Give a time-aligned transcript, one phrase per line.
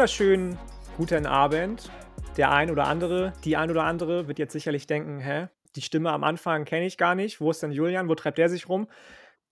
[0.00, 0.58] Wunderschönen
[0.96, 1.90] guten Abend.
[2.38, 6.10] Der ein oder andere, die ein oder andere wird jetzt sicherlich denken, hä, die Stimme
[6.10, 7.38] am Anfang kenne ich gar nicht.
[7.38, 8.08] Wo ist denn Julian?
[8.08, 8.88] Wo treibt der sich rum?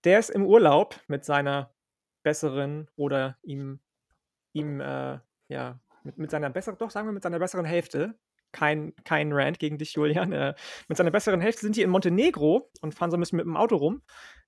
[0.05, 1.71] Der ist im Urlaub mit seiner
[2.23, 3.79] besseren oder ihm,
[4.53, 8.17] ihm äh, ja, mit, mit seiner besseren, doch sagen wir mit seiner besseren Hälfte.
[8.51, 10.33] Kein, kein Rant gegen dich, Julian.
[10.33, 10.55] Äh,
[10.87, 13.55] mit seiner besseren Hälfte sind die in Montenegro und fahren so ein bisschen mit dem
[13.55, 14.01] Auto rum.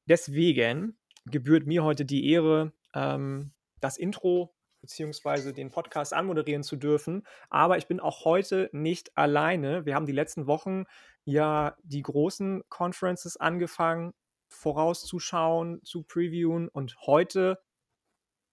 [0.08, 7.26] Deswegen gebührt mir heute die Ehre, ähm, das Intro beziehungsweise den Podcast anmoderieren zu dürfen.
[7.50, 9.86] Aber ich bin auch heute nicht alleine.
[9.86, 10.86] Wir haben die letzten Wochen
[11.24, 14.14] ja die großen Conferences angefangen,
[14.50, 16.68] vorauszuschauen, zu previewen.
[16.68, 17.60] Und heute,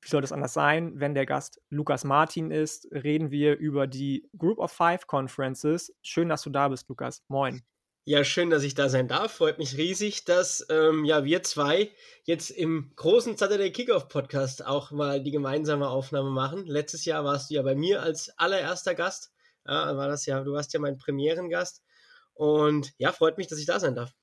[0.03, 4.29] wie soll das anders sein, wenn der Gast Lukas Martin ist, reden wir über die
[4.37, 5.95] Group of Five Conferences.
[6.03, 7.25] Schön, dass du da bist, Lukas.
[7.29, 7.63] Moin.
[8.09, 9.33] Ja, schön, dass ich da sein darf.
[9.33, 11.91] Freut mich riesig, dass ähm, ja, wir zwei
[12.25, 16.65] jetzt im großen Saturday Kickoff Podcast auch mal die gemeinsame Aufnahme machen.
[16.65, 19.35] Letztes Jahr warst du ja bei mir als allererster Gast.
[19.67, 21.85] Ja, war das ja, du warst ja mein Premierengast.
[22.33, 24.15] Und ja, freut mich, dass ich da sein darf.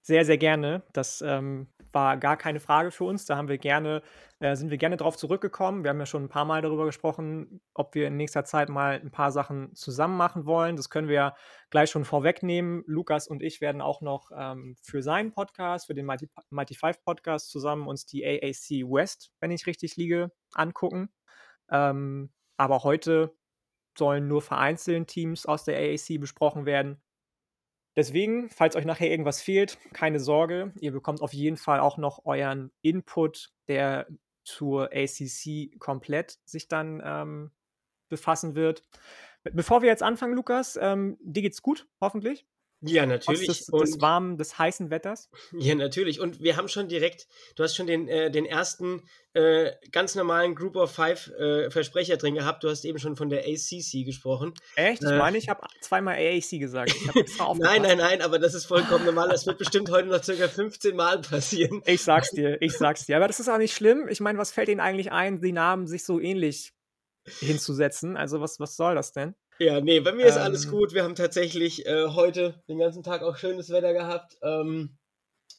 [0.00, 0.82] Sehr, sehr gerne.
[0.94, 3.24] Das ähm, war gar keine Frage für uns.
[3.26, 4.02] Da haben wir gerne,
[4.40, 5.84] äh, sind wir gerne drauf zurückgekommen.
[5.84, 9.00] Wir haben ja schon ein paar Mal darüber gesprochen, ob wir in nächster Zeit mal
[9.00, 10.76] ein paar Sachen zusammen machen wollen.
[10.76, 11.36] Das können wir ja
[11.70, 12.82] gleich schon vorwegnehmen.
[12.86, 17.02] Lukas und ich werden auch noch ähm, für seinen Podcast, für den Mighty, Mighty Five
[17.04, 21.08] Podcast zusammen uns die AAC West, wenn ich richtig liege, angucken.
[21.70, 23.34] Ähm, aber heute
[23.96, 27.00] sollen nur vereinzelt Teams aus der AAC besprochen werden.
[27.96, 30.72] Deswegen, falls euch nachher irgendwas fehlt, keine Sorge.
[30.80, 34.06] Ihr bekommt auf jeden Fall auch noch euren Input, der
[34.42, 37.50] zur ACC komplett sich dann ähm,
[38.08, 38.82] befassen wird.
[39.44, 42.46] Bevor wir jetzt anfangen, Lukas, ähm, dir geht's gut, hoffentlich.
[42.80, 43.46] Ja, natürlich.
[43.46, 45.30] Trotz des, des warmen, des heißen Wetters.
[45.52, 46.20] Ja, natürlich.
[46.20, 47.26] Und wir haben schon direkt,
[47.56, 52.16] du hast schon den, äh, den ersten äh, ganz normalen Group of Five äh, Versprecher
[52.16, 52.62] drin gehabt.
[52.62, 54.52] Du hast eben schon von der ACC gesprochen.
[54.76, 55.02] Echt?
[55.02, 56.94] Ich äh, meine, ich habe zweimal AAC gesagt.
[57.58, 59.28] nein, nein, nein, aber das ist vollkommen normal.
[59.30, 61.82] Das wird bestimmt heute noch circa 15 Mal passieren.
[61.86, 63.16] Ich sag's dir, ich sag's dir.
[63.16, 64.08] Aber das ist auch nicht schlimm.
[64.08, 66.74] Ich meine, was fällt Ihnen eigentlich ein, die Namen sich so ähnlich
[67.40, 68.16] hinzusetzen?
[68.16, 69.34] Also, was, was soll das denn?
[69.58, 70.70] Ja, nee, bei mir ist alles ähm.
[70.72, 70.94] gut.
[70.94, 74.36] Wir haben tatsächlich äh, heute den ganzen Tag auch schönes Wetter gehabt.
[74.42, 74.98] Ähm,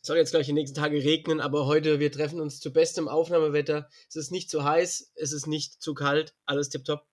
[0.02, 3.90] soll jetzt gleich die nächsten Tage regnen, aber heute, wir treffen uns zu bestem Aufnahmewetter.
[4.08, 7.06] Es ist nicht zu heiß, es ist nicht zu kalt, alles tipptopp.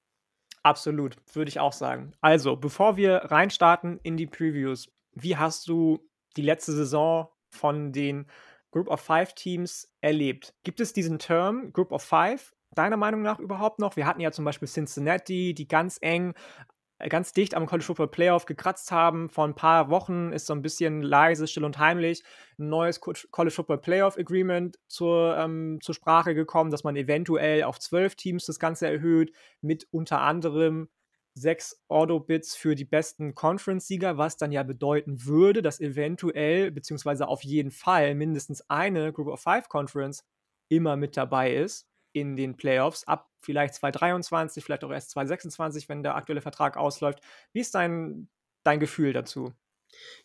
[0.62, 2.12] Absolut, würde ich auch sagen.
[2.20, 8.26] Also, bevor wir reinstarten in die Previews, wie hast du die letzte Saison von den
[8.70, 10.54] Group of Five Teams erlebt?
[10.62, 13.96] Gibt es diesen Term Group of Five deiner Meinung nach überhaupt noch?
[13.96, 16.34] Wir hatten ja zum Beispiel Cincinnati, die ganz eng
[17.08, 19.28] ganz dicht am College Football Playoff gekratzt haben.
[19.28, 22.22] Vor ein paar Wochen ist so ein bisschen leise, still und heimlich
[22.58, 27.78] ein neues College Football Playoff Agreement zur, ähm, zur Sprache gekommen, dass man eventuell auf
[27.78, 30.88] zwölf Teams das Ganze erhöht, mit unter anderem
[31.34, 37.42] sechs Ordo-Bits für die besten Conference-Sieger, was dann ja bedeuten würde, dass eventuell, beziehungsweise auf
[37.42, 40.24] jeden Fall mindestens eine Group of Five Conference
[40.68, 46.02] immer mit dabei ist in den Playoffs ab vielleicht 2023, vielleicht auch erst 2026, wenn
[46.02, 47.20] der aktuelle Vertrag ausläuft.
[47.52, 48.28] Wie ist dein,
[48.64, 49.52] dein Gefühl dazu?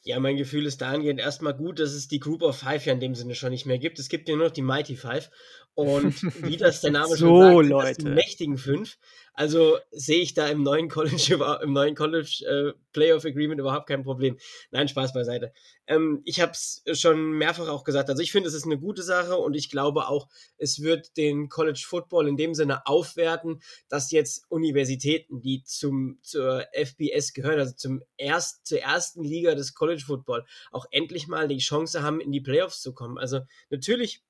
[0.04, 3.00] Ja, mein Gefühl ist dahingehend erstmal gut, dass es die Group of Five ja in
[3.00, 4.00] dem Sinne schon nicht mehr gibt.
[4.00, 5.30] Es gibt ja nur noch die Mighty Five.
[5.74, 8.04] Und wie das der Name so, schon sagt, Leute.
[8.04, 8.98] die mächtigen fünf.
[9.38, 14.02] Also sehe ich da im neuen College, im neuen College äh, Playoff Agreement überhaupt kein
[14.02, 14.36] Problem.
[14.72, 15.54] Nein, Spaß beiseite.
[15.86, 18.10] Ähm, ich habe es schon mehrfach auch gesagt.
[18.10, 20.28] Also ich finde, es ist eine gute Sache und ich glaube auch,
[20.58, 26.66] es wird den College Football in dem Sinne aufwerten, dass jetzt Universitäten, die zum zur
[26.74, 31.60] FBS gehören, also zum erst zur ersten Liga des College Football, auch endlich mal die
[31.60, 33.20] Chance haben, in die Playoffs zu kommen.
[33.20, 34.24] Also natürlich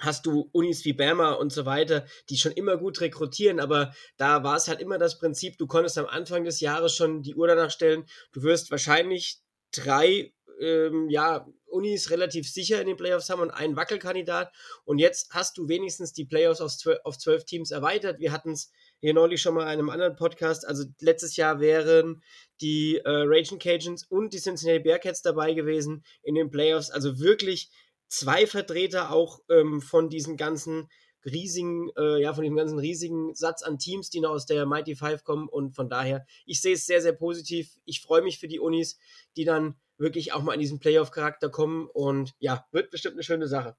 [0.00, 4.42] hast du Unis wie Bama und so weiter, die schon immer gut rekrutieren, aber da
[4.42, 7.46] war es halt immer das Prinzip, du konntest am Anfang des Jahres schon die Uhr
[7.46, 9.38] danach stellen, du wirst wahrscheinlich
[9.72, 14.52] drei ähm, ja, Unis relativ sicher in den Playoffs haben und einen Wackelkandidat.
[14.84, 18.20] Und jetzt hast du wenigstens die Playoffs auf zwölf, auf zwölf Teams erweitert.
[18.20, 18.70] Wir hatten es
[19.00, 20.66] hier neulich schon mal in einem anderen Podcast.
[20.66, 22.22] Also letztes Jahr wären
[22.60, 26.90] die äh, Raging Cajuns und die Cincinnati Bearcats dabei gewesen in den Playoffs.
[26.90, 27.70] Also wirklich
[28.08, 30.88] zwei Vertreter auch ähm, von diesen ganzen
[31.24, 34.94] riesigen, äh, ja, von dem ganzen riesigen Satz an Teams, die noch aus der Mighty
[34.94, 35.48] Five kommen.
[35.48, 37.78] Und von daher, ich sehe es sehr, sehr positiv.
[37.84, 38.98] Ich freue mich für die Unis,
[39.36, 41.88] die dann wirklich auch mal in diesen Playoff-Charakter kommen.
[41.92, 43.76] Und ja, wird bestimmt eine schöne Sache.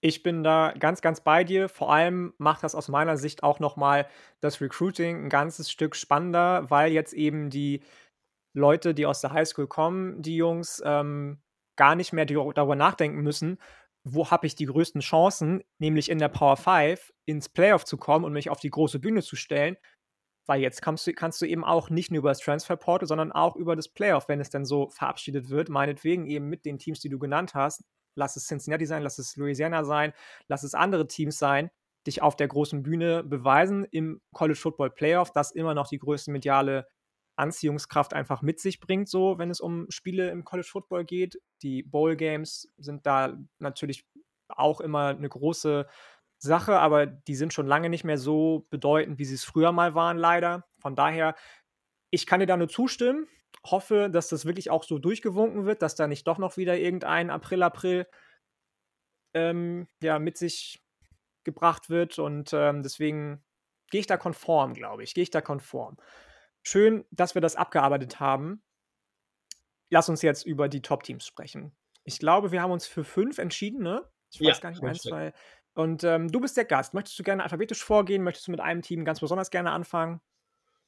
[0.00, 1.68] Ich bin da ganz, ganz bei dir.
[1.68, 4.06] Vor allem macht das aus meiner Sicht auch nochmal
[4.40, 7.82] das Recruiting ein ganzes Stück spannender, weil jetzt eben die
[8.52, 11.42] Leute, die aus der Highschool kommen, die Jungs, ähm,
[11.76, 13.58] gar nicht mehr darüber nachdenken müssen,
[14.04, 18.24] wo habe ich die größten Chancen, nämlich in der Power 5 ins Playoff zu kommen
[18.24, 19.76] und mich auf die große Bühne zu stellen.
[20.46, 23.56] Weil jetzt kannst du, kannst du eben auch nicht nur über das Transferportal, sondern auch
[23.56, 27.08] über das Playoff, wenn es dann so verabschiedet wird, meinetwegen eben mit den Teams, die
[27.08, 27.82] du genannt hast.
[28.14, 30.12] Lass es Cincinnati sein, lass es Louisiana sein,
[30.46, 31.70] lass es andere Teams sein,
[32.06, 36.30] dich auf der großen Bühne beweisen im College Football Playoff, das immer noch die größte
[36.30, 36.86] mediale
[37.36, 41.40] Anziehungskraft einfach mit sich bringt, so wenn es um Spiele im College Football geht.
[41.62, 44.06] Die Bowl Games sind da natürlich
[44.48, 45.86] auch immer eine große
[46.38, 49.94] Sache, aber die sind schon lange nicht mehr so bedeutend, wie sie es früher mal
[49.94, 50.66] waren, leider.
[50.78, 51.34] Von daher,
[52.10, 53.26] ich kann dir da nur zustimmen.
[53.64, 57.30] Hoffe, dass das wirklich auch so durchgewunken wird, dass da nicht doch noch wieder irgendein
[57.30, 58.06] April, April
[59.34, 60.82] ähm, ja, mit sich
[61.44, 62.18] gebracht wird.
[62.18, 63.42] Und ähm, deswegen
[63.90, 65.14] gehe ich da konform, glaube ich.
[65.14, 65.96] Gehe ich da konform.
[66.68, 68.60] Schön, dass wir das abgearbeitet haben.
[69.88, 71.76] Lass uns jetzt über die Top-Teams sprechen.
[72.02, 74.04] Ich glaube, wir haben uns für fünf entschieden, ne?
[74.32, 75.32] Ich weiß ja, gar nicht, eins, zwei.
[75.74, 76.92] Und ähm, du bist der Gast.
[76.92, 78.24] Möchtest du gerne alphabetisch vorgehen?
[78.24, 80.20] Möchtest du mit einem Team ganz besonders gerne anfangen?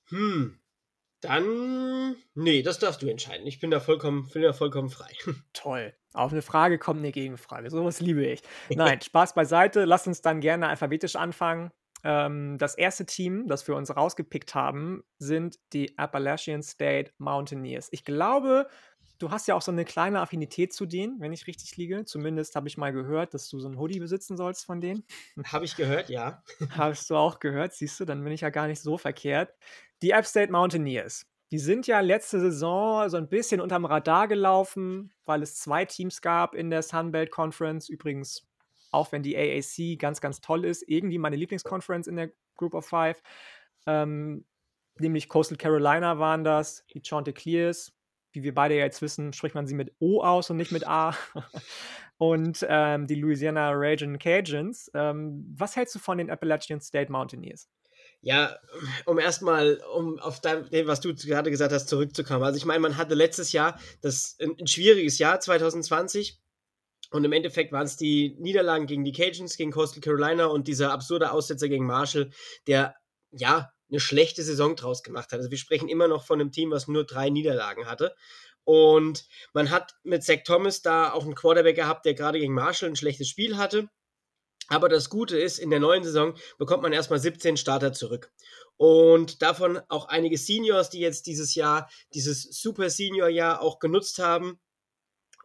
[0.07, 0.59] Hm.
[1.21, 2.17] Dann.
[2.35, 3.47] Nee, das darfst du entscheiden.
[3.47, 5.13] Ich bin da vollkommen, bin da vollkommen frei.
[5.53, 5.95] Toll.
[6.13, 7.71] Auf eine Frage kommt eine Gegenfrage.
[7.71, 8.43] Sowas liebe ich.
[8.69, 9.85] Nein, Spaß beiseite.
[9.85, 11.71] Lass uns dann gerne alphabetisch anfangen.
[12.05, 17.89] Ähm, das erste Team, das wir uns rausgepickt haben, sind die Appalachian State Mountaineers.
[17.91, 18.69] Ich glaube,
[19.19, 22.05] du hast ja auch so eine kleine Affinität zu denen, wenn ich richtig liege.
[22.05, 25.05] Zumindest habe ich mal gehört, dass du so ein Hoodie besitzen sollst von denen.
[25.53, 26.43] Habe ich gehört, ja.
[26.71, 29.55] Hast du auch gehört, siehst du, dann bin ich ja gar nicht so verkehrt.
[30.03, 31.27] Die App State Mountaineers.
[31.51, 36.21] Die sind ja letzte Saison so ein bisschen unterm Radar gelaufen, weil es zwei Teams
[36.21, 37.89] gab in der Sunbelt Conference.
[37.89, 38.47] Übrigens
[38.91, 42.87] auch wenn die AAC ganz, ganz toll ist, irgendwie meine Lieblingsconference in der Group of
[42.87, 43.23] Five.
[43.87, 44.45] Ähm,
[44.99, 47.93] nämlich Coastal Carolina waren das, die Chanticleers.
[48.33, 51.15] Wie wir beide jetzt wissen, spricht man sie mit O aus und nicht mit A.
[52.19, 54.91] und ähm, die Louisiana Raging Cajuns.
[54.95, 57.69] Ähm, was hältst du von den Appalachian State Mountaineers?
[58.21, 58.57] Ja,
[59.07, 62.43] um erstmal, um auf dein, was du gerade gesagt hast, zurückzukommen.
[62.43, 66.41] Also ich meine, man hatte letztes Jahr das ein, ein schwieriges Jahr 2020
[67.11, 70.93] und im Endeffekt waren es die Niederlagen gegen die Cajuns, gegen Coastal Carolina und dieser
[70.93, 72.31] absurde Aussetzer gegen Marshall,
[72.67, 72.95] der
[73.31, 75.39] ja eine schlechte Saison draus gemacht hat.
[75.39, 78.15] Also wir sprechen immer noch von einem Team, was nur drei Niederlagen hatte.
[78.65, 82.91] Und man hat mit Zach Thomas da auch einen Quarterback gehabt, der gerade gegen Marshall
[82.91, 83.89] ein schlechtes Spiel hatte.
[84.69, 88.31] Aber das Gute ist, in der neuen Saison bekommt man erstmal 17 Starter zurück.
[88.77, 94.19] Und davon auch einige Seniors, die jetzt dieses Jahr, dieses Super Senior Jahr auch genutzt
[94.19, 94.61] haben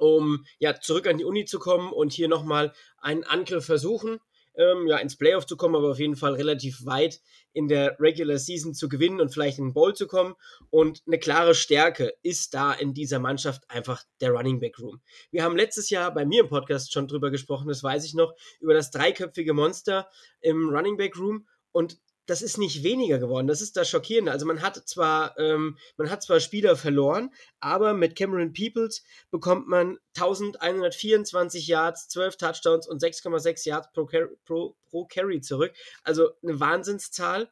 [0.04, 4.20] um ja zurück an die Uni zu kommen und hier nochmal einen Angriff versuchen,
[4.56, 7.22] ähm, ja ins Playoff zu kommen, aber auf jeden Fall relativ weit
[7.54, 10.36] in der Regular Season zu gewinnen und vielleicht in den Bowl zu kommen.
[10.70, 15.02] Und eine klare Stärke ist da in dieser Mannschaft einfach der Running Back Room.
[15.32, 18.34] Wir haben letztes Jahr bei mir im Podcast schon drüber gesprochen, das weiß ich noch,
[18.60, 20.10] über das dreiköpfige Monster
[20.42, 21.48] im Running Back Room.
[21.72, 23.48] Und das ist nicht weniger geworden.
[23.48, 24.32] Das ist das Schockierende.
[24.32, 29.68] Also man hat zwar, ähm, man hat zwar Spieler verloren, aber mit Cameron Peoples bekommt
[29.68, 34.08] man 1124 Yards, 12 Touchdowns und 6,6 Yards pro,
[34.46, 35.74] pro, pro Carry zurück.
[36.04, 37.52] Also eine Wahnsinnszahl.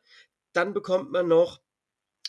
[0.54, 1.62] Dann bekommt man noch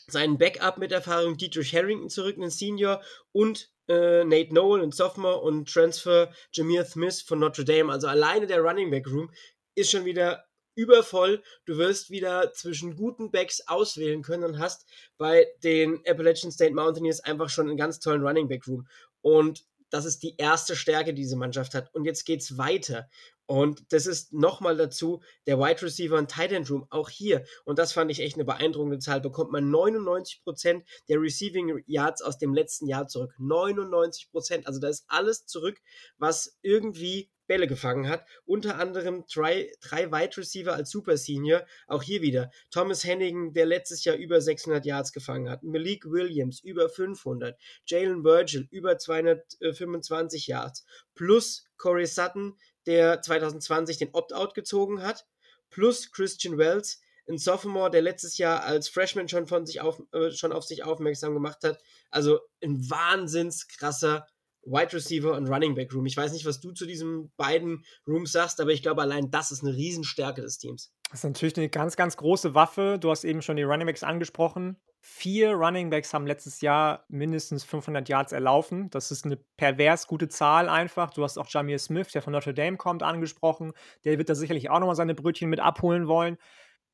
[0.08, 5.40] seinen Backup mit Erfahrung Dietrich Harrington zurück, einen Senior und äh, Nate Noel, ein Sophomore
[5.40, 7.92] und Transfer Jameer Smith von Notre Dame.
[7.92, 9.30] Also alleine der Running Back Room
[9.74, 11.42] ist schon wieder übervoll.
[11.64, 14.86] Du wirst wieder zwischen guten Backs auswählen können und hast
[15.18, 18.86] bei den Appalachian State Mountaineers einfach schon einen ganz tollen Running Back Room.
[19.20, 21.94] Und das ist die erste Stärke, die diese Mannschaft hat.
[21.94, 23.08] Und jetzt geht's weiter.
[23.52, 26.86] Und das ist nochmal dazu der Wide Receiver und Tight End Room.
[26.88, 31.82] Auch hier, und das fand ich echt eine beeindruckende Zahl, bekommt man 99% der Receiving
[31.84, 33.34] Yards aus dem letzten Jahr zurück.
[33.38, 34.64] 99%.
[34.64, 35.82] Also da ist alles zurück,
[36.16, 38.24] was irgendwie Bälle gefangen hat.
[38.46, 41.66] Unter anderem drei, drei Wide Receiver als Super Senior.
[41.86, 45.62] Auch hier wieder Thomas Hennigan, der letztes Jahr über 600 Yards gefangen hat.
[45.62, 47.60] Malik Williams über 500.
[47.84, 50.86] Jalen Virgil über 225 Yards.
[51.14, 52.56] Plus Corey Sutton,
[52.86, 55.26] der 2020 den Opt-out gezogen hat.
[55.70, 60.30] Plus Christian Wells, ein Sophomore, der letztes Jahr als Freshman schon, von sich auf, äh,
[60.32, 61.82] schon auf sich aufmerksam gemacht hat.
[62.10, 64.26] Also ein wahnsinns krasser
[64.64, 66.06] Wide Receiver und Running Back Room.
[66.06, 69.50] Ich weiß nicht, was du zu diesen beiden Rooms sagst, aber ich glaube, allein das
[69.50, 70.92] ist eine Riesenstärke des Teams.
[71.10, 72.98] Das ist natürlich eine ganz, ganz große Waffe.
[73.00, 74.80] Du hast eben schon die Running Backs angesprochen.
[75.04, 78.88] Vier Running Backs haben letztes Jahr mindestens 500 Yards erlaufen.
[78.90, 81.12] Das ist eine pervers gute Zahl einfach.
[81.12, 83.72] Du hast auch Jamir Smith, der von Notre Dame kommt, angesprochen.
[84.04, 86.38] Der wird da sicherlich auch nochmal seine Brötchen mit abholen wollen.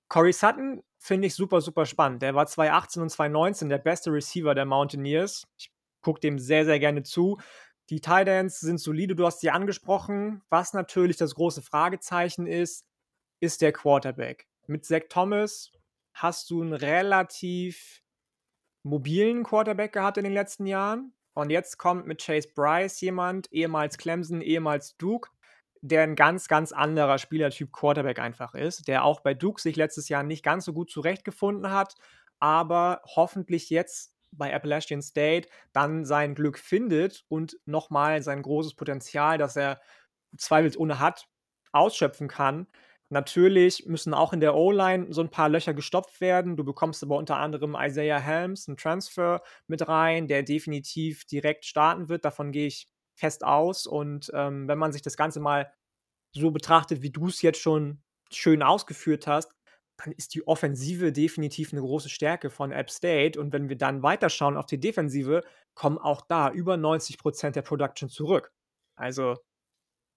[0.09, 2.23] Corey Sutton finde ich super, super spannend.
[2.23, 5.47] Der war 2018 und 2019 der beste Receiver der Mountaineers.
[5.59, 7.39] Ich gucke dem sehr, sehr gerne zu.
[7.91, 10.41] Die Titans sind solide, du hast sie angesprochen.
[10.49, 12.87] Was natürlich das große Fragezeichen ist,
[13.41, 14.47] ist der Quarterback.
[14.67, 15.73] Mit Zach Thomas
[16.23, 18.03] hast du einen relativ
[18.83, 21.13] mobilen Quarterback gehabt in den letzten Jahren.
[21.35, 25.31] Und jetzt kommt mit Chase Bryce jemand, ehemals Clemson, ehemals Duke,
[25.81, 30.09] der ein ganz, ganz anderer Spielertyp Quarterback einfach ist, der auch bei Duke sich letztes
[30.09, 31.95] Jahr nicht ganz so gut zurechtgefunden hat,
[32.41, 39.39] aber hoffentlich jetzt bei Appalachian State dann sein Glück findet und nochmal sein großes Potenzial,
[39.39, 39.81] das er
[40.37, 41.29] zweifelsohne hat,
[41.73, 42.67] ausschöpfen kann.
[43.11, 46.57] Natürlich müssen auch in der O-Line so ein paar Löcher gestopft werden.
[46.57, 52.11] Du bekommst aber unter anderem Isaiah Helms, einen Transfer mit rein, der definitiv direkt starten
[52.11, 52.27] wird.
[52.27, 53.87] Davon gehe ich fest aus.
[53.87, 55.73] Und ähm, wenn man sich das Ganze mal
[56.33, 59.53] so betrachtet, wie du es jetzt schon schön ausgeführt hast,
[59.97, 63.41] dann ist die Offensive definitiv eine große Stärke von App State.
[63.41, 65.43] Und wenn wir dann weiterschauen auf die Defensive,
[65.75, 68.53] kommen auch da über 90 Prozent der Production zurück.
[68.97, 69.37] Also,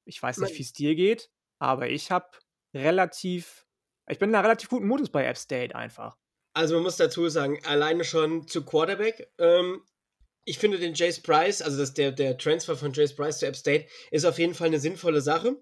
[0.05, 2.29] ich weiß nicht, wie es dir geht, aber ich habe
[2.73, 3.65] relativ,
[4.09, 6.17] ich bin da relativ guten Mutes bei App State einfach.
[6.53, 9.31] Also, man muss dazu sagen, alleine schon zu Quarterback.
[9.37, 9.83] Ähm,
[10.43, 13.55] ich finde den Jace Price, also das, der, der Transfer von Jace Price zu App
[13.55, 15.55] State, ist auf jeden Fall eine sinnvolle Sache.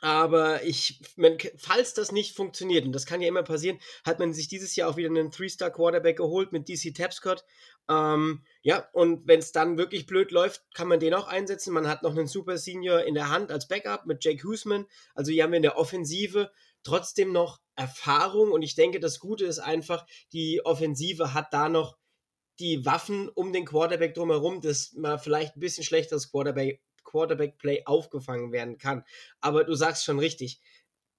[0.00, 4.32] Aber ich, man, falls das nicht funktioniert, und das kann ja immer passieren, hat man
[4.32, 7.44] sich dieses Jahr auch wieder einen Three-Star-Quarterback geholt mit DC Tapscott.
[7.88, 11.74] Ähm, ja, und wenn es dann wirklich blöd läuft, kann man den auch einsetzen.
[11.74, 14.86] Man hat noch einen Super Senior in der Hand als Backup mit Jake Husman.
[15.14, 16.50] Also hier haben wir in der Offensive
[16.84, 18.52] trotzdem noch Erfahrung.
[18.52, 21.96] Und ich denke, das Gute ist einfach, die Offensive hat da noch
[22.58, 28.52] die Waffen um den Quarterback drumherum, dass man vielleicht ein bisschen schlechteres Quarterback Quarterback-Play aufgefangen
[28.52, 29.04] werden kann.
[29.40, 30.60] Aber du sagst schon richtig,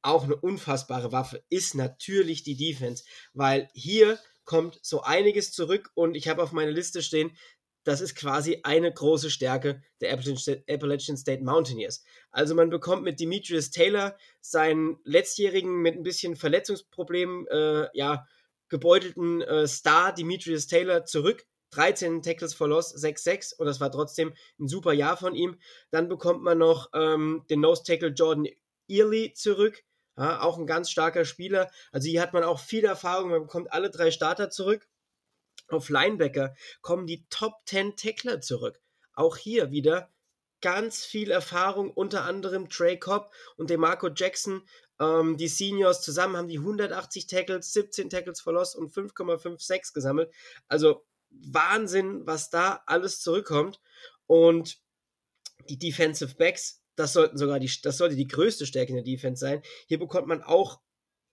[0.01, 3.03] auch eine unfassbare Waffe ist natürlich die Defense,
[3.33, 7.35] weil hier kommt so einiges zurück und ich habe auf meiner Liste stehen,
[7.83, 12.03] das ist quasi eine große Stärke der Appalachian State Mountaineers.
[12.31, 18.25] Also man bekommt mit Demetrius Taylor seinen letztjährigen mit ein bisschen Verletzungsproblemen äh, ja,
[18.69, 21.45] gebeutelten äh, Star Demetrius Taylor zurück.
[21.71, 25.59] 13 Tackles for Loss, 6-6 und das war trotzdem ein super Jahr von ihm.
[25.89, 28.47] Dann bekommt man noch ähm, den Nose Tackle Jordan
[28.87, 29.83] Early zurück,
[30.17, 31.71] ja, auch ein ganz starker Spieler.
[31.91, 34.87] Also hier hat man auch viel Erfahrung, man bekommt alle drei Starter zurück.
[35.69, 38.81] Auf Linebacker kommen die Top 10 Tackler zurück.
[39.13, 40.11] Auch hier wieder
[40.61, 44.67] ganz viel Erfahrung, unter anderem Trey Cobb und DeMarco Jackson.
[44.99, 50.31] Ähm, die Seniors zusammen haben die 180 Tackles, 17 Tackles for Loss und 5,56 gesammelt.
[50.67, 53.81] Also Wahnsinn, was da alles zurückkommt.
[54.27, 54.79] Und
[55.69, 59.39] die Defensive Backs, das sollten sogar die, das sollte die größte Stärke in der Defense
[59.39, 59.61] sein.
[59.87, 60.79] Hier bekommt man auch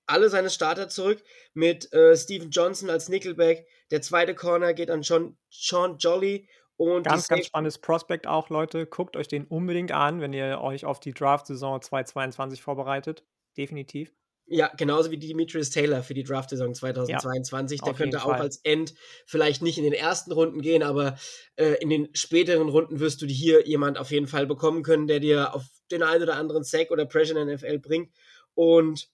[0.07, 1.23] alle seine Starter zurück
[1.55, 3.67] mit äh, Steven Johnson als Nickelback.
[3.91, 6.49] Der zweite Corner geht an John, Sean Jolly.
[6.77, 8.87] Und ganz, ganz spannendes Prospect auch, Leute.
[8.87, 13.23] Guckt euch den unbedingt an, wenn ihr euch auf die Draft-Saison 2022 vorbereitet.
[13.57, 14.15] Definitiv.
[14.53, 17.79] Ja, genauso wie Demetrius Taylor für die Draft-Saison 2022.
[17.79, 18.41] Ja, der könnte auch Fall.
[18.41, 21.17] als End vielleicht nicht in den ersten Runden gehen, aber
[21.55, 25.21] äh, in den späteren Runden wirst du hier jemand auf jeden Fall bekommen können, der
[25.21, 28.13] dir auf den einen oder anderen Sack oder Pressure in der NFL bringt.
[28.55, 29.09] Und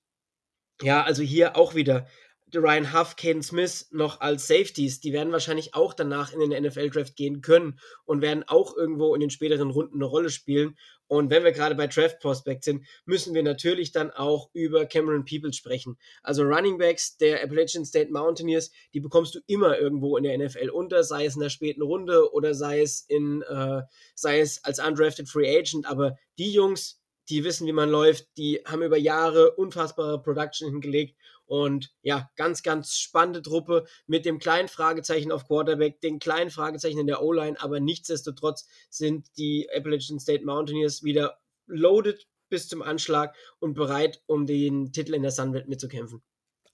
[0.81, 2.07] ja, also hier auch wieder
[2.55, 7.17] Ryan Huff, Caden Smith noch als Safeties, die werden wahrscheinlich auch danach in den NFL-Draft
[7.17, 10.76] gehen können und werden auch irgendwo in den späteren Runden eine Rolle spielen.
[11.09, 15.25] Und wenn wir gerade bei Draft Prospect sind, müssen wir natürlich dann auch über Cameron
[15.25, 15.99] Peoples sprechen.
[16.23, 20.71] Also Running Backs der Appalachian State Mountaineers, die bekommst du immer irgendwo in der NFL
[20.71, 23.83] unter, sei es in der späten Runde oder sei es in, äh,
[24.15, 25.87] sei es als undrafted Free Agent.
[25.87, 31.17] Aber die Jungs, die wissen, wie man läuft, die haben über Jahre unfassbare Production hingelegt
[31.47, 36.99] und ja, ganz, ganz spannende Truppe mit dem kleinen Fragezeichen auf Quarterback, den kleinen Fragezeichen
[36.99, 43.35] in der O-Line, aber nichtsdestotrotz sind die Appalachian State Mountaineers wieder loaded bis zum Anschlag
[43.59, 46.23] und bereit, um den Titel in der Sunbelt mitzukämpfen.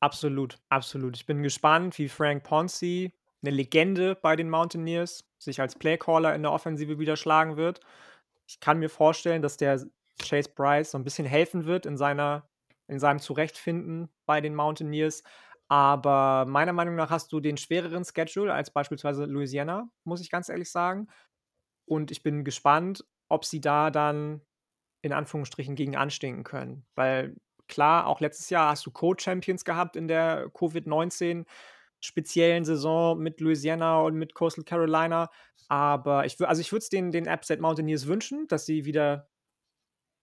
[0.01, 1.17] Absolut, absolut.
[1.17, 3.13] Ich bin gespannt, wie Frank Ponzi,
[3.43, 7.81] eine Legende bei den Mountaineers, sich als Playcaller in der Offensive wieder schlagen wird.
[8.47, 9.85] Ich kann mir vorstellen, dass der
[10.21, 12.49] Chase Bryce so ein bisschen helfen wird in seiner
[12.89, 15.23] in seinem Zurechtfinden bei den Mountaineers.
[15.69, 20.49] Aber meiner Meinung nach hast du den schwereren Schedule als beispielsweise Louisiana, muss ich ganz
[20.49, 21.09] ehrlich sagen.
[21.87, 24.43] Und ich bin gespannt, ob sie da dann
[25.03, 26.87] in Anführungsstrichen gegen anstinken können.
[26.95, 27.37] Weil
[27.69, 31.47] klar, auch letztes Jahr hast du Co-Champions gehabt in der Covid-19
[32.01, 35.31] speziellen Saison mit Louisiana und mit Coastal Carolina.
[35.69, 39.31] Aber ich, also ich würde es den, den App Mountaineers wünschen, dass sie wieder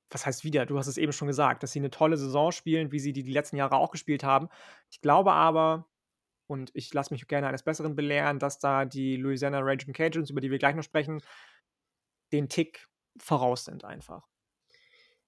[0.09, 0.65] was heißt wieder?
[0.65, 3.23] Du hast es eben schon gesagt, dass sie eine tolle Saison spielen, wie sie die,
[3.23, 4.49] die letzten Jahre auch gespielt haben.
[4.89, 5.87] Ich glaube aber,
[6.47, 10.41] und ich lasse mich gerne eines Besseren belehren, dass da die Louisiana Raging Cajuns, über
[10.41, 11.21] die wir gleich noch sprechen,
[12.31, 12.87] den Tick
[13.17, 14.27] voraus sind einfach.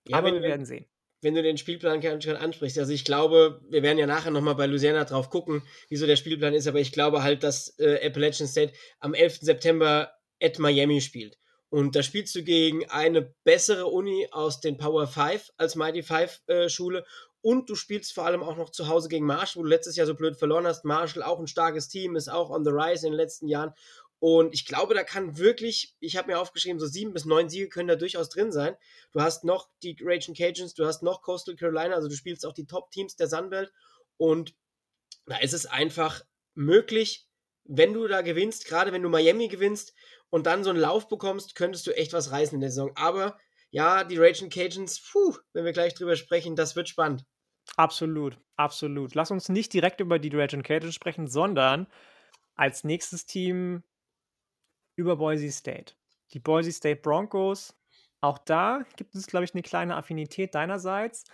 [0.07, 0.87] Ja, Aber wir werden sehen
[1.21, 2.79] wenn du den Spielplan schon ansprichst.
[2.79, 6.53] Also ich glaube, wir werden ja nachher nochmal bei Louisiana drauf gucken, wieso der Spielplan
[6.53, 9.39] ist, aber ich glaube halt, dass äh, Appalachian State am 11.
[9.41, 10.11] September
[10.41, 11.37] at Miami spielt.
[11.71, 16.41] Und da spielst du gegen eine bessere Uni aus den Power 5 als Mighty 5
[16.47, 17.05] äh, Schule.
[17.39, 20.05] Und du spielst vor allem auch noch zu Hause gegen Marshall, wo du letztes Jahr
[20.05, 20.83] so blöd verloren hast.
[20.83, 23.73] Marshall auch ein starkes Team, ist auch on the rise in den letzten Jahren.
[24.19, 27.69] Und ich glaube, da kann wirklich, ich habe mir aufgeschrieben, so sieben bis neun Siege
[27.69, 28.75] können da durchaus drin sein.
[29.13, 32.53] Du hast noch die Raging Cajuns, du hast noch Coastal Carolina, also du spielst auch
[32.53, 33.71] die Top-Teams der Sunbelt.
[34.17, 34.53] Und
[35.25, 36.21] da ist es einfach
[36.53, 37.29] möglich,
[37.63, 39.93] wenn du da gewinnst, gerade wenn du Miami gewinnst
[40.31, 42.91] und dann so einen Lauf bekommst, könntest du echt was reißen in der Saison.
[42.95, 43.37] Aber
[43.69, 47.25] ja, die Raging Cajuns, puh, wenn wir gleich drüber sprechen, das wird spannend.
[47.77, 49.13] Absolut, absolut.
[49.13, 51.87] Lass uns nicht direkt über die Raging Cajuns sprechen, sondern
[52.55, 53.83] als nächstes Team
[54.97, 55.93] über Boise State.
[56.33, 57.75] Die Boise State Broncos,
[58.21, 61.25] auch da gibt es, glaube ich, eine kleine Affinität deinerseits.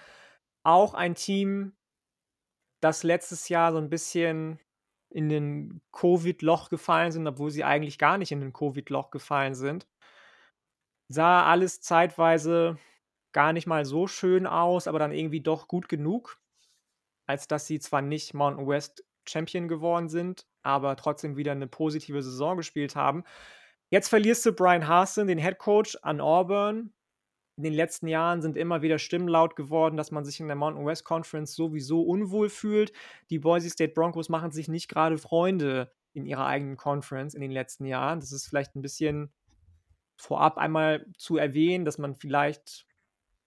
[0.63, 1.75] Auch ein Team,
[2.81, 4.59] das letztes Jahr so ein bisschen
[5.09, 9.87] in den Covid-Loch gefallen sind, obwohl sie eigentlich gar nicht in den Covid-Loch gefallen sind.
[11.09, 12.77] Sah alles zeitweise
[13.31, 16.39] gar nicht mal so schön aus, aber dann irgendwie doch gut genug,
[17.27, 22.21] als dass sie zwar nicht Mountain West Champion geworden sind, aber trotzdem wieder eine positive
[22.21, 23.23] Saison gespielt haben.
[23.89, 26.93] Jetzt verlierst du Brian Harston, den Head Coach, an Auburn.
[27.57, 30.55] In den letzten Jahren sind immer wieder Stimmen laut geworden, dass man sich in der
[30.55, 32.93] Mountain West Conference sowieso unwohl fühlt.
[33.31, 37.49] Die Boise State Broncos machen sich nicht gerade Freunde in ihrer eigenen Conference in den
[37.49, 38.19] letzten Jahren.
[38.19, 39.33] Das ist vielleicht ein bisschen
[40.17, 42.85] vorab einmal zu erwähnen, dass man vielleicht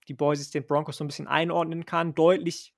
[0.09, 2.15] die Boise State Broncos so ein bisschen einordnen kann.
[2.15, 2.75] Deutlich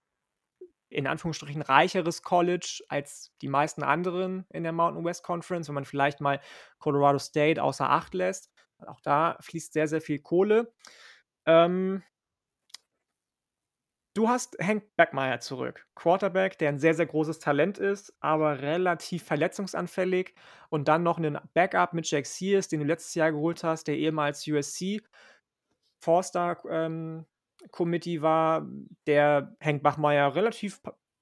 [0.90, 5.86] in Anführungsstrichen reicheres College als die meisten anderen in der Mountain West Conference, wenn man
[5.86, 6.40] vielleicht mal
[6.78, 8.50] Colorado State außer Acht lässt.
[8.86, 10.72] Auch da fließt sehr, sehr viel Kohle.
[11.46, 12.02] Ähm,
[14.14, 15.86] du hast Hank Beckmeyer zurück.
[15.94, 20.34] Quarterback, der ein sehr, sehr großes Talent ist, aber relativ verletzungsanfällig.
[20.68, 23.96] Und dann noch einen Backup mit Jack Sears, den du letztes Jahr geholt hast, der
[23.96, 25.02] ehemals USC
[26.00, 27.26] Forster ähm,
[27.70, 28.66] Committee war,
[29.06, 30.80] der Henk Bachmeier relativ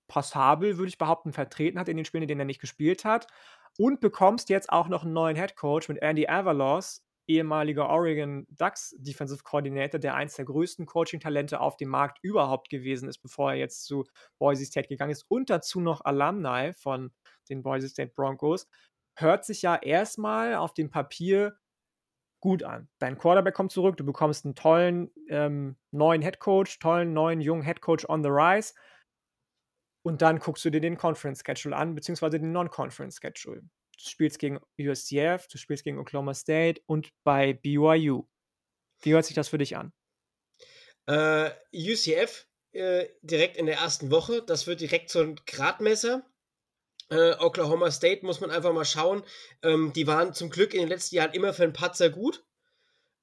[0.09, 3.27] passabel, würde ich behaupten, vertreten hat in den Spielen, in denen er nicht gespielt hat.
[3.79, 8.95] Und bekommst jetzt auch noch einen neuen Head Coach mit Andy Avalos, ehemaliger Oregon Ducks
[8.99, 13.59] Defensive Coordinator, der eins der größten Coaching-Talente auf dem Markt überhaupt gewesen ist, bevor er
[13.59, 14.05] jetzt zu
[14.39, 15.25] Boise State gegangen ist.
[15.29, 17.13] Und dazu noch Alumni von
[17.49, 18.69] den Boise State Broncos.
[19.17, 21.57] Hört sich ja erstmal auf dem Papier
[22.41, 22.89] gut an.
[22.99, 28.09] Dein Quarterback kommt zurück, du bekommst einen tollen ähm, neuen Headcoach, tollen neuen jungen Headcoach
[28.09, 28.75] on the rise.
[30.03, 33.63] Und dann guckst du dir den Conference Schedule an, beziehungsweise den Non-Conference Schedule.
[34.09, 38.25] Spielst gegen USCF, du spielst gegen Oklahoma State und bei BYU.
[39.03, 39.93] Wie hört sich das für dich an?
[41.07, 46.25] Äh, UCF äh, direkt in der ersten Woche, das wird direkt so ein Gradmesser.
[47.11, 49.25] Äh, Oklahoma State muss man einfach mal schauen.
[49.63, 52.45] Ähm, die waren zum Glück in den letzten Jahren immer für einen Patzer gut.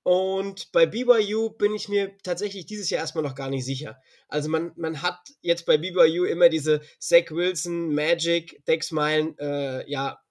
[0.03, 4.01] Und bei BYU bin ich mir tatsächlich dieses Jahr erstmal noch gar nicht sicher.
[4.29, 9.89] Also man, man hat jetzt bei BYU immer diese Zach Wilson, Magic, Dex Meilen, äh,
[9.89, 10.21] ja,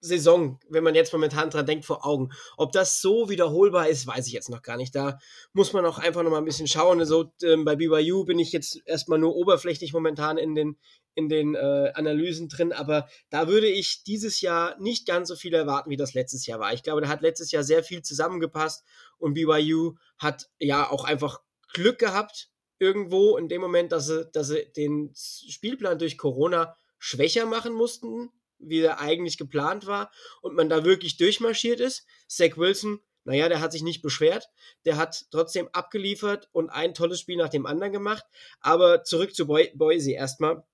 [0.00, 2.30] Saison, wenn man jetzt momentan dran denkt, vor Augen.
[2.56, 4.94] Ob das so wiederholbar ist, weiß ich jetzt noch gar nicht.
[4.94, 5.18] Da
[5.52, 7.00] muss man auch einfach noch mal ein bisschen schauen.
[7.00, 10.76] Also ähm, bei BYU bin ich jetzt erstmal nur oberflächlich momentan in den,
[11.14, 15.52] in den äh, Analysen drin, aber da würde ich dieses Jahr nicht ganz so viel
[15.52, 16.72] erwarten, wie das letztes Jahr war.
[16.72, 18.84] Ich glaube, da hat letztes Jahr sehr viel zusammengepasst
[19.18, 21.40] und BYU hat ja auch einfach
[21.72, 27.46] Glück gehabt irgendwo in dem Moment, dass sie, dass sie den Spielplan durch Corona schwächer
[27.46, 32.06] machen mussten, wie er eigentlich geplant war und man da wirklich durchmarschiert ist.
[32.26, 34.48] Zach Wilson, naja, der hat sich nicht beschwert,
[34.84, 38.24] der hat trotzdem abgeliefert und ein tolles Spiel nach dem anderen gemacht.
[38.60, 40.64] Aber zurück zu Boy Boise erstmal.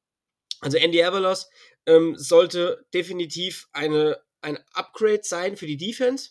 [0.61, 1.49] Also Andy Avalos
[1.87, 6.31] ähm, sollte definitiv eine, ein Upgrade sein für die Defense.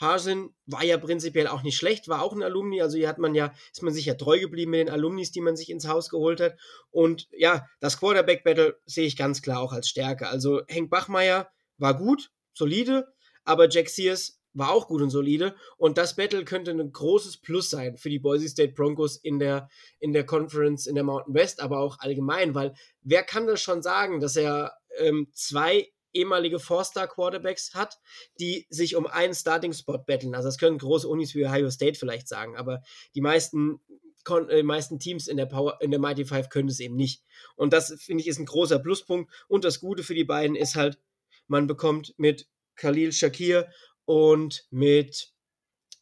[0.00, 3.34] Hasen war ja prinzipiell auch nicht schlecht, war auch ein Alumni, also hier hat man
[3.34, 6.08] ja, ist man sich ja treu geblieben mit den Alumnis, die man sich ins Haus
[6.08, 6.56] geholt hat.
[6.90, 10.28] Und ja, das Quarterback-Battle sehe ich ganz klar auch als Stärke.
[10.28, 13.12] Also Henk Bachmeier war gut, solide,
[13.44, 15.54] aber Jack Sears war auch gut und solide.
[15.76, 19.68] Und das Battle könnte ein großes Plus sein für die Boise State Broncos in der,
[19.98, 23.82] in der Conference, in der Mountain West, aber auch allgemein, weil wer kann das schon
[23.82, 27.98] sagen, dass er ähm, zwei ehemalige Four-Star-Quarterbacks hat,
[28.40, 30.34] die sich um einen Starting-Spot betteln.
[30.34, 32.82] Also das können große Unis wie Ohio State vielleicht sagen, aber
[33.14, 33.80] die meisten
[34.26, 37.22] die äh, meisten Teams in der Power, in der Mighty Five können es eben nicht.
[37.56, 39.30] Und das, finde ich, ist ein großer Pluspunkt.
[39.48, 40.98] Und das Gute für die beiden ist halt,
[41.46, 43.68] man bekommt mit Khalil Shakir
[44.04, 45.32] und mit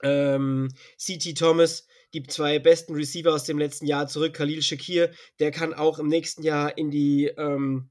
[0.02, 4.34] ähm, CT Thomas, die zwei besten Receiver aus dem letzten Jahr zurück.
[4.34, 7.90] Khalil Shakir, der kann auch im nächsten Jahr in die, ähm,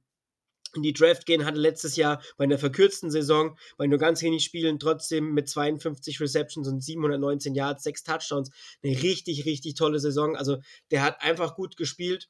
[0.76, 4.44] in die Draft gehen, hatte letztes Jahr bei einer verkürzten Saison, bei nur ganz wenig
[4.44, 8.52] Spielen, trotzdem mit 52 Receptions und 719 Yards, sechs Touchdowns,
[8.84, 10.36] eine richtig, richtig tolle Saison.
[10.36, 10.58] Also
[10.92, 12.30] der hat einfach gut gespielt.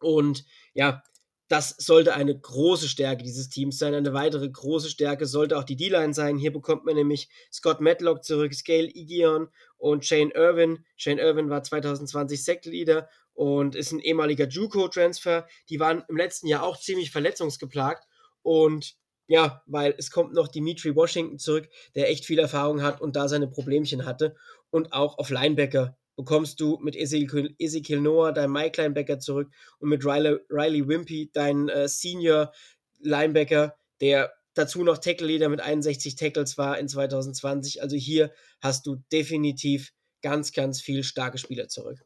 [0.00, 0.44] Und
[0.74, 1.02] ja,
[1.48, 3.94] das sollte eine große Stärke dieses Teams sein.
[3.94, 6.36] Eine weitere große Stärke sollte auch die D-Line sein.
[6.36, 10.84] Hier bekommt man nämlich Scott Matlock zurück, Scale Igion und Shane Irwin.
[10.96, 15.46] Shane Irwin war 2020 Sack-Leader und ist ein ehemaliger JUCO-Transfer.
[15.68, 18.04] Die waren im letzten Jahr auch ziemlich verletzungsgeplagt
[18.42, 18.96] und
[19.28, 23.28] ja, weil es kommt noch Dimitri Washington zurück, der echt viel Erfahrung hat und da
[23.28, 24.34] seine Problemchen hatte
[24.70, 30.04] und auch auf Linebacker bekommst du mit Ezekiel, Noah deinen Mike Linebacker zurück und mit
[30.04, 32.52] Riley, Riley Wimpy deinen äh, Senior
[32.98, 37.82] Linebacker, der dazu noch Tackle Leader mit 61 Tackles war in 2020.
[37.82, 42.00] Also hier hast du definitiv ganz, ganz viel starke Spieler zurück.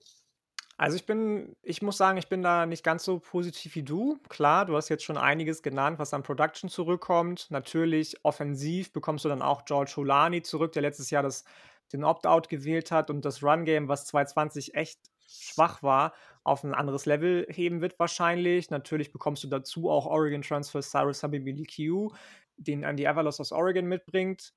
[0.82, 4.18] Also ich bin, ich muss sagen, ich bin da nicht ganz so positiv wie du.
[4.28, 7.46] Klar, du hast jetzt schon einiges genannt, was an Production zurückkommt.
[7.50, 11.44] Natürlich offensiv bekommst du dann auch George Holani zurück, der letztes Jahr das
[11.92, 17.06] den Opt-out gewählt hat und das Run-Game, was 2020 echt schwach war, auf ein anderes
[17.06, 18.70] Level heben wird wahrscheinlich.
[18.70, 22.12] Natürlich bekommst du dazu auch Oregon Transfer Cyrus Habibili Q,
[22.56, 24.52] den Andy Avalos aus Oregon mitbringt.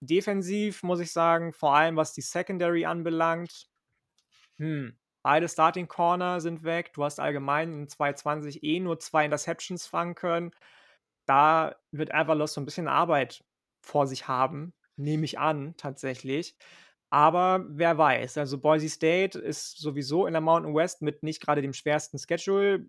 [0.00, 3.70] Defensiv muss ich sagen, vor allem was die Secondary anbelangt,
[4.58, 6.92] hm, beide Starting Corner sind weg.
[6.92, 10.52] Du hast allgemein in 2020 eh nur zwei Interceptions fangen können.
[11.26, 13.42] Da wird Avalos so ein bisschen Arbeit
[13.82, 16.56] vor sich haben, nehme ich an, tatsächlich.
[17.10, 18.38] Aber wer weiß.
[18.38, 22.86] Also Boise State ist sowieso in der Mountain West mit nicht gerade dem schwersten Schedule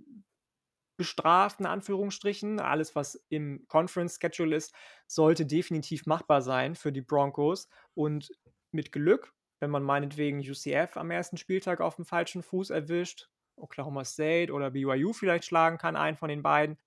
[0.98, 2.60] bestraft, in Anführungsstrichen.
[2.60, 4.74] Alles, was im Conference-Schedule ist,
[5.08, 7.70] sollte definitiv machbar sein für die Broncos.
[7.94, 8.32] Und
[8.72, 9.34] mit Glück,
[9.66, 14.70] wenn man meinetwegen UCF am ersten Spieltag auf dem falschen Fuß erwischt, Oklahoma State oder
[14.70, 16.78] BYU vielleicht schlagen kann, einen von den beiden.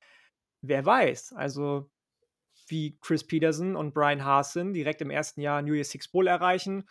[0.62, 1.32] Wer weiß.
[1.32, 1.90] Also
[2.68, 6.88] wie Chris Peterson und Brian Hasen direkt im ersten Jahr New Year's Six Bowl erreichen,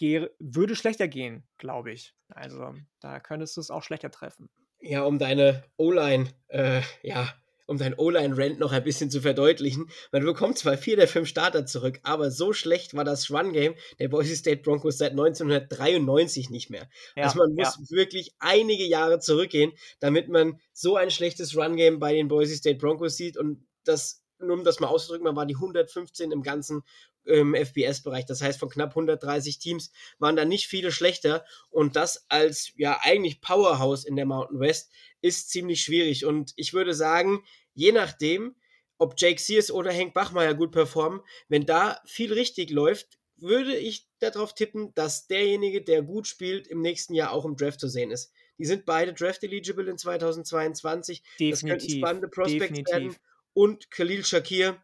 [0.00, 2.14] würde schlechter gehen, glaube ich.
[2.30, 4.48] Also da könntest du es auch schlechter treffen.
[4.78, 7.28] Ja, um deine O-Line, äh, ja,
[7.70, 9.88] um dein O-Line-Rent noch ein bisschen zu verdeutlichen.
[10.10, 14.08] Man bekommt zwar vier der fünf Starter zurück, aber so schlecht war das Run-Game der
[14.08, 16.88] Boise State Broncos seit 1993 nicht mehr.
[17.14, 17.96] Ja, also man muss ja.
[17.96, 23.16] wirklich einige Jahre zurückgehen, damit man so ein schlechtes Run-Game bei den Boise State Broncos
[23.16, 26.82] sieht und das nur um das mal auszudrücken, man war die 115 im ganzen
[27.26, 28.26] ähm, FBS-Bereich.
[28.26, 31.44] Das heißt, von knapp 130 Teams waren da nicht viele schlechter.
[31.70, 36.24] Und das als ja eigentlich Powerhouse in der Mountain West ist ziemlich schwierig.
[36.24, 38.56] Und ich würde sagen, je nachdem,
[38.98, 44.06] ob Jake Sears oder Hank Bachmeier gut performen, wenn da viel richtig läuft, würde ich
[44.18, 48.10] darauf tippen, dass derjenige, der gut spielt, im nächsten Jahr auch im Draft zu sehen
[48.10, 48.32] ist.
[48.58, 51.22] Die sind beide Draft-eligible in 2022.
[51.22, 51.50] Definitiv.
[51.50, 52.92] Das könnten spannende Prospects Definitiv.
[52.92, 53.16] werden
[53.54, 54.82] und Khalil Shakir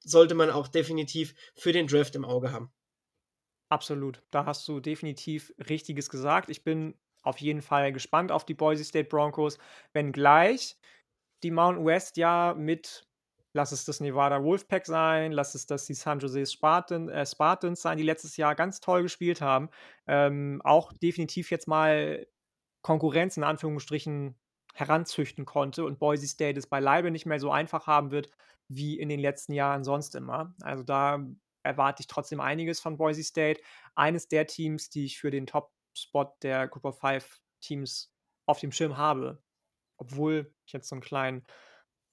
[0.00, 2.72] sollte man auch definitiv für den Draft im Auge haben.
[3.68, 6.48] Absolut, da hast du definitiv Richtiges gesagt.
[6.48, 9.58] Ich bin auf jeden Fall gespannt auf die Boise State Broncos,
[9.92, 10.76] wenngleich
[11.42, 13.06] die Mountain West ja mit,
[13.52, 17.82] lass es das Nevada Wolfpack sein, lass es das die San Jose Spartan, äh, Spartans
[17.82, 19.70] sein, die letztes Jahr ganz toll gespielt haben,
[20.06, 22.26] ähm, auch definitiv jetzt mal
[22.82, 24.36] Konkurrenz in Anführungsstrichen
[24.74, 28.30] heranzüchten konnte und Boise State es beileibe nicht mehr so einfach haben wird
[28.68, 30.54] wie in den letzten Jahren sonst immer.
[30.62, 31.24] Also da
[31.62, 33.60] erwarte ich trotzdem einiges von Boise State.
[33.94, 38.12] Eines der Teams, die ich für den Top-Spot der Group of Five Teams
[38.46, 39.42] auf dem Schirm habe.
[39.98, 41.44] Obwohl ich jetzt so einen kleinen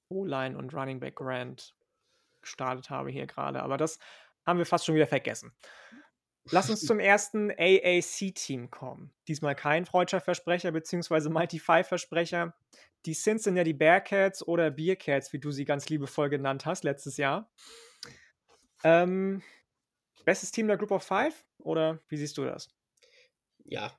[0.09, 1.75] O-Line und Running Back Grant
[2.41, 3.63] gestartet habe hier gerade.
[3.63, 3.99] Aber das
[4.45, 5.55] haben wir fast schon wieder vergessen.
[6.51, 9.11] Lass uns zum ersten AAC-Team kommen.
[9.27, 11.29] Diesmal kein freudscher Versprecher bzw.
[11.29, 12.55] Mighty Five-Versprecher.
[13.07, 17.51] Die Cincinnati Bearcats oder Bearcats, wie du sie ganz liebevoll genannt hast letztes Jahr.
[18.83, 19.41] Ähm,
[20.23, 22.69] bestes Team der Group of Five oder wie siehst du das?
[23.63, 23.97] Ja.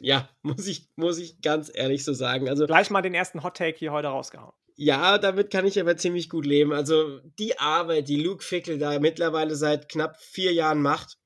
[0.00, 2.48] Ja, muss ich, muss ich ganz ehrlich so sagen.
[2.48, 4.52] Also, Gleich mal den ersten Hot Take hier heute rausgehauen.
[4.78, 6.74] Ja, damit kann ich aber ziemlich gut leben.
[6.74, 11.16] Also die Arbeit, die Luke Fickel da mittlerweile seit knapp vier Jahren macht,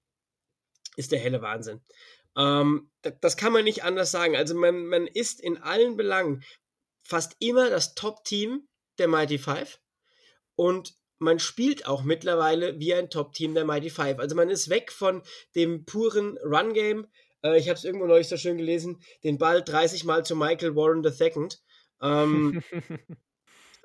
[0.94, 1.80] ist der helle Wahnsinn.
[2.36, 4.36] Ähm, das kann man nicht anders sagen.
[4.36, 6.44] Also man, man ist in allen Belangen
[7.02, 9.80] fast immer das Top-Team der Mighty Five
[10.54, 14.18] und man spielt auch mittlerweile wie ein Top-Team der Mighty Five.
[14.18, 15.22] Also man ist weg von
[15.54, 17.06] dem puren Run-Game.
[17.42, 20.76] Äh, ich habe es irgendwo neulich so schön gelesen, den Ball 30 Mal zu Michael
[20.76, 21.48] Warren II.
[22.02, 22.62] Ähm,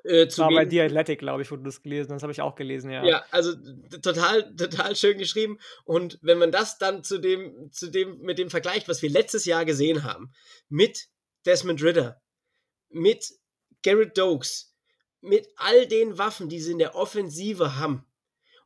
[0.06, 2.18] Äh, zu war bei The Athletic, glaube ich, wo du das gelesen hast.
[2.18, 3.04] Das habe ich auch gelesen, ja.
[3.04, 3.54] Ja, also
[4.02, 5.58] total, total schön geschrieben.
[5.84, 9.44] Und wenn man das dann zu dem, zu dem, mit dem vergleicht, was wir letztes
[9.44, 10.32] Jahr gesehen haben,
[10.68, 11.08] mit
[11.44, 12.20] Desmond Ritter,
[12.88, 13.32] mit
[13.82, 14.74] Garrett Dokes,
[15.20, 18.06] mit all den Waffen, die sie in der Offensive haben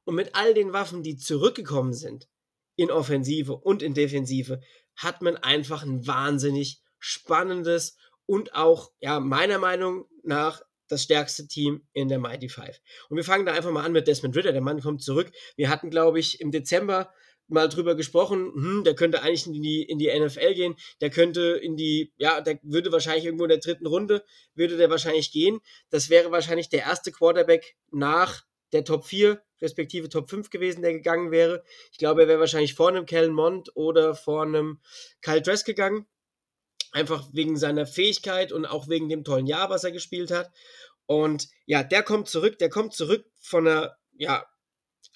[0.05, 2.29] und mit all den Waffen, die zurückgekommen sind
[2.77, 4.61] in Offensive und in Defensive,
[5.03, 11.87] hat man einfach ein wahnsinnig spannendes und auch, ja, meiner Meinung nach das stärkste Team
[11.93, 12.81] in der Mighty Five.
[13.09, 14.53] Und wir fangen da einfach mal an mit Desmond Ritter.
[14.53, 15.31] Der Mann kommt zurück.
[15.57, 17.13] Wir hatten, glaube ich, im Dezember
[17.51, 21.59] mal drüber gesprochen, hm, der könnte eigentlich in die, in die NFL gehen, der könnte
[21.61, 25.61] in die, ja, der würde wahrscheinlich irgendwo in der dritten Runde, würde der wahrscheinlich gehen.
[25.91, 30.93] Das wäre wahrscheinlich der erste Quarterback nach der Top 4, respektive Top 5 gewesen, der
[30.93, 31.63] gegangen wäre.
[31.93, 34.81] Ich glaube, er wäre wahrscheinlich vor einem Kellen Mond oder vor einem
[35.21, 36.07] Kyle Dress gegangen.
[36.93, 40.51] Einfach wegen seiner Fähigkeit und auch wegen dem tollen Jahr, was er gespielt hat.
[41.07, 44.47] Und ja, der kommt zurück, der kommt zurück von einer, ja,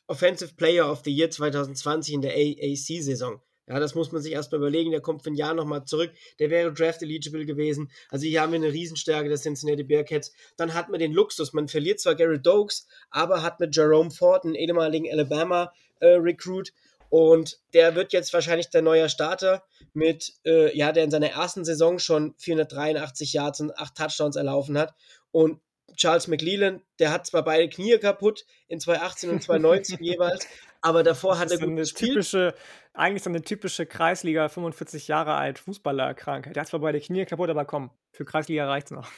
[0.06, 3.40] Offensive Player of the Year 2020 in der AAC-Saison.
[3.66, 4.90] Ja, das muss man sich erstmal überlegen.
[4.90, 6.12] Der kommt für ein Jahr nochmal zurück.
[6.38, 7.90] Der wäre Draft eligible gewesen.
[8.10, 10.32] Also hier haben wir eine Riesenstärke der Cincinnati Bearcats.
[10.56, 11.52] Dann hat man den Luxus.
[11.54, 16.68] Man verliert zwar Gary Dokes, aber hat mit Jerome Ford, einen ehemaligen Alabama-Recruit.
[16.68, 16.72] Äh,
[17.08, 21.64] und der wird jetzt wahrscheinlich der neue Starter mit, äh, ja, der in seiner ersten
[21.64, 24.94] Saison schon 483 Yards und 8 Touchdowns erlaufen hat.
[25.30, 25.60] Und
[25.96, 30.48] Charles McLeland, der hat zwar beide Knie kaputt in 2018 und 2019 jeweils,
[30.84, 32.12] aber davor hat er gut eine gespielt.
[32.12, 32.54] Typische,
[32.92, 36.54] eigentlich so eine typische Kreisliga 45 Jahre alt Fußballerkrankheit.
[36.54, 39.10] Der hat zwar beide Knie kaputt, aber komm, für Kreisliga reicht's noch.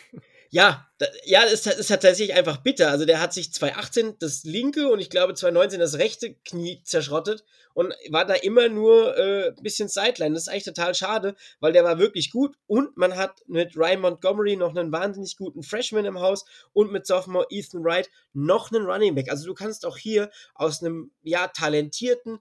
[0.50, 2.90] Ja, da, ja, es ist, ist tatsächlich einfach bitter.
[2.90, 7.44] Also der hat sich 2018 das linke und ich glaube 2019 das rechte Knie zerschrottet
[7.74, 10.34] und war da immer nur äh, ein bisschen Sideline.
[10.34, 14.00] Das ist eigentlich total schade, weil der war wirklich gut und man hat mit Ryan
[14.00, 18.86] Montgomery noch einen wahnsinnig guten Freshman im Haus und mit Sophomore Ethan Wright noch einen
[18.86, 19.30] Running Back.
[19.30, 22.38] Also du kannst auch hier aus einem ja talentierten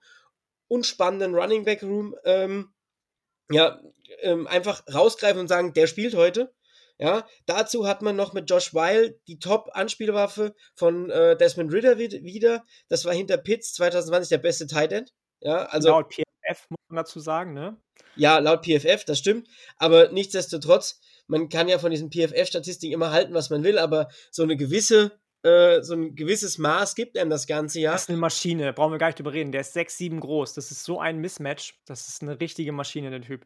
[0.68, 2.72] und spannenden Running Back Room ähm,
[3.50, 3.82] ja
[4.22, 6.54] ähm, einfach rausgreifen und sagen, der spielt heute
[6.98, 12.64] ja, dazu hat man noch mit Josh Weil die Top-Anspielwaffe von äh, Desmond Ritter wieder.
[12.88, 15.14] Das war hinter Pitts 2020 der beste Tight End.
[15.42, 17.78] Ja, also, laut PFF muss man dazu sagen, ne?
[18.16, 19.48] Ja, laut PFF, das stimmt.
[19.78, 24.44] Aber nichtsdestotrotz, man kann ja von diesen PFF-Statistiken immer halten, was man will, aber so
[24.44, 27.92] eine gewisse äh, so ein gewisses Maß gibt einem das Ganze ja.
[27.92, 29.52] Das ist eine Maschine, brauchen wir gar nicht drüber reden.
[29.52, 30.56] Der ist 6, 7 groß.
[30.56, 31.80] Das ist so ein Mismatch.
[31.86, 33.46] Das ist eine richtige Maschine, der Typ.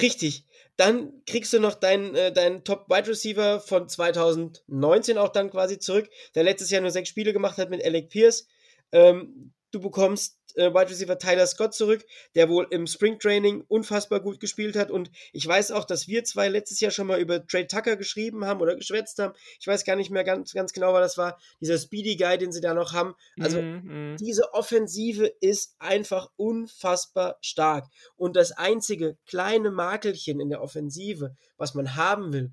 [0.00, 0.46] Richtig.
[0.76, 6.08] Dann kriegst du noch deinen, äh, deinen Top-Wide Receiver von 2019 auch dann quasi zurück,
[6.34, 8.46] der letztes Jahr nur sechs Spiele gemacht hat mit Alec Pierce.
[8.90, 14.20] Ähm, du bekommst äh, Wide Receiver Tyler Scott zurück, der wohl im Spring Training unfassbar
[14.20, 14.90] gut gespielt hat.
[14.90, 18.44] Und ich weiß auch, dass wir zwei letztes Jahr schon mal über Trey Tucker geschrieben
[18.44, 19.34] haben oder geschwätzt haben.
[19.60, 21.38] Ich weiß gar nicht mehr ganz, ganz genau, was das war.
[21.60, 23.14] Dieser Speedy Guy, den sie da noch haben.
[23.40, 24.16] Also mm, mm.
[24.18, 27.86] diese Offensive ist einfach unfassbar stark.
[28.16, 32.52] Und das einzige kleine Makelchen in der Offensive, was man haben will,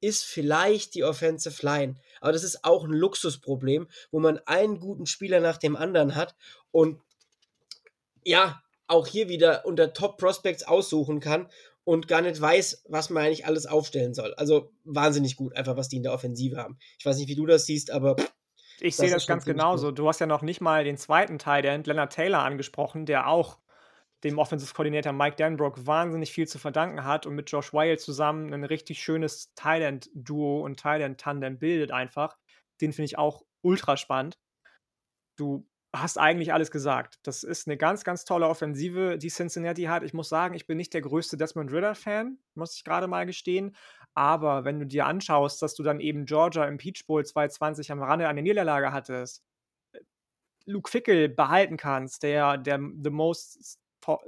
[0.00, 1.96] ist vielleicht die Offensive Line.
[2.20, 6.34] Aber das ist auch ein Luxusproblem, wo man einen guten Spieler nach dem anderen hat
[6.70, 7.00] und
[8.26, 11.48] ja, auch hier wieder unter Top Prospects aussuchen kann
[11.84, 14.34] und gar nicht weiß, was man eigentlich alles aufstellen soll.
[14.34, 16.78] Also wahnsinnig gut, einfach was die in der Offensive haben.
[16.98, 18.16] Ich weiß nicht, wie du das siehst, aber.
[18.80, 19.88] Ich sehe das ganz genauso.
[19.88, 19.98] Gut.
[20.00, 23.58] Du hast ja noch nicht mal den zweiten Teil, der Leonard Taylor, angesprochen, der auch
[24.24, 28.52] dem Offensive Coordinator Mike Danbrook wahnsinnig viel zu verdanken hat und mit Josh Weil zusammen
[28.52, 32.36] ein richtig schönes Thailand-Duo und Thailand-Tandem bildet einfach.
[32.80, 34.38] Den finde ich auch ultra spannend.
[35.36, 35.66] Du
[36.00, 37.18] hast eigentlich alles gesagt.
[37.22, 40.02] Das ist eine ganz, ganz tolle Offensive, die Cincinnati hat.
[40.02, 43.76] Ich muss sagen, ich bin nicht der größte Desmond Ritter-Fan, muss ich gerade mal gestehen.
[44.14, 48.02] Aber wenn du dir anschaust, dass du dann eben Georgia im Peach Bowl 2020 am
[48.02, 49.42] Rande eine Niederlage hattest,
[49.92, 50.00] äh,
[50.64, 53.78] Luke Fickel behalten kannst, der der the most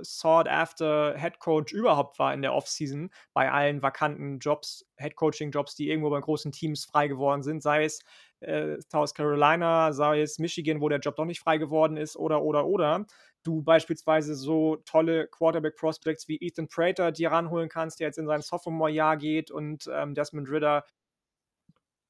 [0.00, 5.50] sought after Head Coach überhaupt war in der Offseason bei allen vakanten Jobs, Head Coaching
[5.50, 8.00] Jobs, die irgendwo bei großen Teams frei geworden sind, sei es
[8.40, 12.42] äh, South Carolina, sei es Michigan, wo der Job doch nicht frei geworden ist oder
[12.42, 13.06] oder oder
[13.44, 18.26] du beispielsweise so tolle Quarterback Prospects wie Ethan Prater dir ranholen kannst, der jetzt in
[18.26, 20.84] sein Sophomore Jahr geht und ähm, Desmond Ritter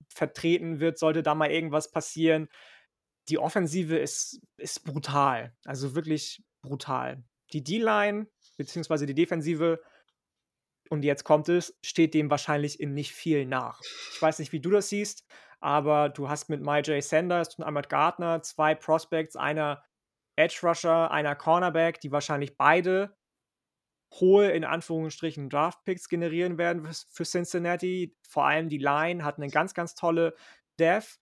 [0.09, 2.49] vertreten wird, sollte da mal irgendwas passieren.
[3.29, 9.81] Die Offensive ist, ist brutal, also wirklich brutal die D-Line beziehungsweise die Defensive,
[10.91, 13.81] und jetzt kommt es, steht dem wahrscheinlich in nicht viel nach.
[14.13, 15.25] Ich weiß nicht, wie du das siehst,
[15.61, 19.83] aber du hast mit MyJ Sanders und Ahmad Gardner zwei Prospects, einer
[20.37, 23.17] Edge Rusher, einer Cornerback, die wahrscheinlich beide
[24.15, 28.17] hohe, in Anführungsstrichen, Draft-Picks generieren werden für Cincinnati.
[28.27, 30.35] Vor allem die Line hat eine ganz, ganz tolle
[30.79, 31.19] Dev.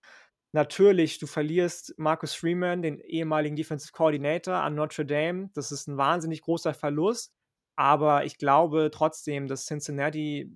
[0.53, 5.49] Natürlich, du verlierst Marcus Freeman, den ehemaligen Defensive Coordinator an Notre Dame.
[5.53, 7.33] Das ist ein wahnsinnig großer Verlust.
[7.75, 10.51] Aber ich glaube trotzdem, dass Cincinnati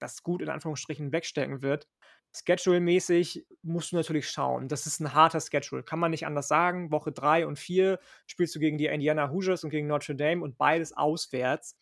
[0.00, 1.86] das gut in Anführungsstrichen wegstecken wird.
[2.34, 4.68] Schedule-mäßig musst du natürlich schauen.
[4.68, 5.84] Das ist ein harter Schedule.
[5.84, 6.90] Kann man nicht anders sagen.
[6.90, 10.58] Woche 3 und 4 spielst du gegen die Indiana Hoosiers und gegen Notre Dame und
[10.58, 11.76] beides auswärts.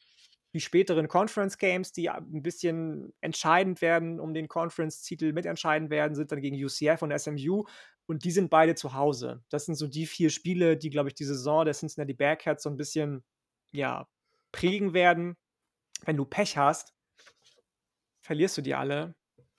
[0.55, 6.31] Die späteren Conference Games, die ein bisschen entscheidend werden, um den Conference-Titel mitentscheiden werden, sind
[6.31, 7.65] dann gegen UCF und SMU.
[8.05, 9.43] Und die sind beide zu Hause.
[9.49, 12.69] Das sind so die vier Spiele, die, glaube ich, die Saison der Cincinnati Bearcats so
[12.69, 13.25] ein bisschen,
[13.71, 14.07] ja,
[14.51, 15.38] prägen werden.
[16.05, 16.93] Wenn du Pech hast,
[18.21, 19.15] verlierst du die alle.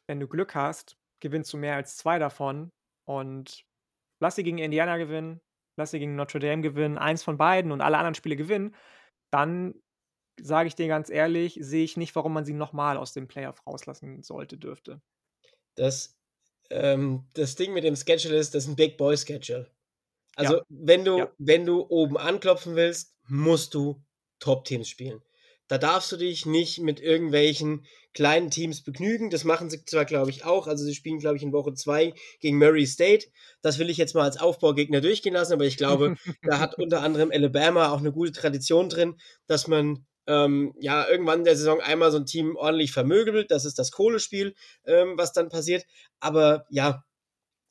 [0.07, 2.69] Wenn du Glück hast, gewinnst du mehr als zwei davon.
[3.05, 3.65] Und
[4.21, 5.41] lass sie gegen Indiana gewinnen,
[5.77, 8.75] lass sie gegen Notre Dame gewinnen, eins von beiden und alle anderen Spiele gewinnen,
[9.31, 9.75] dann
[10.41, 13.65] sage ich dir ganz ehrlich, sehe ich nicht, warum man sie nochmal aus dem Playoff
[13.67, 15.01] rauslassen sollte, dürfte.
[15.75, 16.17] Das,
[16.69, 19.69] ähm, das Ding mit dem Schedule ist, das ist ein Big Boy Schedule.
[20.35, 20.63] Also, ja.
[20.69, 21.31] wenn du, ja.
[21.37, 24.03] wenn du oben anklopfen willst, musst du
[24.39, 25.21] Top-Teams spielen.
[25.67, 29.29] Da darfst du dich nicht mit irgendwelchen kleinen Teams begnügen.
[29.29, 30.67] Das machen sie zwar, glaube ich, auch.
[30.67, 33.27] Also sie spielen, glaube ich, in Woche 2 gegen Murray State.
[33.61, 37.01] Das will ich jetzt mal als Aufbaugegner durchgehen lassen, aber ich glaube, da hat unter
[37.01, 39.15] anderem Alabama auch eine gute Tradition drin,
[39.47, 43.51] dass man ähm, ja irgendwann in der Saison einmal so ein Team ordentlich vermögelt.
[43.51, 44.53] Das ist das Kohlespiel,
[44.85, 45.85] ähm, was dann passiert.
[46.19, 47.03] Aber ja,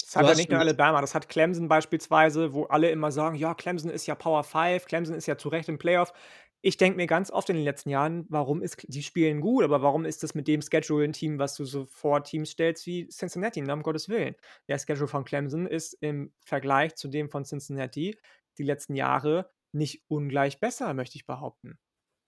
[0.01, 3.55] das hat ja nicht nur Alabama, das hat Clemson beispielsweise, wo alle immer sagen, ja,
[3.55, 6.13] Clemson ist ja Power 5, Clemson ist ja zu Recht im Playoff.
[6.63, 9.83] Ich denke mir ganz oft in den letzten Jahren, warum ist die spielen gut, aber
[9.83, 13.09] warum ist das mit dem Schedule ein Team, was du so vor Teams stellst wie
[13.09, 14.37] Cincinnati, um Gottes Willen?
[14.69, 18.17] Der Schedule von Clemson ist im Vergleich zu dem von Cincinnati
[18.59, 21.79] die letzten Jahre nicht ungleich besser, möchte ich behaupten.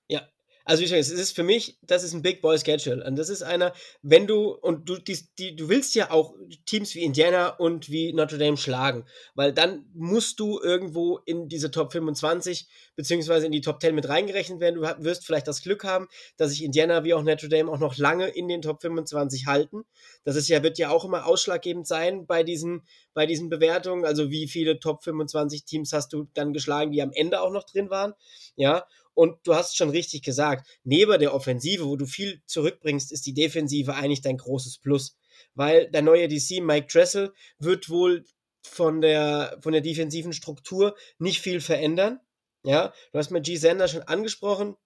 [0.09, 0.31] Ja,
[0.65, 3.05] also wie gesagt, es ist für mich, das ist ein Big Boy Schedule.
[3.05, 6.95] Und das ist einer, wenn du, und du, die, die, du willst ja auch Teams
[6.95, 11.93] wie Indiana und wie Notre Dame schlagen, weil dann musst du irgendwo in diese Top
[11.93, 14.81] 25 beziehungsweise in die Top 10 mit reingerechnet werden.
[14.81, 17.99] Du wirst vielleicht das Glück haben, dass sich Indiana wie auch Notre Dame auch noch
[17.99, 19.85] lange in den Top 25 halten.
[20.25, 24.07] Das ist ja, wird ja auch immer ausschlaggebend sein bei diesen, bei diesen Bewertungen.
[24.07, 27.65] Also wie viele Top 25 Teams hast du dann geschlagen, die am Ende auch noch
[27.65, 28.15] drin waren.
[28.57, 33.27] Ja, und du hast schon richtig gesagt, neben der Offensive, wo du viel zurückbringst, ist
[33.27, 35.17] die Defensive eigentlich dein großes Plus.
[35.55, 38.25] Weil der neue DC, Mike Dressel, wird wohl
[38.63, 42.21] von der, von der defensiven Struktur nicht viel verändern.
[42.65, 43.57] Ja, du hast mit G.
[43.57, 44.77] Sander schon angesprochen.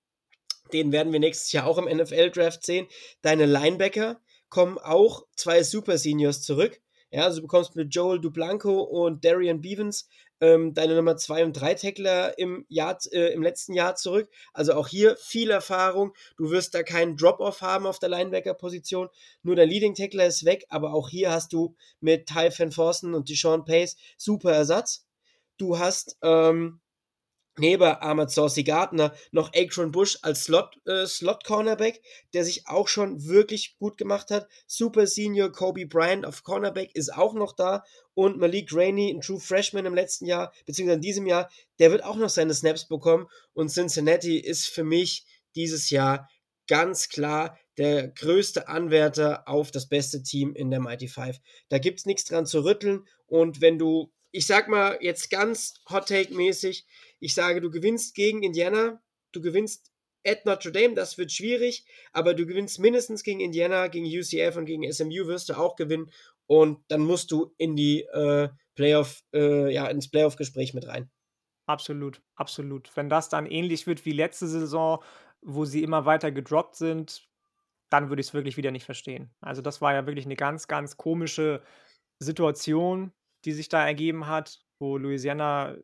[0.73, 2.87] Den werden wir nächstes Jahr auch im NFL-Draft sehen.
[3.23, 6.81] Deine Linebacker kommen auch zwei Super Seniors zurück.
[7.11, 10.09] Ja, also du bekommst mit Joel Dublanco und Darian Bevens
[10.41, 14.31] ähm, deine Nummer 2 und 3 Tackler im, Jahr, äh, im letzten Jahr zurück.
[14.53, 16.13] Also auch hier viel Erfahrung.
[16.37, 19.09] Du wirst da keinen Drop-Off haben auf der Linebacker-Position.
[19.43, 23.15] Nur der Leading Tackler ist weg, aber auch hier hast du mit Ty Van Forsen
[23.15, 25.07] und Deshaun Pace super Ersatz.
[25.57, 26.81] Du hast ähm,
[27.59, 32.03] neben Ahmad Saucy Gardner noch Akron Bush als Slot, äh, Slot Cornerback,
[32.35, 34.49] der sich auch schon wirklich gut gemacht hat.
[34.67, 39.41] Super Senior Kobe Bryant auf Cornerback ist auch noch da und Malik Rainey, ein True
[39.41, 43.27] Freshman im letzten Jahr, beziehungsweise in diesem Jahr, der wird auch noch seine Snaps bekommen
[43.53, 46.29] und Cincinnati ist für mich dieses Jahr
[46.67, 51.39] ganz klar der größte Anwärter auf das beste Team in der Mighty Five.
[51.69, 55.75] Da gibt es nichts dran zu rütteln und wenn du ich sag mal jetzt ganz
[55.89, 56.87] Hot Take mäßig,
[57.21, 59.03] ich sage, du gewinnst gegen Indiana,
[59.33, 59.93] du gewinnst
[60.27, 64.67] at Notre Dame, das wird schwierig, aber du gewinnst mindestens gegen Indiana, gegen UCF und
[64.67, 66.11] gegen SMU wirst du auch gewinnen
[66.47, 71.11] und dann musst du in die äh, Playoff, äh, ja, ins Playoff-Gespräch mit rein.
[71.67, 72.97] Absolut, absolut.
[72.97, 75.03] Wenn das dann ähnlich wird wie letzte Saison,
[75.43, 77.29] wo sie immer weiter gedroppt sind,
[77.91, 79.31] dann würde ich es wirklich wieder nicht verstehen.
[79.41, 81.63] Also das war ja wirklich eine ganz, ganz komische
[82.19, 83.13] Situation,
[83.45, 85.77] die sich da ergeben hat, wo Louisiana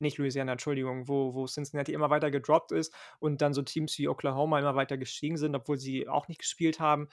[0.00, 4.08] nicht Louisiana, Entschuldigung, wo wo Cincinnati immer weiter gedroppt ist und dann so Teams wie
[4.08, 7.08] Oklahoma immer weiter gestiegen sind, obwohl sie auch nicht gespielt haben.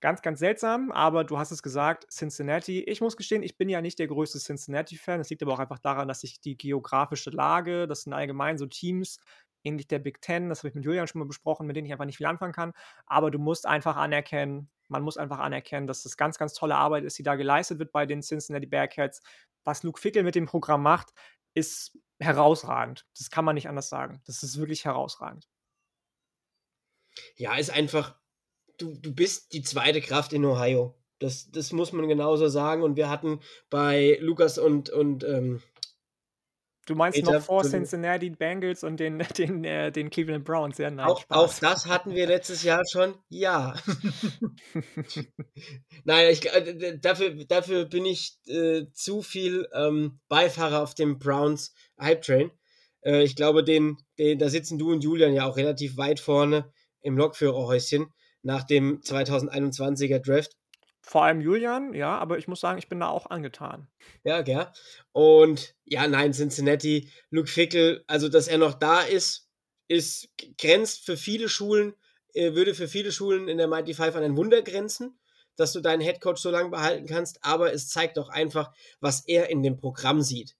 [0.00, 2.82] Ganz, ganz seltsam, aber du hast es gesagt, Cincinnati.
[2.82, 5.18] Ich muss gestehen, ich bin ja nicht der größte Cincinnati-Fan.
[5.18, 8.66] Das liegt aber auch einfach daran, dass sich die geografische Lage, das sind allgemein so
[8.66, 9.20] Teams,
[9.64, 11.92] ähnlich der Big Ten, das habe ich mit Julian schon mal besprochen, mit denen ich
[11.92, 12.72] einfach nicht viel anfangen kann.
[13.06, 17.04] Aber du musst einfach anerkennen, man muss einfach anerkennen, dass das ganz, ganz tolle Arbeit
[17.04, 19.22] ist, die da geleistet wird bei den Cincinnati Bearcats.
[19.64, 21.12] Was Luke Fickel mit dem Programm macht,
[21.54, 23.06] ist herausragend.
[23.16, 24.22] Das kann man nicht anders sagen.
[24.26, 25.48] Das ist wirklich herausragend.
[27.36, 28.16] Ja, ist einfach,
[28.78, 30.98] du, du bist die zweite Kraft in Ohio.
[31.18, 32.82] Das, das muss man genauso sagen.
[32.82, 35.62] Und wir hatten bei Lukas und, und ähm,
[36.92, 40.90] Du meinst Peter, noch vor Cincinnati Bengals und den, den, äh, den Cleveland Browns, ja?
[40.90, 43.74] Nein, auch, auch, das hatten wir letztes Jahr schon, ja.
[46.04, 51.72] Nein, ich, äh, dafür, dafür bin ich äh, zu viel ähm, Beifahrer auf dem Browns
[51.98, 52.50] Hype Train.
[53.00, 56.70] Äh, ich glaube, den, den, da sitzen du und Julian ja auch relativ weit vorne
[57.00, 58.12] im Lokführerhäuschen
[58.42, 60.52] nach dem 2021er Draft.
[61.02, 63.88] Vor allem Julian, ja, aber ich muss sagen, ich bin da auch angetan.
[64.22, 64.68] Ja, gell.
[65.10, 69.48] Und ja, nein, Cincinnati, Luke Fickel, also dass er noch da ist,
[69.88, 70.28] ist
[70.58, 71.94] grenzt für viele Schulen,
[72.34, 75.18] äh, würde für viele Schulen in der Mighty Five an ein Wunder grenzen,
[75.56, 79.50] dass du deinen Headcoach so lange behalten kannst, aber es zeigt auch einfach, was er
[79.50, 80.56] in dem Programm sieht.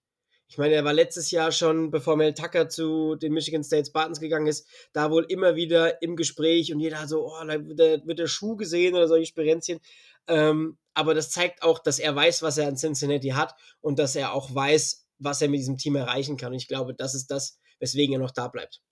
[0.53, 4.21] Ich meine, er war letztes Jahr schon, bevor Mel Tucker zu den Michigan State Spartans
[4.21, 8.27] gegangen ist, da wohl immer wieder im Gespräch und jeder so, oh, da wird der
[8.27, 9.81] Schuh gesehen oder solche Spirenzchen.
[10.29, 14.15] Ähm, aber das zeigt auch, dass er weiß, was er an Cincinnati hat und dass
[14.15, 16.53] er auch weiß, was er mit diesem Team erreichen kann.
[16.53, 18.83] Und ich glaube, das ist das, weswegen er noch da bleibt.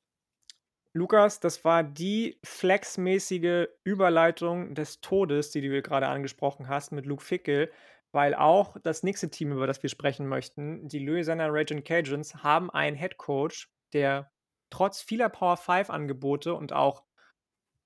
[0.92, 7.22] Lukas, das war die flexmäßige Überleitung des Todes, die du gerade angesprochen hast mit Luke
[7.22, 7.70] Fickel,
[8.12, 12.70] weil auch das nächste Team, über das wir sprechen möchten, die Louisiana Raging Cajuns, haben
[12.70, 14.32] einen Head Coach, der
[14.70, 17.04] trotz vieler Power 5 Angebote und auch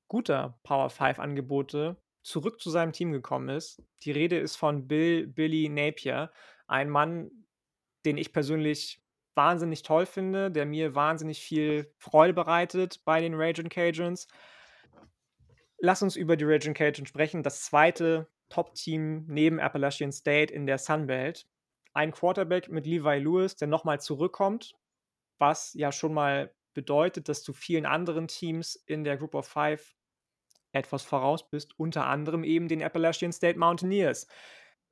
[0.08, 3.80] guter Power 5 Angebote zurück zu seinem Team gekommen ist.
[4.02, 6.32] Die Rede ist von Bill Billy Napier,
[6.66, 7.30] ein Mann,
[8.04, 9.00] den ich persönlich
[9.34, 14.26] wahnsinnig toll finde, der mir wahnsinnig viel Freude bereitet bei den Raging Cajuns.
[15.78, 17.42] Lass uns über die Raging Cajuns sprechen.
[17.42, 21.46] Das zweite Top-Team neben Appalachian State in der Sunbelt.
[21.92, 24.74] Ein Quarterback mit Levi Lewis, der nochmal zurückkommt,
[25.38, 29.94] was ja schon mal bedeutet, dass du vielen anderen Teams in der Group of Five
[30.74, 34.26] etwas voraus bist, unter anderem eben den Appalachian State Mountaineers.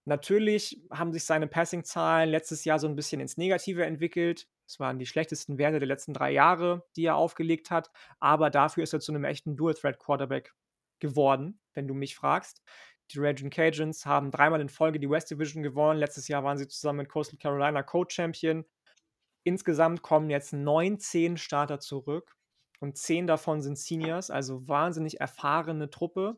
[0.04, 4.48] Natürlich haben sich seine Passing-Zahlen letztes Jahr so ein bisschen ins Negative entwickelt.
[4.66, 7.90] Es waren die schlechtesten Werte der letzten drei Jahre, die er aufgelegt hat.
[8.18, 10.54] Aber dafür ist er zu einem echten Dual-Threat-Quarterback
[10.98, 12.62] geworden, wenn du mich fragst.
[13.12, 16.00] Die Raging Cajuns haben dreimal in Folge die West Division gewonnen.
[16.00, 18.64] Letztes Jahr waren sie zusammen mit Coastal Carolina Co-Champion.
[19.44, 22.36] Insgesamt kommen jetzt 19 Starter zurück
[22.82, 26.36] und zehn davon sind Seniors, also wahnsinnig erfahrene Truppe.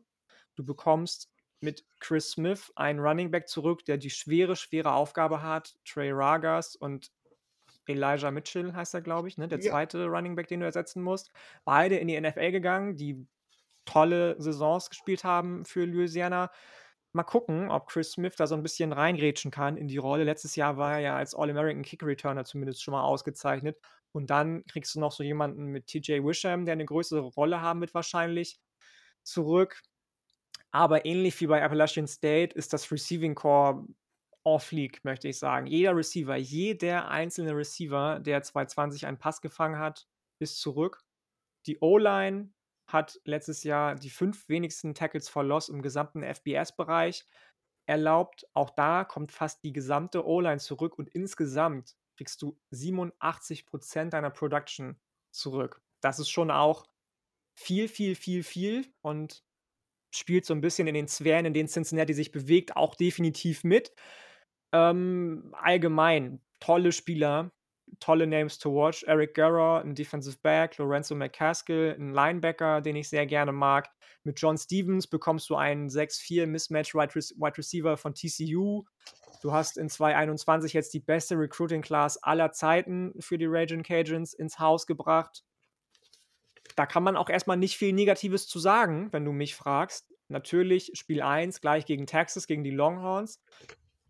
[0.53, 5.75] Du bekommst mit Chris Smith einen Running Back zurück, der die schwere, schwere Aufgabe hat.
[5.85, 7.11] Trey Ragas und
[7.87, 9.47] Elijah Mitchell heißt er, glaube ich, ne?
[9.47, 9.71] der ja.
[9.71, 11.31] zweite Running Back, den du ersetzen musst.
[11.63, 13.25] Beide in die NFL gegangen, die
[13.85, 16.51] tolle Saisons gespielt haben für Louisiana.
[17.15, 20.25] Mal gucken, ob Chris Smith da so ein bisschen reingrätschen kann in die Rolle.
[20.25, 23.79] Letztes Jahr war er ja als All-American Kick Returner zumindest schon mal ausgezeichnet.
[24.11, 27.79] Und dann kriegst du noch so jemanden mit TJ Wisham, der eine größere Rolle haben
[27.79, 28.59] wird wahrscheinlich,
[29.23, 29.81] zurück.
[30.71, 33.85] Aber ähnlich wie bei Appalachian State ist das Receiving Core
[34.43, 35.67] off-league, möchte ich sagen.
[35.67, 40.05] Jeder Receiver, jeder einzelne Receiver, der 220 einen Pass gefangen hat,
[40.39, 41.01] ist zurück.
[41.65, 42.49] Die O-Line
[42.87, 47.25] hat letztes Jahr die fünf wenigsten Tackles for Loss im gesamten FBS-Bereich
[47.85, 48.47] erlaubt.
[48.53, 54.99] Auch da kommt fast die gesamte O-Line zurück und insgesamt kriegst du 87% deiner Production
[55.31, 55.81] zurück.
[56.01, 56.85] Das ist schon auch
[57.55, 59.43] viel, viel, viel, viel und
[60.13, 63.93] spielt so ein bisschen in den Sphären, in denen Cincinnati sich bewegt, auch definitiv mit.
[64.71, 67.51] Ähm, allgemein tolle Spieler,
[67.99, 69.03] tolle Names to watch.
[69.03, 73.89] Eric Guerra, ein Defensive Back, Lorenzo McCaskill, ein Linebacker, den ich sehr gerne mag.
[74.23, 78.83] Mit John Stevens bekommst du einen 6-4 Mismatch Wide Receiver von TCU.
[79.41, 84.33] Du hast in 2021 jetzt die beste Recruiting Class aller Zeiten für die Raging Cajuns
[84.33, 85.43] ins Haus gebracht.
[86.75, 90.11] Da kann man auch erstmal nicht viel Negatives zu sagen, wenn du mich fragst.
[90.27, 93.41] Natürlich Spiel 1 gleich gegen Texas, gegen die Longhorns.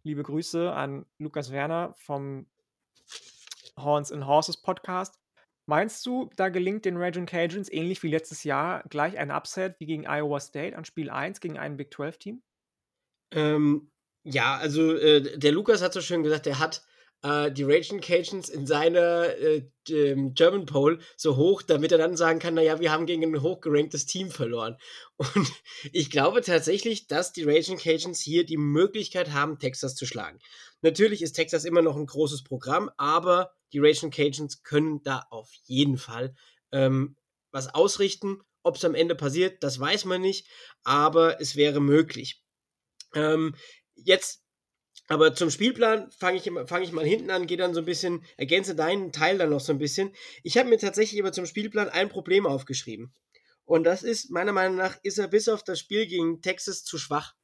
[0.03, 2.47] Liebe Grüße an Lukas Werner vom
[3.79, 5.19] Horns and Horses Podcast.
[5.67, 9.87] Meinst du, da gelingt den Raging Cajuns ähnlich wie letztes Jahr gleich ein Upset wie
[9.87, 12.43] gegen Iowa State an Spiel 1 gegen ein Big 12 Team?
[13.31, 13.91] Ähm,
[14.23, 16.83] ja, also äh, der Lukas hat so schön gesagt, er hat
[17.23, 22.39] äh, die Raging Cajuns in seiner äh, German Poll so hoch, damit er dann sagen
[22.39, 24.77] kann, naja, wir haben gegen ein hochgeranktes Team verloren.
[25.17, 25.51] Und
[25.91, 30.39] ich glaube tatsächlich, dass die Raging Cajuns hier die Möglichkeit haben, Texas zu schlagen.
[30.81, 35.51] Natürlich ist Texas immer noch ein großes Programm, aber die Raging Cajuns können da auf
[35.65, 36.33] jeden Fall
[36.71, 37.17] ähm,
[37.51, 38.39] was ausrichten.
[38.63, 40.47] Ob es am Ende passiert, das weiß man nicht,
[40.85, 42.41] aber es wäre möglich.
[43.13, 43.53] Ähm,
[43.95, 44.45] jetzt
[45.07, 48.23] aber zum Spielplan fange ich, fang ich mal hinten an, gehe dann so ein bisschen,
[48.37, 50.15] ergänze deinen Teil dann noch so ein bisschen.
[50.41, 53.13] Ich habe mir tatsächlich aber zum Spielplan ein Problem aufgeschrieben.
[53.65, 56.97] Und das ist, meiner Meinung nach, ist er bis auf das Spiel gegen Texas zu
[56.97, 57.35] schwach.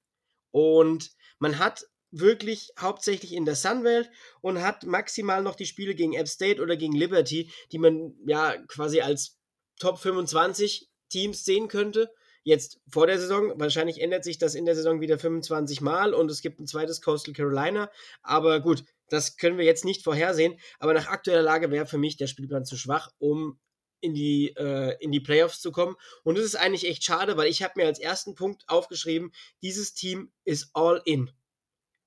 [0.52, 4.10] Und man hat wirklich hauptsächlich in der Sunwelt
[4.42, 8.58] und hat maximal noch die Spiele gegen App State oder gegen Liberty, die man ja
[8.68, 9.40] quasi als
[9.80, 12.12] Top 25 Teams sehen könnte.
[12.44, 16.30] Jetzt vor der Saison, wahrscheinlich ändert sich das in der Saison wieder 25 Mal und
[16.32, 17.92] es gibt ein zweites Coastal Carolina.
[18.24, 20.60] Aber gut, das können wir jetzt nicht vorhersehen.
[20.80, 23.60] Aber nach aktueller Lage wäre für mich der Spielplan zu schwach, um
[24.00, 25.96] in die, äh, in die Playoffs zu kommen.
[26.24, 29.32] Und das ist eigentlich echt schade, weil ich habe mir als ersten Punkt aufgeschrieben,
[29.62, 31.32] dieses Team ist all in.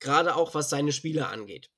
[0.05, 1.71] Gerade auch was seine Spieler angeht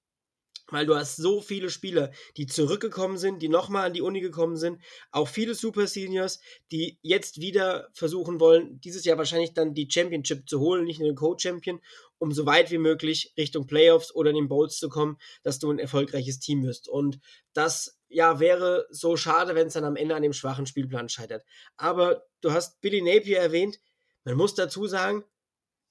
[0.68, 4.56] weil du hast so viele Spieler, die zurückgekommen sind, die nochmal an die Uni gekommen
[4.56, 6.40] sind, auch viele Super Seniors,
[6.72, 11.08] die jetzt wieder versuchen wollen, dieses Jahr wahrscheinlich dann die Championship zu holen, nicht nur
[11.08, 11.80] den Co-Champion,
[12.18, 15.70] um so weit wie möglich Richtung Playoffs oder in den Bowls zu kommen, dass du
[15.70, 16.88] ein erfolgreiches Team wirst.
[16.88, 17.20] Und
[17.52, 21.44] das ja wäre so schade, wenn es dann am Ende an dem schwachen Spielplan scheitert.
[21.76, 23.78] Aber du hast Billy Napier erwähnt.
[24.24, 25.24] Man muss dazu sagen,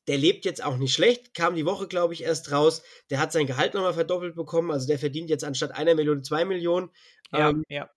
[0.07, 2.83] der lebt jetzt auch nicht schlecht, kam die Woche, glaube ich, erst raus.
[3.09, 6.45] Der hat sein Gehalt nochmal verdoppelt bekommen, also der verdient jetzt anstatt einer Million zwei
[6.45, 6.91] Millionen.
[7.31, 7.89] Ja, ähm, ja.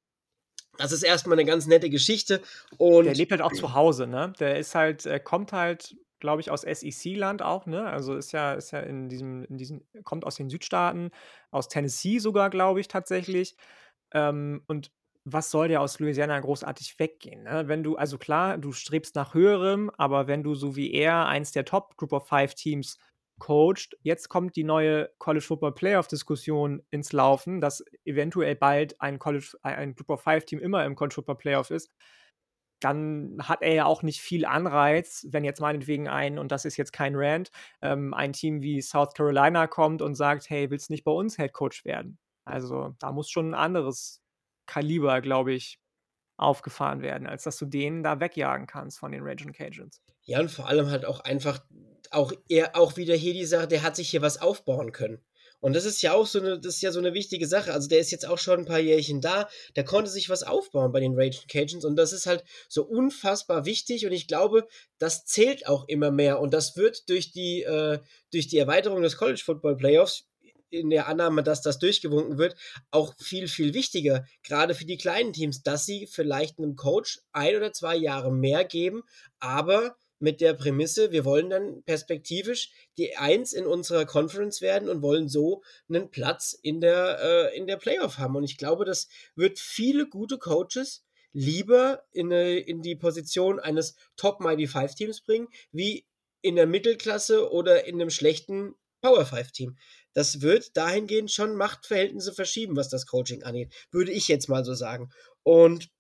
[0.79, 2.41] Das ist erstmal eine ganz nette Geschichte.
[2.77, 4.33] Und der lebt halt auch zu Hause, ne?
[4.39, 7.85] Der ist halt, er kommt halt, glaube ich, aus SEC-Land auch, ne?
[7.85, 11.11] Also ist ja, ist ja in diesem, in diesem, kommt aus den Südstaaten,
[11.51, 13.57] aus Tennessee sogar, glaube ich, tatsächlich.
[14.13, 14.93] Ähm, und
[15.33, 17.45] was soll der aus Louisiana großartig weggehen?
[17.45, 17.69] Ne?
[17.69, 21.53] Wenn du, also klar, du strebst nach höherem, aber wenn du so wie er eins
[21.53, 22.99] der Top Group of Five Teams
[23.39, 29.19] coacht, jetzt kommt die neue College Football Playoff Diskussion ins Laufen, dass eventuell bald ein
[29.19, 31.91] College, ein Group of Five Team immer im College Football Playoff ist,
[32.81, 36.77] dann hat er ja auch nicht viel Anreiz, wenn jetzt meinetwegen ein, und das ist
[36.77, 37.51] jetzt kein Rant,
[37.83, 41.37] ähm, ein Team wie South Carolina kommt und sagt, hey, willst du nicht bei uns
[41.37, 42.19] Head Coach werden?
[42.45, 44.23] Also da muss schon ein anderes
[44.69, 45.81] Kaliber, glaube ich,
[46.37, 50.01] aufgefahren werden, als dass du den da wegjagen kannst von den Raging Cajuns.
[50.23, 51.61] Ja, und vor allem halt auch einfach,
[52.11, 55.21] auch er auch wieder hier die Sache, der hat sich hier was aufbauen können.
[55.61, 57.73] Und das ist ja auch so eine, das ist ja so eine wichtige Sache.
[57.73, 60.93] Also der ist jetzt auch schon ein paar Jährchen da, der konnte sich was aufbauen
[60.93, 65.25] bei den Raging Cajuns und das ist halt so unfassbar wichtig und ich glaube, das
[65.25, 67.99] zählt auch immer mehr und das wird durch die, äh,
[68.33, 70.28] durch die Erweiterung des College Football Playoffs
[70.71, 72.57] in der Annahme, dass das durchgewunken wird,
[72.91, 77.57] auch viel, viel wichtiger, gerade für die kleinen Teams, dass sie vielleicht einem Coach ein
[77.57, 79.03] oder zwei Jahre mehr geben,
[79.39, 85.03] aber mit der Prämisse, wir wollen dann perspektivisch die Eins in unserer Conference werden und
[85.03, 88.37] wollen so einen Platz in der, äh, in der Playoff haben.
[88.37, 93.95] Und ich glaube, das wird viele gute Coaches lieber in, eine, in die Position eines
[94.17, 96.05] Top Mighty Five Teams bringen, wie
[96.41, 99.77] in der Mittelklasse oder in einem schlechten Power Five Team
[100.19, 103.73] das wird dahingehend schon Machtverhältnisse verschieben, was das Coaching angeht.
[103.93, 105.13] Würde ich jetzt mal so sagen.
[105.45, 105.91] Und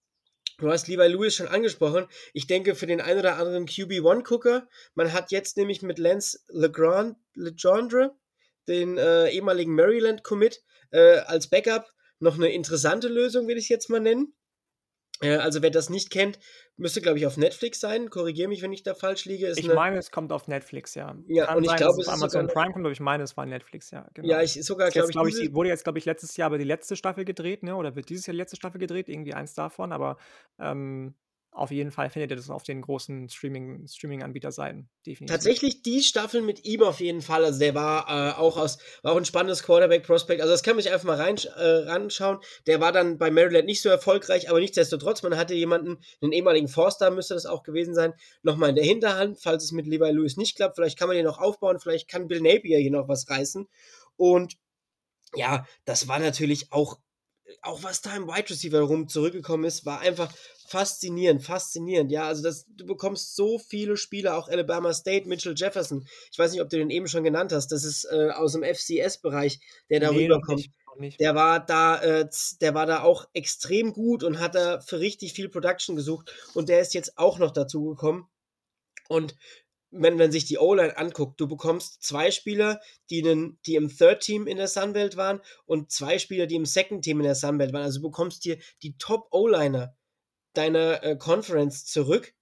[0.60, 2.08] Du hast Levi Lewis schon angesprochen.
[2.32, 4.66] Ich denke, für den einen oder anderen QB1-Gucker,
[4.96, 8.16] man hat jetzt nämlich mit Lance Legrand, Legendre,
[8.66, 11.88] den äh, ehemaligen Maryland-Commit, äh, als Backup
[12.18, 14.34] noch eine interessante Lösung, will ich jetzt mal nennen.
[15.20, 16.38] Äh, also wer das nicht kennt,
[16.76, 18.10] müsste, glaube ich, auf Netflix sein.
[18.10, 19.46] Korrigiere mich, wenn ich da falsch liege.
[19.46, 21.16] Ist ich meine, es kommt auf Netflix, ja.
[21.26, 23.46] Ja, Kann und ich glaube, es ist Amazon Prime kommt, aber ich meine, es war
[23.46, 24.06] Netflix, ja.
[24.14, 24.28] Genau.
[24.28, 26.64] Ja, ich sogar, glaube ich, glaub ich, wurde jetzt, glaube ich, letztes Jahr aber die
[26.64, 27.76] letzte Staffel gedreht, ne?
[27.76, 29.08] Oder wird dieses Jahr die letzte Staffel gedreht?
[29.08, 30.18] Irgendwie eins davon, aber
[30.58, 31.14] ähm,
[31.50, 34.88] auf jeden Fall findet ihr das auf den großen Streaming, Streaming-Anbieterseiten.
[35.04, 35.34] Definitiv.
[35.34, 37.44] Tatsächlich die Staffel mit ihm auf jeden Fall.
[37.44, 40.40] Also der war äh, auch aus, war auch ein spannendes Quarterback-Prospect.
[40.40, 42.38] Also das kann man sich einfach mal rein, äh, ranschauen.
[42.66, 46.68] Der war dann bei Maryland nicht so erfolgreich, aber nichtsdestotrotz, man hatte jemanden, einen ehemaligen
[46.68, 50.36] Forster müsste das auch gewesen sein, nochmal in der Hinterhand, falls es mit Levi Lewis
[50.36, 50.76] nicht klappt.
[50.76, 53.66] Vielleicht kann man den noch aufbauen, vielleicht kann Bill Napier hier noch was reißen.
[54.16, 54.56] Und
[55.34, 56.98] ja, das war natürlich auch
[57.62, 60.32] auch was da im Wide Receiver rum zurückgekommen ist, war einfach
[60.66, 62.10] faszinierend, faszinierend.
[62.10, 66.06] Ja, also das, du bekommst so viele Spieler, auch Alabama State, Mitchell Jefferson.
[66.30, 67.68] Ich weiß nicht, ob du den eben schon genannt hast.
[67.68, 70.68] Das ist äh, aus dem FCS-Bereich, der da nee, rüberkommt.
[71.20, 72.28] Der war da, äh,
[72.60, 76.34] der war da auch extrem gut und hat da für richtig viel Production gesucht.
[76.54, 78.28] Und der ist jetzt auch noch dazu gekommen.
[79.08, 79.36] Und
[79.90, 82.80] wenn man sich die O-Line anguckt, du bekommst zwei Spieler,
[83.10, 86.66] die, einen, die im Third Team in der Sunbelt waren und zwei Spieler, die im
[86.66, 87.82] Second Team in der Sunbelt waren.
[87.82, 89.96] Also du bekommst hier die Top O-Liner
[90.52, 92.34] deiner äh, Conference zurück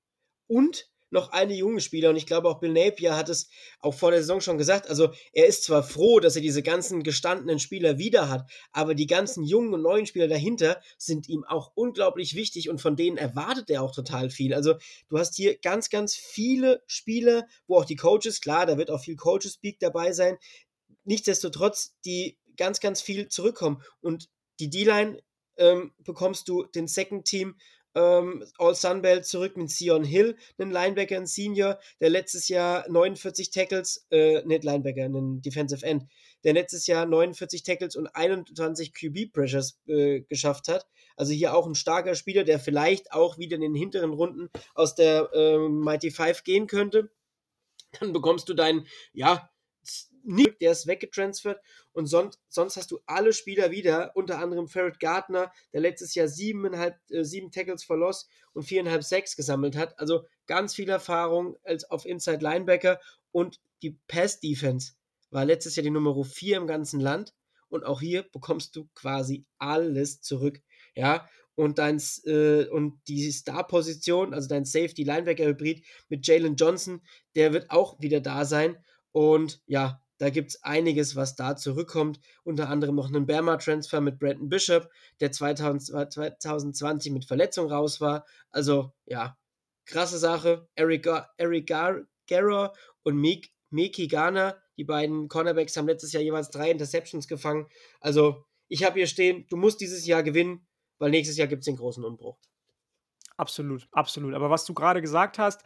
[0.47, 3.49] und noch eine junge Spieler und ich glaube auch Bill Napier hat es
[3.81, 4.89] auch vor der Saison schon gesagt.
[4.89, 9.07] Also er ist zwar froh, dass er diese ganzen gestandenen Spieler wieder hat, aber die
[9.07, 13.71] ganzen jungen und neuen Spieler dahinter sind ihm auch unglaublich wichtig und von denen erwartet
[13.71, 14.55] er auch total viel.
[14.55, 14.75] Also
[15.09, 19.01] du hast hier ganz, ganz viele Spieler, wo auch die Coaches, klar, da wird auch
[19.01, 20.37] viel Coaches-Speak dabei sein,
[21.05, 24.29] nichtsdestotrotz, die ganz, ganz viel zurückkommen und
[24.61, 25.19] die D-Line
[25.59, 27.57] ähm, bekommst du den Second Team
[27.97, 33.51] ähm, All Sunbelt zurück mit Sion Hill, einen Linebacker, ein Senior, der letztes Jahr 49
[33.51, 36.05] Tackles, äh, nicht Linebacker, einen Defensive End,
[36.45, 40.87] der letztes Jahr 49 Tackles und 21 QB Pressures äh, geschafft hat.
[41.17, 44.95] Also hier auch ein starker Spieler, der vielleicht auch wieder in den hinteren Runden aus
[44.95, 47.11] der äh, Mighty Five gehen könnte.
[47.99, 49.49] Dann bekommst du deinen, ja,
[50.27, 51.61] Nick, der ist weggetransfert
[51.93, 56.29] und sonst, sonst hast du alle Spieler wieder, unter anderem Ferret Gardner, der letztes Jahr
[56.29, 59.99] siebeneinhalb, äh, sieben Tackles verlost und viereinhalb Sacks gesammelt hat.
[59.99, 63.01] Also ganz viel Erfahrung als auf Inside Linebacker
[63.33, 64.93] und die Pass Defense
[65.31, 67.35] war letztes Jahr die Nummer 4 im ganzen Land
[67.69, 70.61] und auch hier bekommst du quasi alles zurück.
[70.95, 77.03] Ja, und dein äh, und die Star-Position, also dein Safety-Linebacker-Hybrid mit Jalen Johnson,
[77.35, 78.77] der wird auch wieder da sein.
[79.13, 82.21] Und ja, da gibt es einiges, was da zurückkommt.
[82.45, 84.89] Unter anderem noch einen Berma-Transfer mit Brandon Bishop,
[85.21, 88.25] der 2020 mit Verletzung raus war.
[88.51, 89.37] Also, ja,
[89.85, 90.69] krasse Sache.
[90.75, 92.07] Eric, Eric Gar
[93.03, 93.17] und
[93.71, 97.67] Meki Garner, die beiden Cornerbacks, haben letztes Jahr jeweils drei Interceptions gefangen.
[98.01, 100.67] Also, ich habe hier stehen, du musst dieses Jahr gewinnen,
[100.99, 102.39] weil nächstes Jahr gibt es den großen Umbruch.
[103.37, 104.35] Absolut, absolut.
[104.35, 105.63] Aber was du gerade gesagt hast,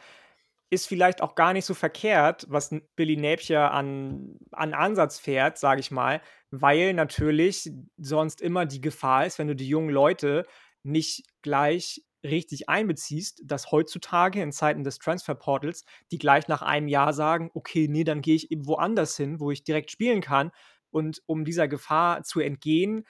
[0.71, 5.81] ist vielleicht auch gar nicht so verkehrt, was Billy Napier an, an Ansatz fährt, sage
[5.81, 10.45] ich mal, weil natürlich sonst immer die Gefahr ist, wenn du die jungen Leute
[10.83, 17.13] nicht gleich richtig einbeziehst, dass heutzutage in Zeiten des Transferportals die gleich nach einem Jahr
[17.13, 20.51] sagen, okay, nee, dann gehe ich eben woanders hin, wo ich direkt spielen kann.
[20.89, 23.05] Und um dieser Gefahr zu entgehen,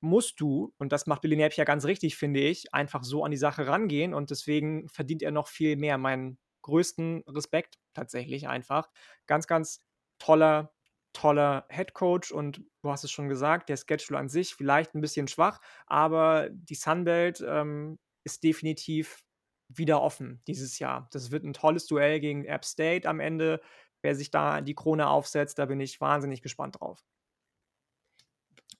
[0.00, 3.36] musst du, und das macht Billy Napier ganz richtig, finde ich, einfach so an die
[3.36, 8.90] Sache rangehen und deswegen verdient er noch viel mehr meinen größten Respekt tatsächlich einfach.
[9.26, 9.80] Ganz, ganz
[10.18, 10.72] toller,
[11.12, 15.00] toller Head Coach und du hast es schon gesagt, der Schedule an sich vielleicht ein
[15.00, 19.24] bisschen schwach, aber die Sunbelt ähm, ist definitiv
[19.68, 21.08] wieder offen dieses Jahr.
[21.12, 23.60] Das wird ein tolles Duell gegen App State am Ende.
[24.02, 27.04] Wer sich da die Krone aufsetzt, da bin ich wahnsinnig gespannt drauf.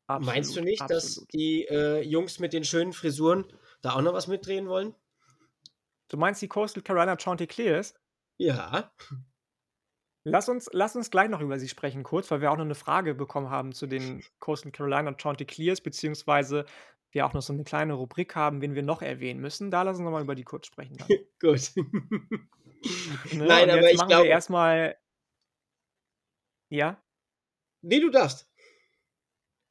[0.07, 1.03] Absolut, Meinst du nicht, absolut.
[1.03, 3.47] dass die äh, Jungs mit den schönen Frisuren
[3.83, 4.95] da auch noch was mitdrehen wollen?
[6.13, 7.95] Du meinst die Coastal Carolina Chanticleers?
[8.37, 8.93] Ja.
[10.25, 12.75] Lass uns, lass uns gleich noch über sie sprechen, kurz, weil wir auch noch eine
[12.75, 16.67] Frage bekommen haben zu den Coastal Carolina Chanticleers, beziehungsweise
[17.13, 19.71] wir auch noch so eine kleine Rubrik haben, wen wir noch erwähnen müssen.
[19.71, 20.99] Da lassen wir mal über die kurz sprechen.
[21.41, 21.73] Gut.
[21.77, 23.47] ne?
[23.47, 24.29] Nein, aber ich glaube.
[24.29, 24.99] erstmal.
[26.69, 27.03] Ja?
[27.81, 28.51] Nee, du darfst.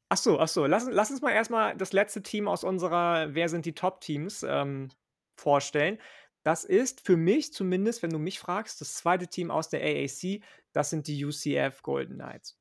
[0.10, 0.66] Ach so, ach so.
[0.66, 4.90] Lass, lass uns mal erstmal das letzte Team aus unserer Wer sind die Top-Teams ähm,
[5.38, 6.00] vorstellen.
[6.44, 10.42] Das ist für mich zumindest, wenn du mich fragst, das zweite Team aus der AAC.
[10.74, 12.58] Das sind die UCF Golden Knights.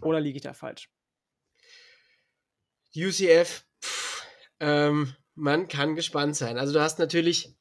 [0.00, 0.88] Oder liege ich da falsch?
[2.94, 4.26] UCF, pff,
[4.60, 6.56] ähm, man kann gespannt sein.
[6.56, 7.54] Also du hast natürlich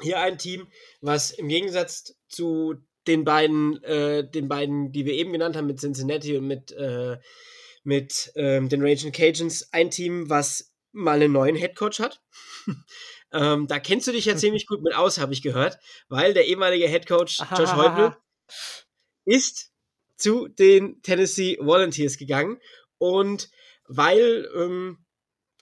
[0.00, 0.68] hier ein Team,
[1.00, 2.76] was im Gegensatz zu
[3.06, 7.18] den beiden, äh, den beiden, die wir eben genannt haben, mit Cincinnati und mit, äh,
[7.84, 12.22] mit ähm, den Raging Cajuns, ein Team, was mal einen neuen Headcoach hat.
[13.32, 16.46] Ähm, da kennst du dich ja ziemlich gut mit aus, habe ich gehört, weil der
[16.46, 18.16] ehemalige Head Coach Josh Heupel
[19.24, 19.72] ist
[20.16, 22.60] zu den Tennessee Volunteers gegangen
[22.98, 23.50] und
[23.88, 25.04] weil ähm,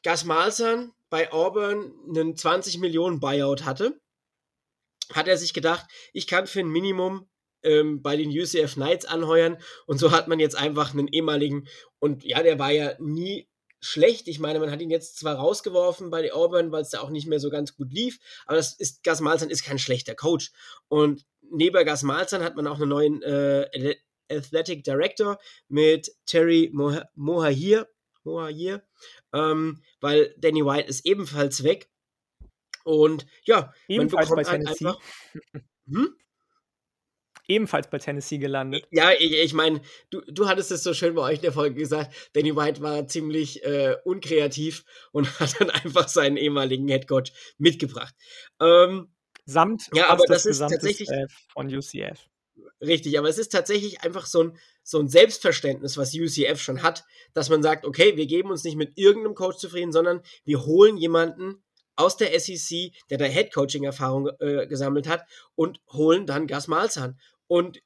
[0.04, 3.98] Gus Malzahn bei Auburn einen 20 Millionen Buyout hatte,
[5.12, 7.28] hat er sich gedacht, ich kann für ein Minimum
[7.62, 11.66] ähm, bei den UCF Knights anheuern und so hat man jetzt einfach einen ehemaligen
[11.98, 13.48] und ja, der war ja nie
[13.84, 14.28] schlecht.
[14.28, 17.26] Ich meine, man hat ihn jetzt zwar rausgeworfen bei Auburn, weil es da auch nicht
[17.26, 20.52] mehr so ganz gut lief, aber das ist, Gas Malzahn ist kein schlechter Coach.
[20.88, 23.96] Und neben Gas Malzahn hat man auch einen neuen äh,
[24.30, 27.88] Athletic Director mit Terry Mohahir,
[28.24, 28.82] Mohahir
[29.34, 31.90] ähm, weil Danny White ist ebenfalls weg.
[32.84, 35.00] Und ja, ebenfalls man bekommt halt einfach.
[35.86, 36.16] Hm?
[37.48, 38.86] Ebenfalls bei Tennessee gelandet.
[38.90, 39.80] Ja, ich, ich meine,
[40.10, 43.06] du, du hattest es so schön bei euch in der Folge gesagt, Danny White war
[43.06, 48.14] ziemlich äh, unkreativ und hat dann einfach seinen ehemaligen Headcoach mitgebracht.
[48.60, 49.08] Ähm,
[49.46, 51.10] Samt ja, aber das, das ist tatsächlich
[51.52, 52.18] von UCF.
[52.80, 57.04] Richtig, aber es ist tatsächlich einfach so ein, so ein Selbstverständnis, was UCF schon hat,
[57.32, 60.96] dass man sagt, okay, wir geben uns nicht mit irgendeinem Coach zufrieden, sondern wir holen
[60.96, 61.62] jemanden
[61.96, 65.24] aus der SEC, der da Headcoaching-Erfahrung äh, gesammelt hat
[65.54, 67.18] und holen dann Gas Malzahn.
[67.54, 67.80] Und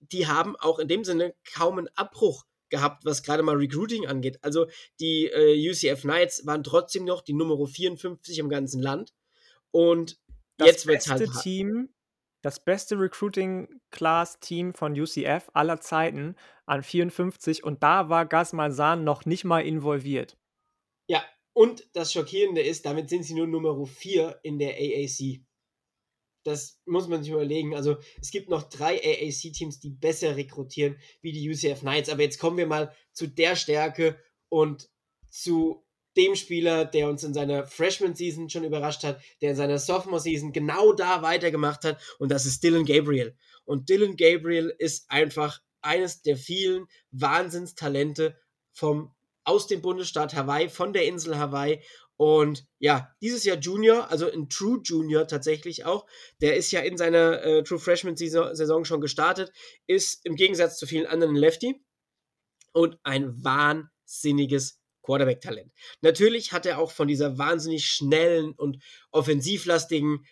[0.00, 4.38] die haben auch in dem Sinne kaum einen Abbruch gehabt, was gerade mal Recruiting angeht.
[4.42, 4.66] Also
[5.00, 9.14] die äh, UCF Knights waren trotzdem noch die Nummer 54 im ganzen Land.
[9.70, 10.18] Und
[10.58, 11.30] das jetzt wird halt.
[11.42, 11.94] Team,
[12.42, 19.24] das beste Recruiting-Class-Team von UCF aller Zeiten an 54 und da war Gas Malzahn noch
[19.24, 20.36] nicht mal involviert.
[21.08, 25.40] Ja, Und das Schockierende ist, damit sind sie nur Nummer 4 in der AAC.
[26.44, 27.74] Das muss man sich überlegen.
[27.74, 32.08] Also es gibt noch drei AAC-Teams, die besser rekrutieren wie die UCF Knights.
[32.08, 34.18] Aber jetzt kommen wir mal zu der Stärke
[34.48, 34.88] und
[35.30, 35.84] zu
[36.16, 40.92] dem Spieler, der uns in seiner Freshman-Season schon überrascht hat, der in seiner Sophomore-Season genau
[40.92, 42.00] da weitergemacht hat.
[42.18, 43.36] Und das ist Dylan Gabriel.
[43.64, 48.38] Und Dylan Gabriel ist einfach eines der vielen Wahnsinnstalente
[48.72, 49.12] vom,
[49.44, 51.82] aus dem Bundesstaat Hawaii, von der Insel Hawaii.
[52.16, 56.06] Und ja, dieses Jahr Junior, also ein True Junior tatsächlich auch,
[56.40, 59.52] der ist ja in seiner äh, True Freshman Saison schon gestartet,
[59.86, 61.84] ist im Gegensatz zu vielen anderen Lefty
[62.72, 65.72] und ein wahnsinniges Quarterback-Talent.
[66.00, 68.78] Natürlich hat er auch von dieser wahnsinnig schnellen und
[69.10, 70.24] offensivlastigen,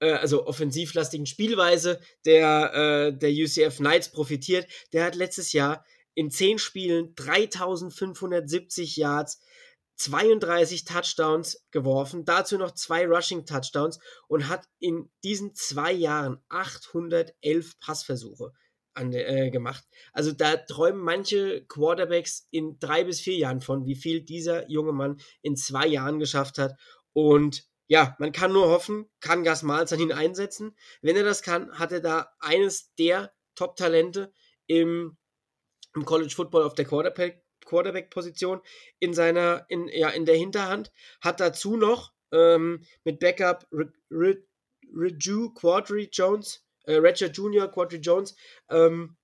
[0.00, 4.66] äh, also offensivlastigen Spielweise der, äh, der UCF Knights profitiert.
[4.92, 9.40] Der hat letztes Jahr in zehn Spielen 3570 Yards,
[9.96, 17.78] 32 Touchdowns geworfen, dazu noch zwei Rushing Touchdowns und hat in diesen zwei Jahren 811
[17.80, 18.52] Passversuche
[18.94, 19.84] an, äh, gemacht.
[20.12, 24.92] Also da träumen manche Quarterbacks in drei bis vier Jahren von, wie viel dieser junge
[24.92, 26.74] Mann in zwei Jahren geschafft hat.
[27.12, 30.76] Und ja, man kann nur hoffen, kann Gas Malzahn ihn einsetzen.
[31.02, 34.32] Wenn er das kann, hat er da eines der Top-Talente
[34.66, 35.16] im,
[35.94, 38.60] im College Football auf der Quarterback, Quarterback-Position
[38.98, 40.92] in seiner, in, ja, in der Hinterhand.
[41.20, 43.68] Hat dazu noch ähm, mit Backup
[44.10, 48.34] Reju Quadri Jones äh, Ratchet Jr., Quadri Jones,
[48.70, 49.16] ähm,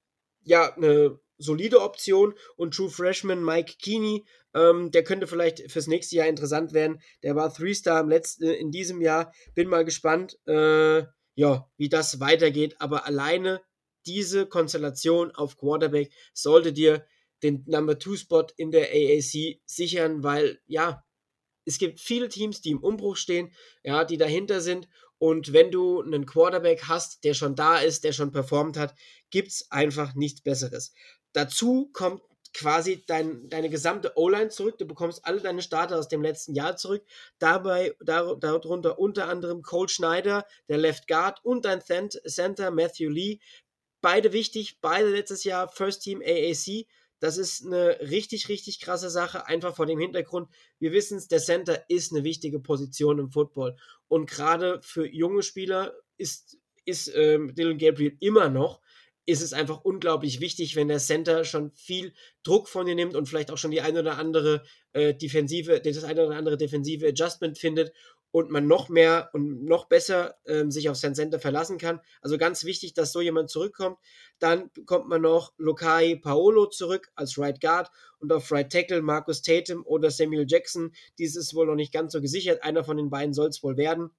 [0.44, 4.24] ja, eine solide Option und True Freshman Mike Keeney,
[4.54, 7.00] ähm, der könnte vielleicht fürs nächste Jahr interessant werden.
[7.22, 9.32] Der war Three-Star im letzten, in diesem Jahr.
[9.54, 12.76] Bin mal gespannt, äh, ja, wie das weitergeht.
[12.78, 13.62] Aber alleine
[14.06, 17.06] diese Konstellation auf Quarterback sollte dir
[17.42, 21.04] den Number Two Spot in der AAC sichern, weil ja,
[21.64, 23.52] es gibt viele Teams, die im Umbruch stehen,
[23.84, 24.88] ja, die dahinter sind
[25.22, 28.92] und wenn du einen Quarterback hast, der schon da ist, der schon performt hat,
[29.30, 30.92] gibt es einfach nichts Besseres.
[31.32, 32.22] Dazu kommt
[32.52, 34.78] quasi dein, deine gesamte O-Line zurück.
[34.78, 37.04] Du bekommst alle deine Starter aus dem letzten Jahr zurück.
[37.38, 43.38] Dabei, dar, darunter unter anderem Cole Schneider, der Left Guard und dein Center Matthew Lee.
[44.00, 46.86] Beide wichtig, beide letztes Jahr First Team AAC.
[47.22, 50.48] Das ist eine richtig, richtig krasse Sache, einfach vor dem Hintergrund.
[50.80, 53.76] Wir wissen es, der Center ist eine wichtige Position im Football.
[54.08, 58.80] Und gerade für junge Spieler ist, ist ähm, Dylan Gabriel immer noch,
[59.24, 62.12] ist es einfach unglaublich wichtig, wenn der Center schon viel
[62.42, 66.02] Druck von dir nimmt und vielleicht auch schon die eine oder andere äh, defensive, das
[66.02, 67.92] eine oder andere defensive Adjustment findet
[68.32, 72.00] und man noch mehr und noch besser ähm, sich auf sein Center verlassen kann.
[72.22, 73.98] Also ganz wichtig, dass so jemand zurückkommt.
[74.38, 79.42] Dann bekommt man noch Lokai Paolo zurück als Right Guard und auf Right Tackle Marcus
[79.42, 80.92] Tatum oder Samuel Jackson.
[81.18, 82.64] Dies ist wohl noch nicht ganz so gesichert.
[82.64, 84.10] Einer von den beiden soll es wohl werden.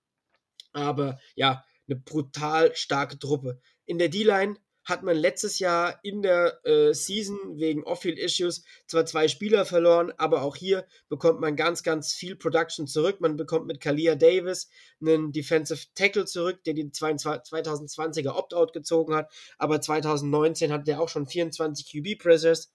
[0.72, 3.60] Aber ja, eine brutal starke Truppe.
[3.86, 4.56] In der D-Line
[4.86, 10.42] hat man letztes Jahr in der äh, Season wegen Off-Field-Issues zwar zwei Spieler verloren, aber
[10.42, 13.22] auch hier bekommt man ganz, ganz viel Production zurück.
[13.22, 14.70] Man bekommt mit Kalia Davis
[15.02, 21.10] einen Defensive Tackle zurück, der die 2020er Opt-out gezogen hat, aber 2019 hat der auch
[21.10, 22.74] schon 24 QB-Pressers.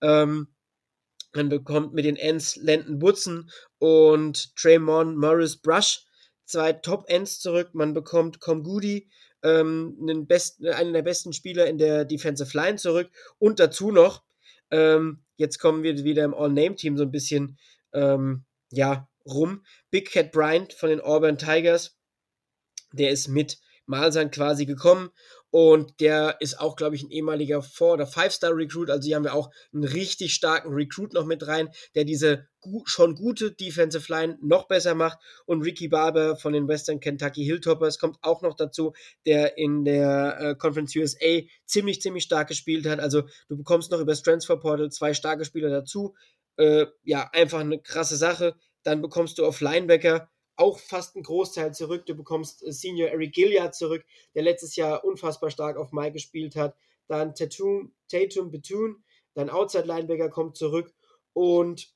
[0.00, 0.48] Ähm,
[1.32, 6.04] man bekommt mit den Ends Landon Woodson und Draymond Morris Brush
[6.50, 7.70] zwei Top-Ends zurück.
[7.72, 9.08] Man bekommt Komgudi,
[9.42, 14.22] ähm, einen, best, einen der besten Spieler in der Defensive Line zurück und dazu noch,
[14.70, 17.58] ähm, jetzt kommen wir wieder im All-Name-Team so ein bisschen
[17.92, 19.64] ähm, ja, rum.
[19.90, 21.96] Big Cat Bryant von den Auburn Tigers,
[22.92, 25.10] der ist mit Malsan quasi gekommen
[25.50, 28.88] und der ist auch, glaube ich, ein ehemaliger Four- oder Five-Star-Recruit.
[28.88, 32.82] Also hier haben wir auch einen richtig starken Recruit noch mit rein, der diese gu
[32.86, 35.18] schon gute Defensive Line noch besser macht.
[35.46, 38.92] Und Ricky Barber von den Western Kentucky Hilltoppers kommt auch noch dazu,
[39.26, 43.00] der in der äh, Conference USA ziemlich, ziemlich stark gespielt hat.
[43.00, 46.14] Also du bekommst noch über das Transfer Portal zwei starke Spieler dazu.
[46.58, 48.54] Äh, ja, einfach eine krasse Sache.
[48.84, 50.30] Dann bekommst du auf Linebacker
[50.60, 52.06] auch fast einen Großteil zurück.
[52.06, 54.04] Du bekommst äh, Senior Eric Gilliard zurück,
[54.34, 56.76] der letztes Jahr unfassbar stark auf Mai gespielt hat.
[57.08, 58.96] Dann Tatum, Tatum Bethune,
[59.34, 60.92] dein Outside Linebacker kommt zurück.
[61.32, 61.92] Und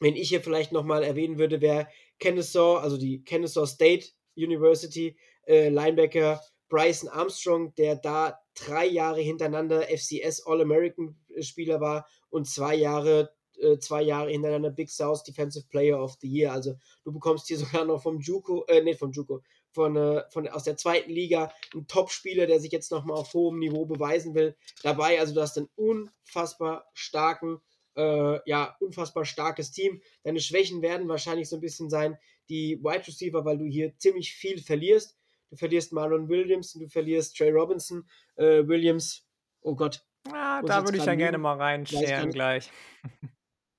[0.00, 5.16] wenn ich hier vielleicht nochmal erwähnen würde, wäre Kennesaw, also die Kennesaw State University
[5.46, 12.74] äh, Linebacker Bryson Armstrong, der da drei Jahre hintereinander FCS All-American Spieler war und zwei
[12.74, 16.52] Jahre äh, zwei Jahre hintereinander Big South Defensive Player of the Year.
[16.52, 16.74] Also
[17.04, 19.42] du bekommst hier sogar noch vom Juco, äh, nee, vom Juco,
[19.72, 23.58] von, äh, von, aus der zweiten Liga einen Top-Spieler, der sich jetzt nochmal auf hohem
[23.58, 25.18] Niveau beweisen will, dabei.
[25.20, 27.60] Also du hast einen unfassbar starken
[27.96, 30.00] äh, ja, unfassbar starkes Team.
[30.22, 34.34] Deine Schwächen werden wahrscheinlich so ein bisschen sein, die Wide Receiver, weil du hier ziemlich
[34.34, 35.16] viel verlierst.
[35.50, 39.26] Du verlierst Marlon Williams, du verlierst Trey Robinson, äh, Williams,
[39.60, 40.04] oh Gott.
[40.32, 42.70] Ah, da würde ich ja gerne mal reinscheren gleich.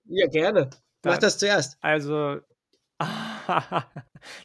[0.06, 0.70] Ja, gerne.
[1.02, 1.78] Dann, Mach das zuerst.
[1.82, 2.40] Also,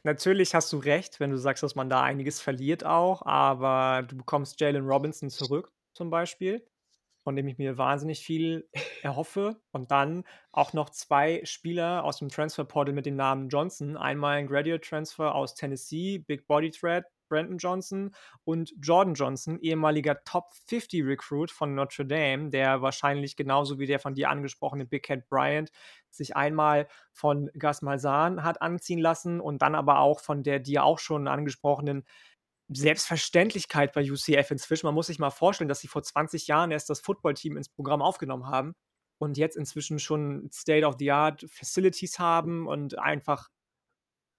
[0.03, 4.17] natürlich hast du recht, wenn du sagst, dass man da einiges verliert auch, aber du
[4.17, 6.65] bekommst Jalen Robinson zurück zum Beispiel
[7.23, 8.69] von dem ich mir wahnsinnig viel
[9.03, 9.61] erhoffe.
[9.73, 13.97] Und dann auch noch zwei Spieler aus dem Transfer Portal mit dem Namen Johnson.
[13.97, 18.15] Einmal ein Graduate Transfer aus Tennessee, Big Body Threat, Brandon Johnson
[18.45, 23.99] und Jordan Johnson, ehemaliger Top 50 Recruit von Notre Dame, der wahrscheinlich genauso wie der
[23.99, 25.71] von dir angesprochene Big Cat Bryant
[26.11, 30.85] sich einmal von Gas Malzahn hat anziehen lassen und dann aber auch von der dir
[30.85, 32.05] auch schon angesprochenen
[32.69, 34.87] Selbstverständlichkeit bei UCF inzwischen.
[34.87, 38.03] Man muss sich mal vorstellen, dass sie vor 20 Jahren erst das Footballteam ins Programm
[38.03, 38.75] aufgenommen haben
[39.19, 43.49] und jetzt inzwischen schon State-of-the-Art Facilities haben und einfach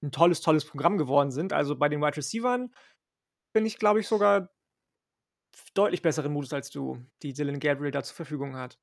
[0.01, 1.53] ein tolles, tolles Programm geworden sind.
[1.53, 2.69] Also bei den Wide Receivers
[3.53, 4.49] bin ich, glaube ich, sogar
[5.73, 8.79] deutlich besseren Mutes als du, die Dylan Gabriel da zur Verfügung hat.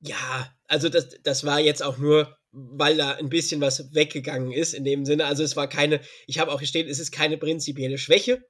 [0.00, 4.74] Ja, also das, das war jetzt auch nur, weil da ein bisschen was weggegangen ist
[4.74, 5.26] in dem Sinne.
[5.26, 8.44] Also es war keine, ich habe auch gestehen, es ist keine prinzipielle Schwäche,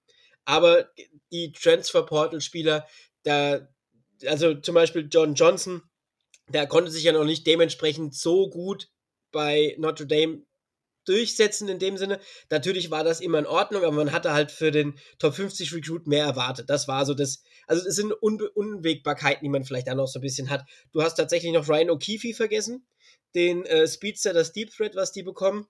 [0.45, 0.91] aber
[1.33, 2.87] die Transfer Portal Spieler,
[3.23, 3.67] da,
[4.27, 5.83] also zum Beispiel John Johnson,
[6.49, 8.91] der konnte sich ja noch nicht dementsprechend so gut
[9.31, 10.43] bei Notre Dame
[11.09, 12.21] durchsetzen in dem Sinne.
[12.51, 16.07] Natürlich war das immer in Ordnung, aber man hatte halt für den Top 50 Recruit
[16.07, 16.69] mehr erwartet.
[16.71, 20.19] Das war so das, also es sind Unbe Unwägbarkeiten, die man vielleicht da noch so
[20.19, 20.65] ein bisschen hat.
[20.93, 22.87] Du hast tatsächlich noch Ryan O'Keefe vergessen,
[23.35, 25.67] den äh, Speedster, das Deep Threat, was die bekommen.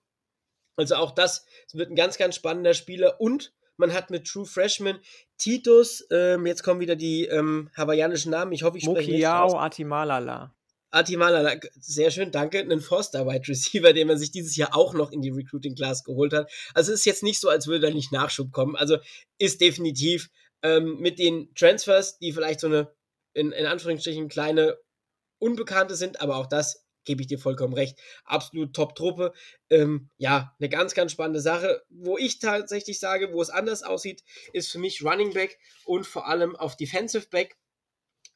[0.75, 4.99] Also auch das wird ein ganz, ganz spannender Spieler und man hat mit True Freshman
[5.37, 9.53] Titus, ähm, jetzt kommen wieder die ähm, hawaiianischen Namen, ich hoffe, ich spreche nicht aus.
[9.53, 10.53] Atimalala.
[10.91, 12.59] Atimala, sehr schön, danke.
[12.59, 16.03] Einen Forster Wide Receiver, den man sich dieses Jahr auch noch in die Recruiting Class
[16.03, 16.51] geholt hat.
[16.73, 18.75] Also es ist jetzt nicht so, als würde da nicht Nachschub kommen.
[18.75, 18.97] Also
[19.37, 20.29] ist definitiv
[20.63, 22.91] ähm, mit den Transfers, die vielleicht so eine,
[23.33, 24.77] in, in Anführungsstrichen, kleine
[25.37, 27.99] Unbekannte sind, aber auch das gebe ich dir vollkommen recht.
[28.25, 29.33] Absolut Top-Truppe.
[29.69, 31.83] Ähm, ja, eine ganz, ganz spannende Sache.
[31.89, 34.23] Wo ich tatsächlich sage, wo es anders aussieht,
[34.53, 37.57] ist für mich Running Back und vor allem auf Defensive Back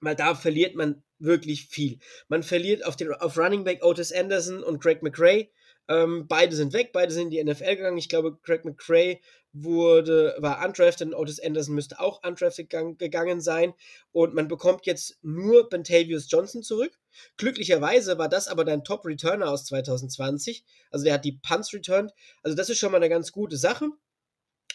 [0.03, 1.99] weil da verliert man wirklich viel.
[2.27, 5.49] Man verliert auf, den, auf Running Back Otis Anderson und Craig McRae.
[5.89, 7.97] Ähm, beide sind weg, beide sind in die NFL gegangen.
[7.97, 9.19] Ich glaube, Craig McRae
[9.51, 13.73] wurde, war undrafted und Otis Anderson müsste auch undrafted gang, gegangen sein.
[14.11, 16.97] Und man bekommt jetzt nur Bentavious Johnson zurück.
[17.37, 20.63] Glücklicherweise war das aber dein Top-Returner aus 2020.
[20.89, 22.13] Also der hat die Punts returned.
[22.41, 23.89] Also das ist schon mal eine ganz gute Sache.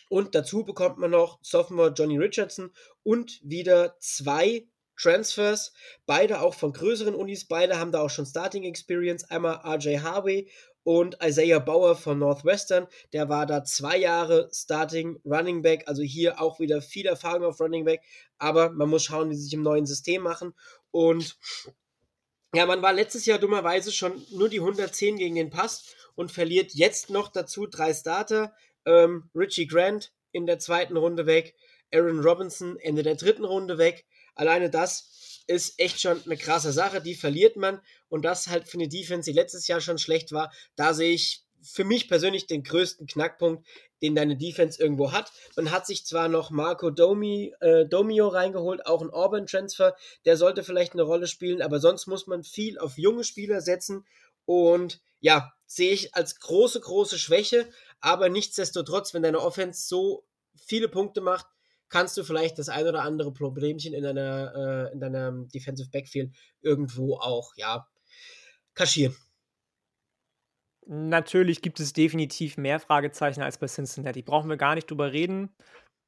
[0.08, 2.70] Und dazu bekommt man noch Sophomore Johnny Richardson
[3.02, 4.66] und wieder zwei
[5.00, 5.72] Transfers,
[6.06, 9.30] beide auch von größeren Unis, beide haben da auch schon Starting Experience.
[9.30, 10.50] Einmal RJ Harvey
[10.82, 16.40] und Isaiah Bauer von Northwestern, der war da zwei Jahre Starting Running Back, also hier
[16.40, 18.00] auch wieder viel Erfahrung auf Running Back,
[18.38, 20.54] aber man muss schauen, wie sie sich im neuen System machen
[20.90, 21.36] und
[22.54, 26.72] ja, man war letztes Jahr dummerweise schon nur die 110 gegen den Pass und verliert
[26.72, 28.54] jetzt noch dazu drei Starter.
[28.86, 31.54] Ähm, Richie Grant in der zweiten Runde weg,
[31.92, 34.06] Aaron Robinson Ende der dritten Runde weg.
[34.38, 37.00] Alleine das ist echt schon eine krasse Sache.
[37.02, 40.52] Die verliert man und das halt für eine Defense, die letztes Jahr schon schlecht war.
[40.76, 43.66] Da sehe ich für mich persönlich den größten Knackpunkt,
[44.00, 45.32] den deine Defense irgendwo hat.
[45.56, 50.62] Man hat sich zwar noch Marco Domi, äh, Domio reingeholt, auch ein Auburn-Transfer, der sollte
[50.62, 54.06] vielleicht eine Rolle spielen, aber sonst muss man viel auf junge Spieler setzen
[54.44, 57.68] und ja, sehe ich als große, große Schwäche,
[58.00, 60.24] aber nichtsdestotrotz, wenn deine Offense so
[60.54, 61.46] viele Punkte macht,
[61.88, 66.34] kannst du vielleicht das ein oder andere Problemchen in deiner, äh, in deinem Defensive Backfield
[66.60, 67.86] irgendwo auch, ja,
[68.74, 69.16] kaschieren.
[70.86, 74.22] Natürlich gibt es definitiv mehr Fragezeichen als bei Cincinnati.
[74.22, 75.54] Brauchen wir gar nicht drüber reden.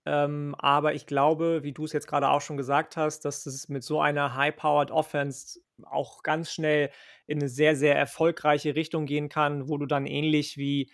[0.06, 3.68] Ähm, aber ich glaube, wie du es jetzt gerade auch schon gesagt hast, dass es
[3.68, 6.90] mit so einer high-powered Offense auch ganz schnell
[7.26, 10.90] in eine sehr, sehr erfolgreiche Richtung gehen kann, wo du dann ähnlich wie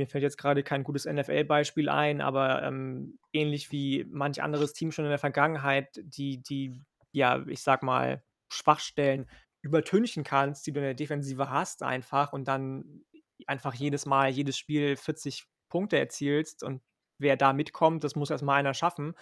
[0.00, 4.92] mir fällt jetzt gerade kein gutes NFL-Beispiel ein, aber ähm, ähnlich wie manch anderes Team
[4.92, 6.80] schon in der Vergangenheit, die, die,
[7.12, 9.28] ja, ich sag mal, Schwachstellen
[9.62, 13.04] übertünchen kannst, die du in der Defensive hast, einfach und dann
[13.46, 16.80] einfach jedes Mal, jedes Spiel 40 Punkte erzielst und
[17.18, 19.14] wer da mitkommt, das muss erstmal einer schaffen.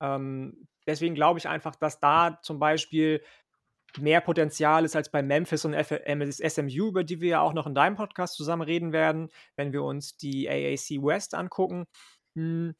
[0.00, 3.22] Ähm, deswegen glaube ich einfach, dass da zum Beispiel
[3.98, 7.74] mehr Potenzial ist als bei Memphis und SMU, über die wir ja auch noch in
[7.74, 11.86] deinem Podcast zusammen reden werden, wenn wir uns die AAC West angucken.
[12.36, 12.74] Hm.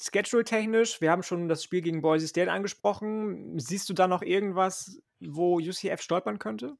[0.00, 3.58] Schedule-technisch, wir haben schon das Spiel gegen Boise State angesprochen.
[3.58, 6.76] Siehst du da noch irgendwas wo UCF stolpern könnte?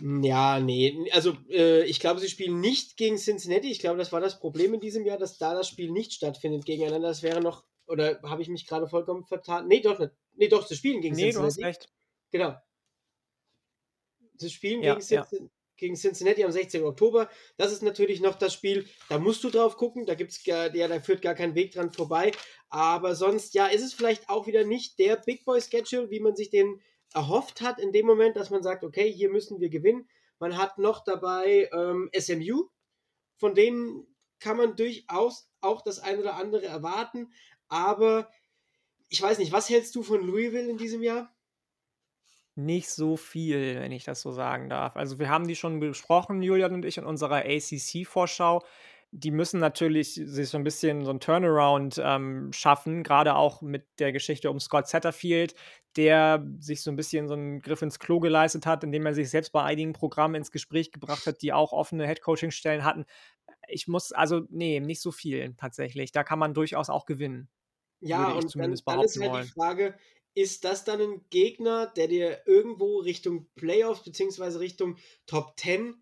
[0.00, 1.08] Ja, nee.
[1.12, 3.70] Also, äh, ich glaube, sie spielen nicht gegen Cincinnati.
[3.70, 6.66] Ich glaube, das war das Problem in diesem Jahr, dass da das Spiel nicht stattfindet
[6.66, 7.08] gegeneinander.
[7.08, 9.66] Das wäre noch, oder habe ich mich gerade vollkommen vertan?
[9.68, 10.12] Nee, doch nicht.
[10.34, 11.56] Nee, doch, sie spielen gegen nee, Cincinnati.
[11.56, 11.88] Nee, du hast recht.
[12.30, 12.56] Genau.
[14.36, 15.26] Sie spielen ja, gegen, ja.
[15.76, 16.82] gegen, Cincinnati am 16.
[16.82, 17.30] Oktober.
[17.56, 20.06] Das ist natürlich noch das Spiel, da musst du drauf gucken.
[20.06, 22.32] Da gibt's ja, da führt gar kein Weg dran vorbei.
[22.68, 26.34] Aber sonst, ja, ist es vielleicht auch wieder nicht der Big Boy Schedule, wie man
[26.34, 26.80] sich den
[27.14, 30.08] erhofft hat in dem Moment, dass man sagt, okay, hier müssen wir gewinnen.
[30.40, 32.68] Man hat noch dabei ähm, SMU,
[33.36, 34.06] von denen
[34.40, 37.32] kann man durchaus auch das eine oder andere erwarten,
[37.74, 38.30] aber
[39.08, 41.34] ich weiß nicht, was hältst du von Louisville in diesem Jahr?
[42.56, 44.96] Nicht so viel, wenn ich das so sagen darf.
[44.96, 48.62] Also, wir haben die schon besprochen, Julian und ich, in unserer ACC-Vorschau
[49.16, 53.86] die müssen natürlich sich so ein bisschen so ein Turnaround, ähm, schaffen, gerade auch mit
[54.00, 55.54] der Geschichte um Scott Satterfield,
[55.96, 59.30] der sich so ein bisschen so einen Griff ins Klo geleistet hat, indem er sich
[59.30, 63.04] selbst bei einigen Programmen ins Gespräch gebracht hat, die auch offene Headcoaching-Stellen hatten.
[63.68, 66.10] Ich muss also nee, nicht so viel tatsächlich.
[66.10, 67.48] Da kann man durchaus auch gewinnen.
[68.04, 69.46] Ja, und dann dann ist halt wollen.
[69.46, 69.98] die Frage,
[70.34, 74.96] ist das dann ein Gegner, der dir irgendwo Richtung Playoffs beziehungsweise Richtung
[75.26, 75.94] Top 10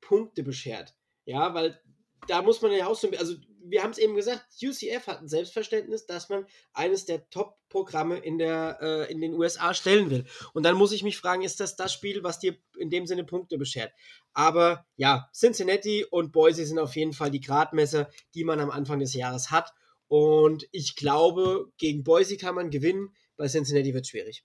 [0.00, 0.94] Punkte beschert?
[1.24, 1.80] Ja, weil
[2.28, 5.28] da muss man ja auch so, also wir haben es eben gesagt, UCF hat ein
[5.28, 10.24] Selbstverständnis, dass man eines der Top-Programme in, äh, in den USA stellen will.
[10.54, 13.24] Und dann muss ich mich fragen, ist das das Spiel, was dir in dem Sinne
[13.24, 13.92] Punkte beschert?
[14.32, 18.98] Aber ja, Cincinnati und Boise sind auf jeden Fall die Gradmesser, die man am Anfang
[18.98, 19.72] des Jahres hat.
[20.10, 24.44] Und ich glaube, gegen Boise kann man gewinnen, bei Cincinnati wird es schwierig.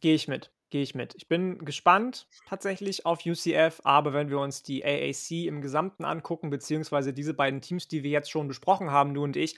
[0.00, 0.50] Gehe ich mit.
[0.70, 1.14] Gehe ich mit.
[1.14, 6.50] Ich bin gespannt tatsächlich auf UCF, aber wenn wir uns die AAC im Gesamten angucken,
[6.50, 9.56] beziehungsweise diese beiden Teams, die wir jetzt schon besprochen haben, du und ich,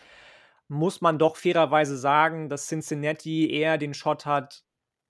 [0.69, 4.63] muss man doch fairerweise sagen, dass Cincinnati eher den Shot hat,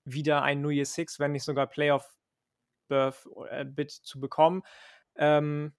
[0.05, 2.09] wieder ein New Year Six, wenn nicht sogar Playoff
[2.87, 4.63] Birth äh, Bit zu bekommen.
[5.17, 5.73] Ähm,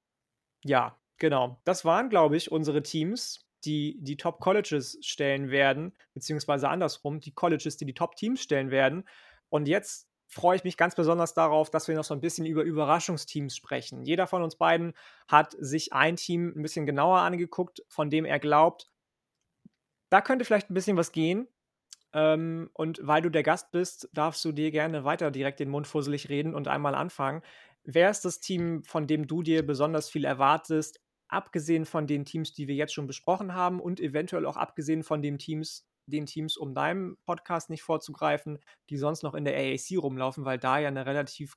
[0.62, 1.60] ja, genau.
[1.64, 7.32] Das waren, glaube ich, unsere Teams, die die Top Colleges stellen werden, beziehungsweise andersrum, die
[7.32, 9.08] Colleges, die die Top Teams stellen werden.
[9.48, 12.62] Und jetzt freue ich mich ganz besonders darauf, dass wir noch so ein bisschen über
[12.62, 14.04] Überraschungsteams sprechen.
[14.04, 14.92] Jeder von uns beiden
[15.26, 18.90] hat sich ein Team ein bisschen genauer angeguckt, von dem er glaubt,
[20.10, 21.48] da könnte vielleicht ein bisschen was gehen.
[22.12, 25.86] Ähm, und weil du der Gast bist, darfst du dir gerne weiter direkt den Mund
[25.86, 27.42] fusselig reden und einmal anfangen.
[27.84, 32.52] Wer ist das Team, von dem du dir besonders viel erwartest, abgesehen von den Teams,
[32.52, 36.56] die wir jetzt schon besprochen haben und eventuell auch abgesehen von den Teams, den Teams,
[36.56, 38.58] um deinem Podcast nicht vorzugreifen,
[38.90, 41.56] die sonst noch in der AAC rumlaufen, weil da ja eine relativ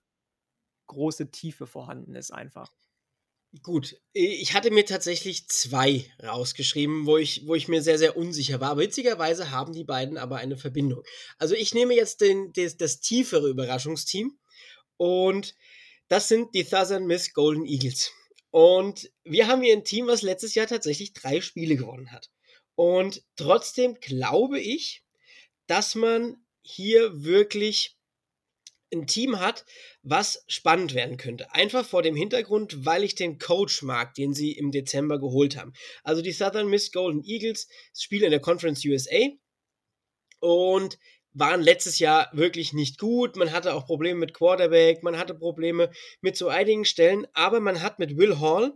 [0.87, 2.71] große Tiefe vorhanden ist einfach.
[3.63, 8.61] Gut, ich hatte mir tatsächlich zwei rausgeschrieben, wo ich, wo ich mir sehr, sehr unsicher
[8.61, 8.77] war.
[8.77, 11.03] witzigerweise haben die beiden aber eine Verbindung.
[11.37, 14.39] Also ich nehme jetzt den, des, das tiefere Überraschungsteam
[14.95, 15.55] und
[16.07, 18.13] das sind die Southern Miss Golden Eagles.
[18.51, 22.29] Und wir haben hier ein Team, was letztes Jahr tatsächlich drei Spiele gewonnen hat.
[22.75, 25.03] Und trotzdem glaube ich,
[25.67, 27.97] dass man hier wirklich
[28.93, 29.65] ein Team hat,
[30.03, 31.53] was spannend werden könnte.
[31.53, 35.73] Einfach vor dem Hintergrund, weil ich den Coach mag, den sie im Dezember geholt haben.
[36.03, 39.29] Also die Southern Miss Golden Eagles spielen in der Conference USA
[40.39, 40.97] und
[41.33, 43.35] waren letztes Jahr wirklich nicht gut.
[43.35, 45.89] Man hatte auch Probleme mit Quarterback, man hatte Probleme
[46.21, 48.73] mit so einigen Stellen, aber man hat mit Will Hall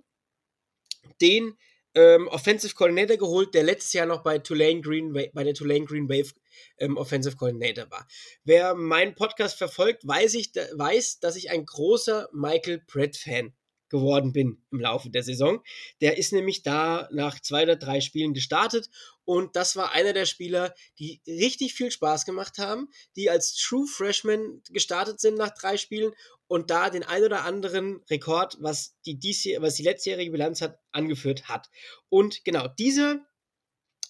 [1.22, 1.58] den
[1.96, 6.10] ähm, Offensive Coordinator geholt, der letztes Jahr noch bei Tulane Green bei der Tulane Green
[6.10, 6.34] Wave
[6.78, 8.08] ähm, Offensive Coordinator war.
[8.44, 13.54] Wer meinen Podcast verfolgt, weiß, ich, weiß, dass ich ein großer Michael Pratt Fan
[13.90, 15.62] geworden bin im Laufe der Saison.
[16.02, 18.90] Der ist nämlich da nach zwei oder drei Spielen gestartet
[19.26, 23.88] und das war einer der Spieler, die richtig viel Spaß gemacht haben, die als True
[23.88, 26.14] Freshman gestartet sind nach drei Spielen
[26.48, 30.80] und da den ein oder anderen Rekord, was die, dies, was die letztjährige Bilanz hat,
[30.92, 31.70] angeführt hat.
[32.10, 33.26] Und genau, dieser,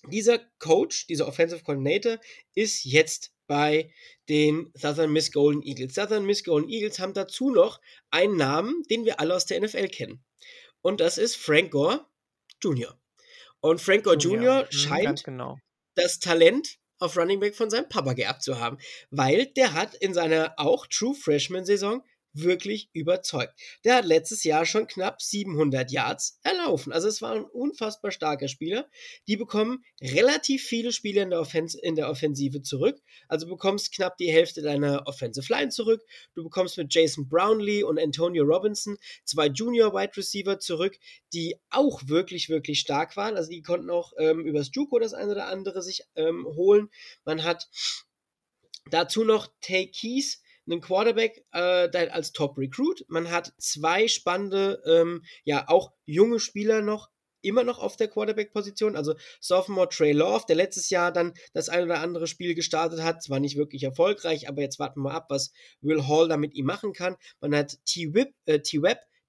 [0.10, 2.20] dieser Coach, dieser Offensive Coordinator
[2.54, 3.92] ist jetzt bei
[4.30, 5.96] den Southern Miss Golden Eagles.
[5.96, 7.80] Southern Miss Golden Eagles haben dazu noch
[8.12, 10.24] einen Namen, den wir alle aus der NFL kennen.
[10.82, 12.06] Und das ist Frank Gore
[12.62, 13.00] Jr.
[13.60, 14.40] Und Frank Gore Jr.
[14.40, 14.62] Jr.
[14.64, 15.60] Mhm, scheint genau.
[15.96, 18.78] das Talent auf Running Back von seinem Papa geerbt zu haben,
[19.10, 22.04] weil der hat in seiner auch True Freshman Saison
[22.36, 23.54] wirklich überzeugt.
[23.84, 26.92] Der hat letztes Jahr schon knapp 700 Yards erlaufen.
[26.92, 28.90] Also es war ein unfassbar starker Spieler.
[29.28, 33.02] Die bekommen relativ viele Spiele in der, Offens in der Offensive zurück.
[33.28, 36.04] Also bekommst knapp die Hälfte deiner Offensive Line zurück.
[36.34, 40.98] Du bekommst mit Jason Brownlee und Antonio Robinson zwei Junior Wide Receiver zurück,
[41.34, 43.38] die auch wirklich, wirklich stark waren.
[43.38, 46.90] Also die konnten auch ähm, übers Juco das eine oder andere sich ähm, holen.
[47.24, 47.70] Man hat
[48.90, 53.06] dazu noch Tay Keys, einen Quarterback äh, als Top Recruit.
[53.08, 57.10] Man hat zwei spannende, ähm, ja, auch junge Spieler noch
[57.46, 58.96] immer noch auf der Quarterback-Position.
[58.96, 63.24] Also Sophomore Trey Love, der letztes Jahr dann das ein oder andere Spiel gestartet hat,
[63.24, 65.52] zwar nicht wirklich erfolgreich, aber jetzt warten wir mal ab, was
[65.82, 67.16] Will Hall da mit ihm machen kann.
[67.40, 68.60] Man hat T-Web, äh,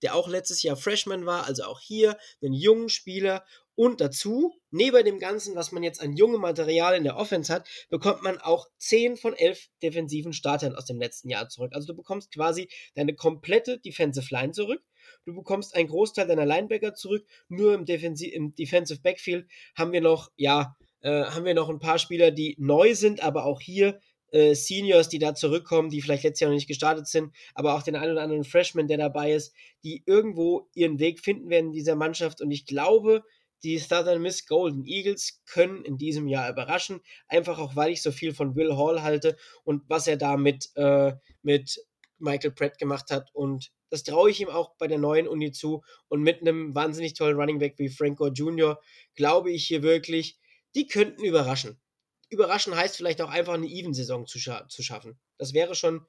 [0.03, 3.45] der auch letztes Jahr Freshman war, also auch hier einen jungen Spieler.
[3.77, 7.69] Und dazu, neben dem Ganzen, was man jetzt an jungem Material in der Offense hat,
[7.91, 11.73] bekommt man auch 10 von 11 defensiven Startern aus dem letzten Jahr zurück.
[11.75, 14.83] Also du bekommst quasi deine komplette Defensive Line zurück.
[15.27, 17.27] Du bekommst einen Großteil deiner Linebacker zurück.
[17.49, 19.47] Nur im, Defensi im Defensive Backfield
[19.77, 23.45] haben wir noch, ja, äh, haben wir noch ein paar Spieler, die neu sind, aber
[23.45, 24.01] auch hier
[24.33, 27.83] äh, Seniors, die da zurückkommen, die vielleicht letztes Jahr noch nicht gestartet sind, aber auch
[27.83, 29.55] den einen oder anderen Freshman, der dabei ist,
[29.85, 32.41] die irgendwo ihren Weg finden werden in dieser Mannschaft.
[32.41, 33.23] Und ich glaube,
[33.63, 38.13] die Southern Miss Golden Eagles können in diesem Jahr überraschen, einfach auch weil ich so
[38.13, 41.81] viel von Will Hall halte und was er da mit, äh, mit
[42.19, 43.31] Michael Pratt gemacht hat.
[43.35, 45.83] Und das traue ich ihm auch bei der neuen Uni zu.
[46.09, 48.81] Und mit einem wahnsinnig tollen Running Back wie Franco Jr.
[49.15, 50.39] glaube ich hier wirklich,
[50.75, 51.81] die könnten überraschen.
[52.29, 55.19] Überraschen heißt vielleicht auch einfach eine Even-Saison zu, scha zu schaffen.
[55.39, 56.05] Das wäre schon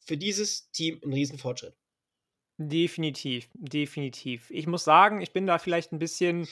[0.00, 1.74] für dieses Team ein Riesenfortschritt.
[2.58, 4.50] Definitiv, definitiv.
[4.50, 6.46] Ich muss sagen, ich bin da vielleicht ein bisschen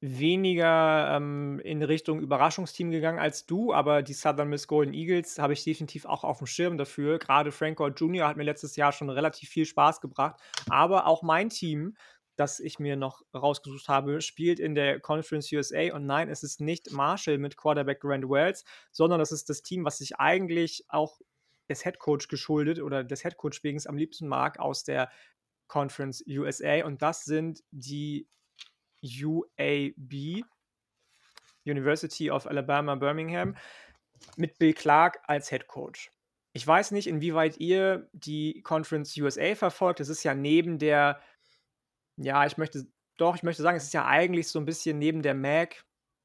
[0.00, 5.52] weniger ähm, in Richtung Überraschungsteam gegangen als du, aber die Southern Miss Golden Eagles habe
[5.52, 7.18] ich definitiv auch auf dem Schirm dafür.
[7.18, 8.28] Gerade Frank Gore Jr.
[8.28, 10.40] hat mir letztes Jahr schon relativ viel Spaß gebracht.
[10.68, 11.96] Aber auch mein Team,
[12.36, 15.94] das ich mir noch rausgesucht habe, spielt in der Conference USA.
[15.94, 19.84] Und nein, es ist nicht Marshall mit Quarterback Grant Wells, sondern das ist das Team,
[19.84, 21.20] was sich eigentlich auch
[21.72, 25.10] des Headcoach geschuldet oder des Headcoach wegen am liebsten mag aus der
[25.66, 26.84] Conference USA.
[26.84, 28.28] Und das sind die
[29.02, 30.44] UAB,
[31.64, 33.56] University of Alabama Birmingham,
[34.36, 36.10] mit Bill Clark als Head Coach.
[36.52, 40.00] Ich weiß nicht, inwieweit ihr die Conference USA verfolgt.
[40.00, 41.20] Es ist ja neben der,
[42.16, 45.22] ja, ich möchte, doch, ich möchte sagen, es ist ja eigentlich so ein bisschen neben
[45.22, 45.82] der MAC,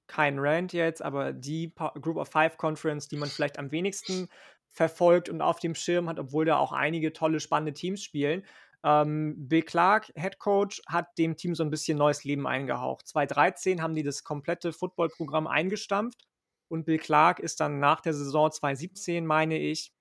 [0.08, 4.30] kein Rand jetzt, aber die Group of Five Conference, die man vielleicht am wenigsten
[4.70, 8.44] verfolgt und auf dem Schirm hat, obwohl da auch einige tolle, spannende Teams spielen.
[8.84, 13.08] Ähm, Bill Clark, Head Coach, hat dem Team so ein bisschen neues Leben eingehaucht.
[13.08, 16.28] 2013 haben die das komplette Footballprogramm eingestampft
[16.70, 19.94] und Bill Clark ist dann nach der Saison 2017, meine ich,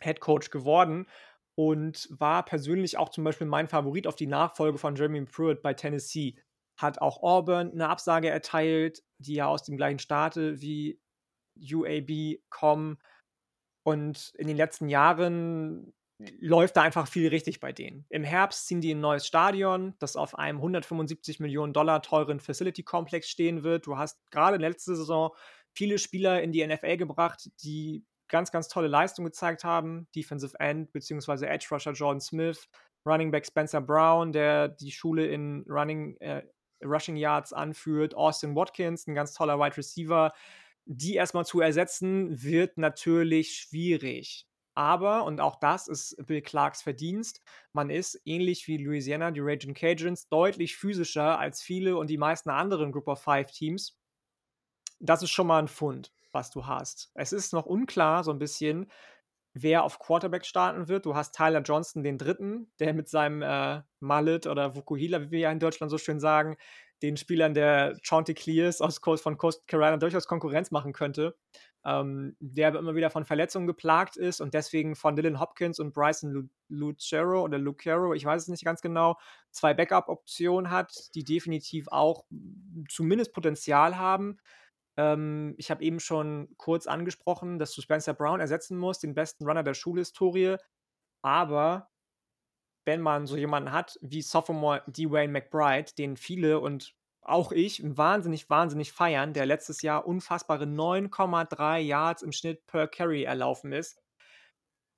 [0.00, 1.06] Head Coach geworden
[1.54, 5.72] und war persönlich auch zum Beispiel mein Favorit auf die Nachfolge von Jeremy Pruitt bei
[5.74, 6.36] Tennessee.
[6.76, 11.00] Hat auch Auburn eine Absage erteilt, die ja aus dem gleichen Staate wie
[11.58, 12.98] UAB kommen.
[13.82, 15.94] Und in den letzten Jahren
[16.40, 18.06] läuft da einfach viel richtig bei denen.
[18.08, 23.28] Im Herbst ziehen die ein neues Stadion, das auf einem 175 Millionen Dollar teuren Facility-Komplex
[23.28, 23.86] stehen wird.
[23.86, 25.32] Du hast gerade letzten Saison
[25.74, 30.08] viele Spieler in die NFL gebracht, die ganz, ganz tolle Leistungen gezeigt haben.
[30.14, 31.46] Defensive End bzw.
[31.46, 32.66] Edge Rusher Jordan Smith,
[33.06, 36.42] Running Back Spencer Brown, der die Schule in Running, äh,
[36.82, 40.32] Rushing Yards anführt, Austin Watkins, ein ganz toller Wide Receiver.
[40.84, 44.46] Die erstmal zu ersetzen, wird natürlich schwierig.
[44.74, 47.40] Aber, und auch das ist Bill Clarks Verdienst,
[47.72, 52.50] man ist, ähnlich wie Louisiana, die Raging Cajuns, deutlich physischer als viele und die meisten
[52.50, 53.98] anderen Group of Five Teams.
[55.00, 57.10] Das ist schon mal ein Fund, was du hast.
[57.14, 58.90] Es ist noch unklar, so ein bisschen,
[59.58, 61.06] wer auf Quarterback starten wird.
[61.06, 65.38] Du hast Tyler Johnson, den Dritten, der mit seinem äh, Mallet oder Vukuhila, wie wir
[65.40, 66.56] ja in Deutschland so schön sagen,
[67.02, 71.36] den Spielern der Chanticleers aus Coast, von Coast Carolina durchaus Konkurrenz machen könnte
[71.86, 75.94] ähm, der aber immer wieder von Verletzungen geplagt ist und deswegen von Dylan Hopkins und
[75.94, 79.16] Bryson Lucero oder Lucero, ich weiß es nicht ganz genau,
[79.52, 82.24] zwei Backup-Optionen hat, die definitiv auch
[82.88, 84.38] zumindest Potenzial haben.
[84.96, 89.44] Ähm, ich habe eben schon kurz angesprochen, dass du Spencer Brown ersetzen musst, den besten
[89.46, 90.56] Runner der Schulhistorie.
[91.22, 91.90] Aber
[92.86, 98.48] wenn man so jemanden hat wie Sophomore Dwayne McBride, den viele und auch ich wahnsinnig,
[98.48, 104.00] wahnsinnig feiern, der letztes Jahr unfassbare 9,3 Yards im Schnitt per Carry erlaufen ist.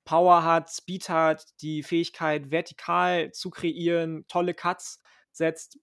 [0.04, 5.02] Power hat, Speed hat, die Fähigkeit, vertikal zu kreieren, tolle Cuts
[5.32, 5.78] setzt,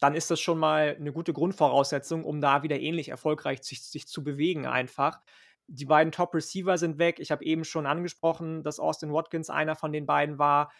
[0.00, 4.08] dann ist das schon mal eine gute Grundvoraussetzung, um da wieder ähnlich erfolgreich sich, sich
[4.08, 5.20] zu bewegen einfach.
[5.68, 7.20] Die beiden Top-Receiver sind weg.
[7.20, 10.72] Ich habe eben schon angesprochen, dass Austin Watkins einer von den beiden war.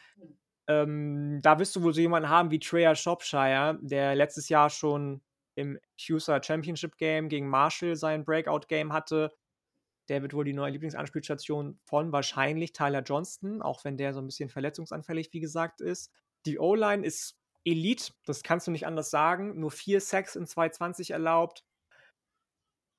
[0.66, 5.20] Ähm, da wirst du wohl so jemanden haben wie Treya Shropshire, der letztes Jahr schon
[5.54, 9.30] im CUSA Championship Game gegen Marshall sein Breakout-Game hatte.
[10.08, 14.26] Der wird wohl die neue Lieblingsanspielstation von wahrscheinlich Tyler Johnston, auch wenn der so ein
[14.26, 16.10] bisschen verletzungsanfällig, wie gesagt, ist.
[16.46, 19.58] Die O-Line ist Elite, das kannst du nicht anders sagen.
[19.58, 21.64] Nur vier Sacks in 220 erlaubt.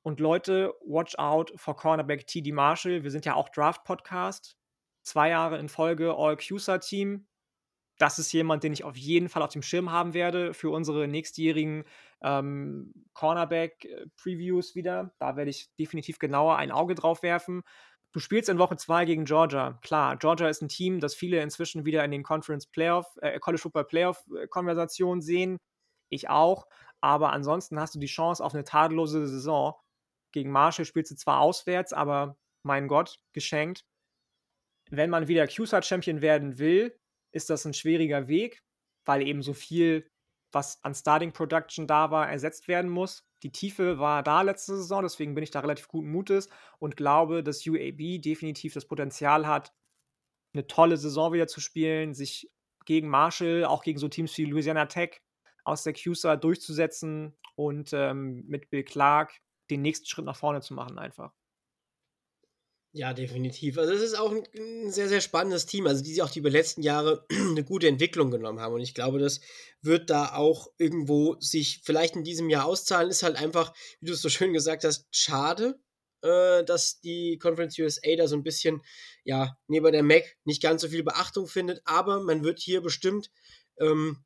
[0.03, 3.03] Und Leute, watch out for Cornerback TD Marshall.
[3.03, 4.57] Wir sind ja auch Draft-Podcast.
[5.03, 7.27] Zwei Jahre in Folge All-CUSA-Team.
[7.97, 11.07] Das ist jemand, den ich auf jeden Fall auf dem Schirm haben werde für unsere
[11.07, 11.83] nächstjährigen
[12.23, 15.13] ähm, Cornerback-Previews wieder.
[15.19, 17.61] Da werde ich definitiv genauer ein Auge drauf werfen.
[18.13, 19.79] Du spielst in Woche 2 gegen Georgia.
[19.81, 23.61] Klar, Georgia ist ein Team, das viele inzwischen wieder in den Conference Playoff, äh, College
[23.61, 25.57] Football Playoff-Konversationen äh, sehen.
[26.09, 26.67] Ich auch.
[26.99, 29.75] Aber ansonsten hast du die Chance auf eine tadellose Saison.
[30.33, 33.85] Gegen Marshall spielst du zwar auswärts, aber mein Gott, geschenkt.
[34.89, 36.97] Wenn man wieder CUSA-Champion werden will,
[37.33, 38.61] ist das ein schwieriger Weg,
[39.05, 40.10] weil eben so viel,
[40.51, 43.25] was an Starting Production da war, ersetzt werden muss.
[43.43, 46.49] Die Tiefe war da letzte Saison, deswegen bin ich da relativ guten Mutes
[46.79, 49.73] und glaube, dass UAB definitiv das Potenzial hat,
[50.53, 52.51] eine tolle Saison wieder zu spielen, sich
[52.85, 55.21] gegen Marshall, auch gegen so Teams wie Louisiana Tech
[55.63, 60.73] aus der CUSA durchzusetzen und ähm, mit Bill Clark den nächsten Schritt nach vorne zu
[60.73, 61.33] machen einfach.
[62.93, 63.77] Ja, definitiv.
[63.77, 66.39] Also es ist auch ein, ein, sehr, sehr spannendes Team, also die sich auch die
[66.39, 68.73] über letzten Jahre eine gute Entwicklung genommen haben.
[68.73, 69.39] Und ich glaube, das
[69.81, 73.09] wird da auch irgendwo sich vielleicht in diesem Jahr auszahlen.
[73.09, 75.79] Ist halt einfach, wie du es so schön gesagt hast, schade,
[76.21, 78.81] äh, dass die Conference USA da so ein bisschen,
[79.23, 81.81] ja, neben der Mac nicht ganz so viel Beachtung findet.
[81.85, 83.31] Aber man wird hier bestimmt
[83.79, 84.17] ähm,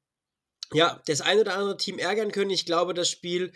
[0.74, 2.50] ja, das eine oder andere Team ärgern können.
[2.50, 3.52] Ich glaube, das Spiel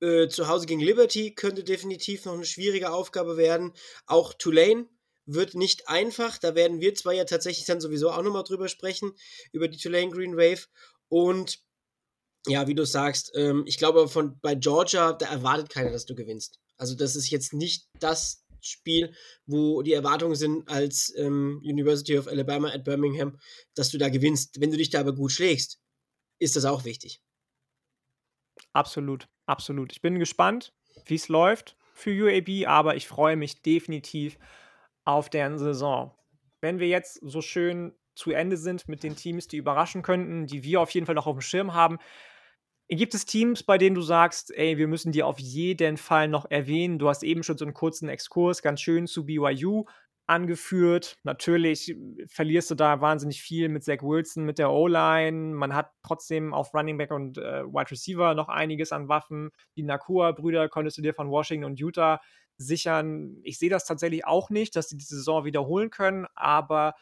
[0.00, 3.72] äh, zu Hause gegen Liberty könnte definitiv noch eine schwierige Aufgabe werden.
[4.06, 4.88] Auch Tulane
[5.26, 6.38] wird nicht einfach.
[6.38, 9.12] Da werden wir zwei ja tatsächlich dann sowieso auch nochmal drüber sprechen,
[9.52, 10.66] über die Tulane Green Wave.
[11.08, 11.60] Und
[12.46, 16.14] ja, wie du sagst, ähm, ich glaube, von, bei Georgia, da erwartet keiner, dass du
[16.14, 16.60] gewinnst.
[16.76, 19.14] Also, das ist jetzt nicht das Spiel,
[19.46, 23.38] wo die Erwartungen sind als ähm, University of Alabama at Birmingham,
[23.74, 24.60] dass du da gewinnst.
[24.60, 25.80] Wenn du dich da aber gut schlägst,
[26.38, 27.20] ist das auch wichtig.
[28.72, 29.92] Absolut, absolut.
[29.92, 30.72] Ich bin gespannt,
[31.06, 34.38] wie es läuft für UAB, aber ich freue mich definitiv
[35.04, 36.14] auf deren Saison.
[36.60, 40.62] Wenn wir jetzt so schön zu Ende sind mit den Teams, die überraschen könnten, die
[40.64, 41.98] wir auf jeden Fall noch auf dem Schirm haben,
[42.88, 46.50] gibt es Teams, bei denen du sagst, ey, wir müssen die auf jeden Fall noch
[46.50, 46.98] erwähnen?
[46.98, 49.84] Du hast eben schon so einen kurzen Exkurs, ganz schön zu BYU
[50.26, 51.18] angeführt.
[51.22, 51.96] Natürlich
[52.26, 55.54] verlierst du da wahnsinnig viel mit Zach Wilson, mit der O-Line.
[55.54, 59.50] Man hat trotzdem auf Running Back und äh, Wide Receiver noch einiges an Waffen.
[59.76, 62.20] Die Nakua-Brüder konntest du dir von Washington und Utah
[62.58, 63.38] sichern.
[63.42, 66.94] Ich sehe das tatsächlich auch nicht, dass sie die Saison wiederholen können, aber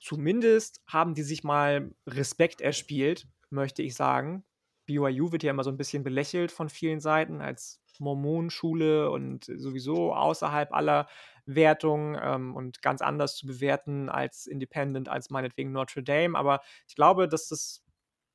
[0.00, 4.44] zumindest haben die sich mal Respekt erspielt, möchte ich sagen.
[4.86, 10.14] BYU wird ja immer so ein bisschen belächelt von vielen Seiten als Mormonenschule und sowieso
[10.14, 11.06] außerhalb aller
[11.54, 16.36] Wertungen ähm, und ganz anders zu bewerten als Independent, als meinetwegen Notre Dame.
[16.38, 17.82] Aber ich glaube, dass das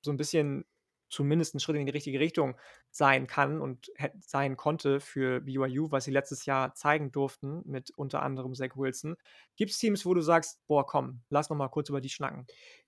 [0.02, 0.66] so ein bisschen
[1.10, 2.58] zumindest ein Schritt in die richtige Richtung
[2.92, 8.22] sein kann und sein konnte für BYU, was sie letztes Jahr zeigen durften, mit unter
[8.22, 9.16] anderem Zach Wilson.
[9.56, 12.48] Gibt es Teams, wo du sagst, boah, komm, lass noch mal kurz über die schnacken?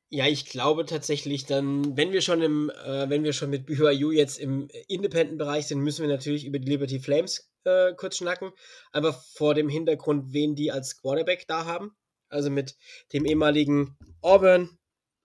[0.10, 4.12] Ja, ich glaube tatsächlich dann, wenn wir schon im, äh, wenn wir schon mit BYU
[4.12, 8.52] jetzt im Independent-Bereich sind, müssen wir natürlich über die Liberty Flames äh, kurz schnacken.
[8.94, 11.92] Einfach vor dem Hintergrund, wen die als Quarterback da haben.
[12.30, 12.78] Also mit
[13.12, 14.78] dem ehemaligen Auburn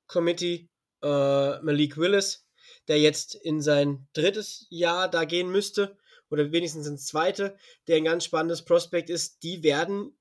[0.08, 0.68] Committee
[1.02, 2.44] äh, Malik Willis,
[2.88, 5.96] der jetzt in sein drittes Jahr da gehen müsste
[6.28, 7.56] oder wenigstens ins zweite,
[7.86, 9.42] der ein ganz spannendes Prospekt ist.
[9.44, 10.16] Die werden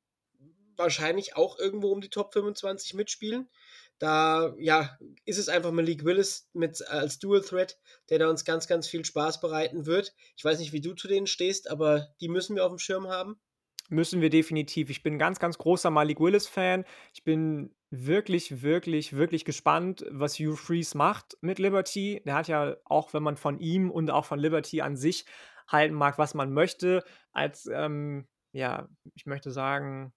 [0.75, 3.49] wahrscheinlich auch irgendwo um die Top 25 mitspielen.
[4.01, 7.77] Da ja, ist es einfach Malik Willis mit, als Dual Threat,
[8.09, 10.15] der da uns ganz, ganz viel Spaß bereiten wird.
[10.35, 13.09] Ich weiß nicht, wie du zu denen stehst, aber die müssen wir auf dem Schirm
[13.09, 13.39] haben.
[13.89, 14.89] Müssen wir definitiv.
[14.89, 16.83] Ich bin ein ganz, ganz großer Malik Willis-Fan.
[17.13, 22.23] Ich bin wirklich, wirklich, wirklich gespannt, was Hugh Freeze macht mit Liberty.
[22.25, 25.25] Der hat ja auch, wenn man von ihm und auch von Liberty an sich
[25.67, 27.03] halten mag, was man möchte,
[27.33, 30.11] als, ähm, ja, ich möchte sagen,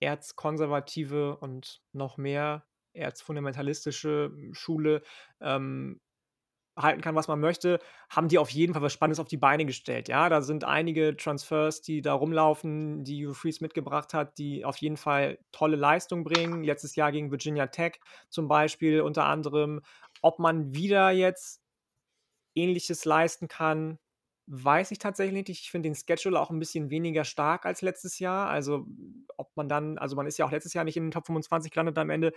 [0.00, 2.66] erzkonservative und noch mehr
[2.96, 5.02] erzfundamentalistische hm, Schule
[5.40, 6.00] ähm,
[6.76, 9.64] halten kann, was man möchte, haben die auf jeden Fall was Spannendes auf die Beine
[9.64, 10.08] gestellt.
[10.08, 14.98] Ja, da sind einige Transfers, die da rumlaufen, die Freeze mitgebracht hat, die auf jeden
[14.98, 16.64] Fall tolle Leistung bringen.
[16.64, 17.98] Letztes Jahr gegen Virginia Tech
[18.28, 19.80] zum Beispiel unter anderem.
[20.20, 21.62] Ob man wieder jetzt
[22.54, 23.98] Ähnliches leisten kann,
[24.48, 25.48] Weiß ich tatsächlich nicht.
[25.48, 28.48] Ich finde den Schedule auch ein bisschen weniger stark als letztes Jahr.
[28.48, 28.86] Also,
[29.36, 31.72] ob man dann also, man ist ja auch letztes Jahr nicht in den Top 25
[31.72, 32.32] gelandet am Ende.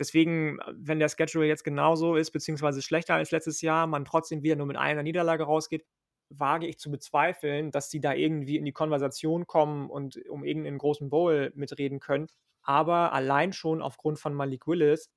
[0.00, 4.42] Deswegen, äh, wenn der Schedule jetzt genauso ist, beziehungsweise schlechter als letztes Jahr, man trotzdem
[4.42, 5.86] wieder nur mit einer Niederlage rausgeht,
[6.30, 10.78] wage ich zu bezweifeln, dass die da irgendwie in die Konversation kommen und um irgendeinen
[10.78, 12.28] großen Bowl mitreden können.
[12.62, 15.10] Aber allein schon aufgrund von Malik Willis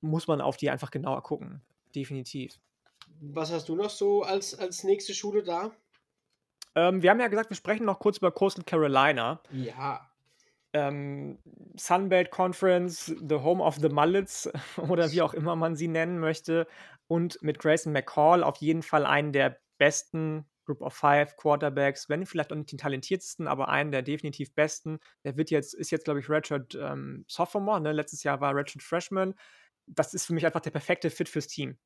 [0.00, 1.62] muss man auf die einfach genauer gucken.
[1.94, 2.58] Definitiv.
[3.20, 5.70] Was hast du noch so als als nächste Schule da?
[6.74, 9.40] Ähm, wir haben ja gesagt, wir sprechen noch kurz über Coastal Carolina.
[9.52, 10.10] Ja.
[10.74, 11.38] Ähm,
[11.76, 14.50] Sunbelt Conference, the home of the Mullets
[14.88, 16.66] oder wie auch immer man sie nennen möchte.
[17.06, 22.26] Und mit Grayson McCall auf jeden Fall einen der besten Group of Five Quarterbacks, wenn
[22.26, 24.98] vielleicht auch nicht den talentiertesten, aber einen der definitiv besten.
[25.24, 27.92] Der wird jetzt, ist jetzt, glaube ich, Redshirt ähm, Sophomore, ne?
[27.92, 29.34] Letztes Jahr war Redshirt Freshman.
[29.86, 31.78] Das ist für mich einfach der perfekte Fit fürs Team.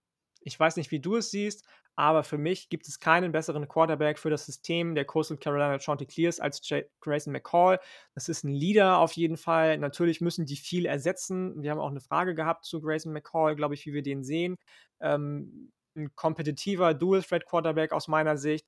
[0.49, 1.65] Ich weiß nicht, wie du es siehst,
[1.95, 6.41] aber für mich gibt es keinen besseren Quarterback für das System der Coastal Carolina Chanticleers
[6.41, 6.62] als
[7.01, 7.79] Grayson McCall.
[8.15, 9.79] Das ist ein Leader auf jeden Fall.
[9.79, 11.62] Natürlich müssen die viel ersetzen.
[11.62, 14.57] Wir haben auch eine Frage gehabt zu Grayson McCall, glaube ich, wie wir den sehen.
[15.01, 18.66] Ähm, ein kompetitiver Dual-Threat-Quarterback aus meiner Sicht.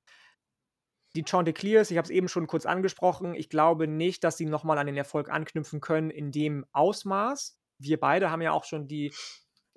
[1.15, 4.77] Die Chanticleers, ich habe es eben schon kurz angesprochen, ich glaube nicht, dass sie nochmal
[4.77, 7.57] an den Erfolg anknüpfen können in dem Ausmaß.
[7.79, 9.13] Wir beide haben ja auch schon die,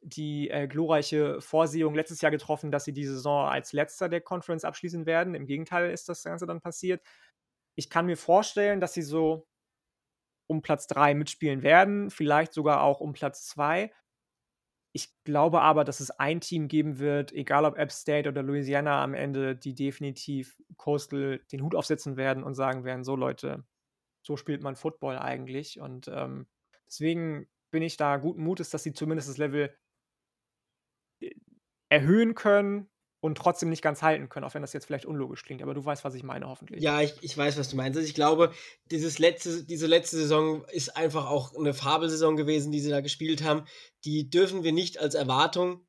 [0.04, 4.64] die äh, glorreiche Vorsehung letztes Jahr getroffen, dass sie die Saison als letzter der Conference
[4.64, 5.34] abschließen werden.
[5.34, 7.02] Im Gegenteil ist das Ganze dann passiert.
[7.76, 9.46] Ich kann mir vorstellen, dass sie so
[10.46, 13.90] um Platz 3 mitspielen werden, vielleicht sogar auch um Platz 2.
[14.92, 19.02] Ich glaube aber, dass es ein Team geben wird, egal ob App State oder Louisiana
[19.02, 23.64] am Ende, die definitiv Coastal den Hut aufsetzen werden und sagen werden: „So Leute,
[24.22, 26.48] so spielt man Football eigentlich.“ Und, ähm,
[26.88, 29.74] deswegen bin ich da guten Mutes, dass sie zumindest das Level
[31.94, 32.88] erhöhen können
[33.20, 35.82] und trotzdem nicht ganz halten können, auch wenn das jetzt vielleicht unlogisch klingt, aber du
[35.82, 36.82] weißt, was ich meine, hoffentlich.
[36.82, 37.96] Ja, ich, ich weiß, was du meinst.
[37.96, 38.52] Also ich glaube,
[38.90, 43.42] dieses letzte, diese letzte Saison ist einfach auch eine Fabelsaison gewesen, die sie da gespielt
[43.42, 43.64] haben.
[44.04, 45.86] Die dürfen wir nicht als Erwartung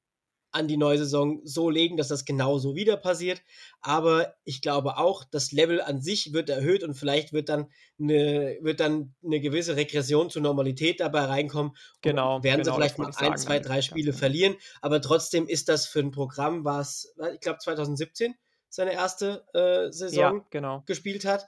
[0.56, 3.42] an die neue Saison so legen, dass das genauso wieder passiert.
[3.82, 7.68] Aber ich glaube auch, das Level an sich wird erhöht und vielleicht wird dann
[8.00, 11.74] eine, wird dann eine gewisse Regression zur Normalität dabei reinkommen.
[12.02, 12.42] Genau.
[12.42, 14.18] Werden genau, sie vielleicht mal ein, zwei, drei Spiele ja.
[14.18, 14.56] verlieren.
[14.82, 18.34] Aber trotzdem ist das für ein Programm, was, ich glaube, 2017
[18.70, 20.84] seine erste äh, Saison ja, genau.
[20.86, 21.48] gespielt hat,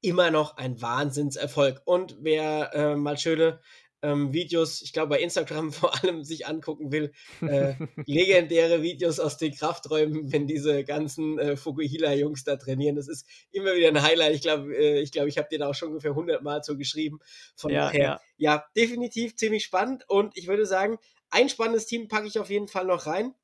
[0.00, 1.82] immer noch ein Wahnsinnserfolg.
[1.84, 3.60] Und wer äh, mal schöne
[4.02, 7.12] ähm, Videos, ich glaube bei Instagram vor allem sich angucken will,
[7.42, 7.74] äh,
[8.06, 12.96] legendäre Videos aus den Krafträumen, wenn diese ganzen äh, Fukuhila-Jungs da trainieren.
[12.96, 14.34] Das ist immer wieder ein Highlight.
[14.34, 16.76] Ich glaube, äh, ich, glaub, ich habe dir da auch schon ungefähr 100 Mal so
[16.76, 17.20] geschrieben.
[17.54, 18.20] Von ja, daher, ja.
[18.36, 20.04] ja, definitiv ziemlich spannend.
[20.08, 20.98] Und ich würde sagen,
[21.30, 23.34] ein spannendes Team packe ich auf jeden Fall noch rein.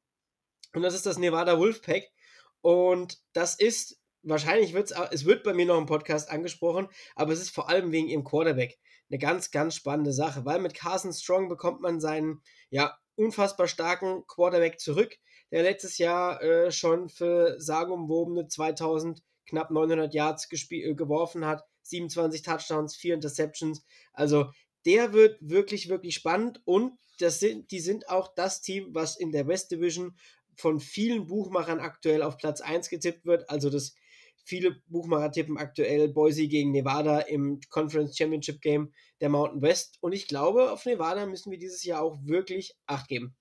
[0.74, 2.04] Und das ist das Nevada Wolfpack.
[2.60, 7.32] Und das ist wahrscheinlich wird es, es wird bei mir noch im Podcast angesprochen, aber
[7.32, 8.78] es ist vor allem wegen ihrem Quarterback
[9.10, 14.26] eine ganz, ganz spannende Sache, weil mit Carson Strong bekommt man seinen, ja, unfassbar starken
[14.26, 15.16] Quarterback zurück,
[15.50, 22.42] der letztes Jahr äh, schon für sagenumwobene 2000, knapp 900 Yards äh, geworfen hat, 27
[22.42, 24.50] Touchdowns, 4 Interceptions, also
[24.84, 29.32] der wird wirklich, wirklich spannend und das sind, die sind auch das Team, was in
[29.32, 30.16] der West Division
[30.56, 33.48] von vielen Buchmachern aktuell auf Platz 1 getippt wird.
[33.50, 33.94] Also das
[34.46, 39.98] Viele Buchmacher tippen aktuell Boise gegen Nevada im Conference Championship Game der Mountain West.
[40.00, 43.34] Und ich glaube, auf Nevada müssen wir dieses Jahr auch wirklich Acht geben.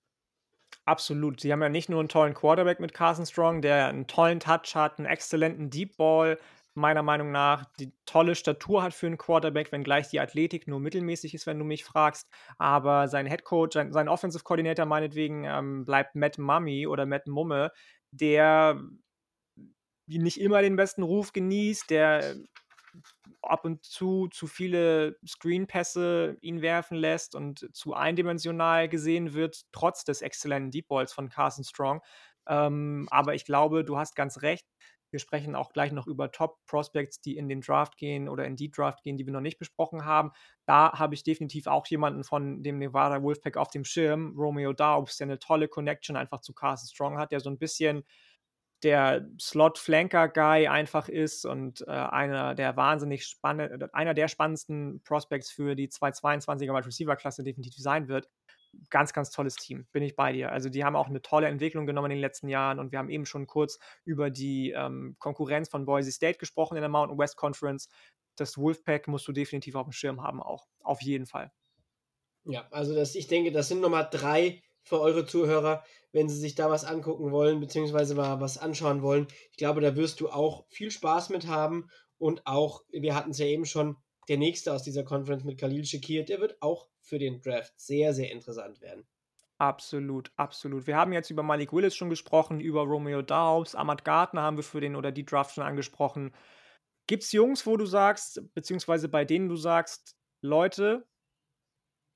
[0.86, 1.42] Absolut.
[1.42, 4.76] Sie haben ja nicht nur einen tollen Quarterback mit Carson Strong, der einen tollen Touch
[4.76, 6.40] hat, einen exzellenten Deep Ball,
[6.76, 11.34] meiner Meinung nach, die tolle Statur hat für einen Quarterback, wenngleich die Athletik nur mittelmäßig
[11.34, 12.28] ist, wenn du mich fragst.
[12.58, 17.28] Aber sein Head Coach, sein, sein Offensive Coordinator meinetwegen ähm, bleibt Matt Mummy oder Matt
[17.28, 17.72] Mumme,
[18.12, 18.80] der
[20.08, 22.36] nicht immer den besten Ruf genießt, der
[23.42, 30.04] ab und zu zu viele Screenpässe ihn werfen lässt und zu eindimensional gesehen wird, trotz
[30.04, 32.02] des exzellenten Deep Balls von Carson Strong.
[32.48, 34.66] Ähm, aber ich glaube, du hast ganz recht.
[35.12, 38.70] Wir sprechen auch gleich noch über Top-Prospects, die in den Draft gehen oder in die
[38.70, 40.32] Draft gehen, die wir noch nicht besprochen haben.
[40.66, 45.18] Da habe ich definitiv auch jemanden von dem Nevada Wolfpack auf dem Schirm, Romeo Daubs,
[45.18, 48.04] der eine tolle Connection einfach zu Carson Strong hat, der so ein bisschen
[48.86, 55.76] der Slot-Flanker-Guy einfach ist und äh, einer der wahnsinnig spannenden, einer der spannendsten Prospects für
[55.76, 58.30] die 222er Wide Receiver-Klasse definitiv sein wird.
[58.90, 60.52] Ganz, ganz tolles Team, bin ich bei dir.
[60.52, 63.10] Also, die haben auch eine tolle Entwicklung genommen in den letzten Jahren und wir haben
[63.10, 67.38] eben schon kurz über die ähm, Konkurrenz von Boise State gesprochen in der Mountain West
[67.38, 67.90] Conference.
[68.36, 70.68] Das Wolfpack musst du definitiv auf dem Schirm haben, auch.
[70.84, 71.52] Auf jeden Fall.
[72.44, 75.84] Ja, also das, ich denke, das sind nochmal drei für eure Zuhörer,
[76.14, 79.28] wenn sie sich da was angucken wollen, beziehungsweise mal was anschauen wollen.
[79.52, 83.40] Ich glaube, da wirst du auch viel Spaß mit haben und auch, wir hatten es
[83.40, 83.98] ja eben schon,
[84.30, 88.14] der nächste aus dieser Conference mit Khalil Shakir, der wird auch für den Draft sehr,
[88.14, 89.06] sehr interessant werden.
[89.58, 90.86] Absolut, absolut.
[90.88, 94.64] Wir haben jetzt über Malik Willis schon gesprochen, über Romeo Daubs, Ahmad Gardner haben wir
[94.64, 96.34] für den oder die Draft schon angesprochen.
[97.08, 101.08] Gibt es Jungs, wo du sagst, beziehungsweise bei denen du sagst, Leute,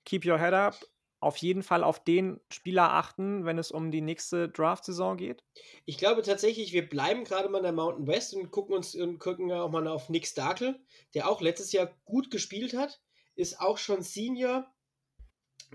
[0.05, 0.75] keep your head up,
[1.19, 5.43] auf jeden Fall auf den Spieler achten, wenn es um die nächste Draft-Saison geht?
[5.85, 9.19] Ich glaube tatsächlich, wir bleiben gerade mal in der Mountain West und gucken uns und
[9.19, 10.79] gucken auch mal auf Nick Starkel,
[11.13, 13.01] der auch letztes Jahr gut gespielt hat,
[13.35, 14.71] ist auch schon Senior,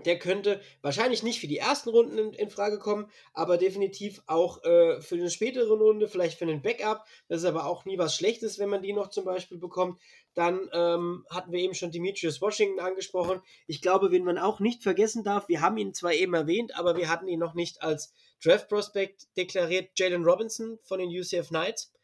[0.03, 4.63] der könnte wahrscheinlich nicht für die ersten Runden in, in Frage kommen, aber definitiv auch
[4.63, 7.05] äh, für eine spätere Runde, vielleicht für einen Backup.
[7.29, 9.99] Das ist aber auch nie was Schlechtes, wenn man die noch zum Beispiel bekommt.
[10.33, 13.41] Dann ähm, hatten wir eben schon Demetrius Washington angesprochen.
[13.67, 16.97] Ich glaube, wen man auch nicht vergessen darf, wir haben ihn zwar eben erwähnt, aber
[16.97, 18.13] wir hatten ihn noch nicht als
[18.43, 19.91] Draft Prospect deklariert.
[19.95, 21.94] Jalen Robinson von den UCF Knights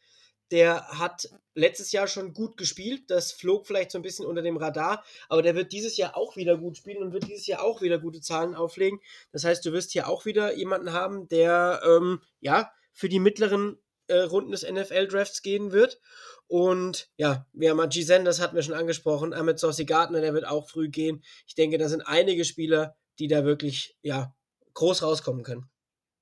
[0.51, 3.09] der hat letztes Jahr schon gut gespielt.
[3.09, 6.35] Das flog vielleicht so ein bisschen unter dem Radar, aber der wird dieses Jahr auch
[6.35, 8.99] wieder gut spielen und wird dieses Jahr auch wieder gute Zahlen auflegen.
[9.31, 13.77] Das heißt, du wirst hier auch wieder jemanden haben, der ähm, ja für die mittleren
[14.07, 15.99] äh, Runden des NFL-Drafts gehen wird.
[16.47, 18.01] Und ja, wir haben G.
[18.01, 21.23] Sanders hatten wir schon angesprochen, Ahmed Saucy Gardner, der wird auch früh gehen.
[21.47, 24.35] Ich denke, da sind einige Spieler, die da wirklich ja
[24.73, 25.70] groß rauskommen können.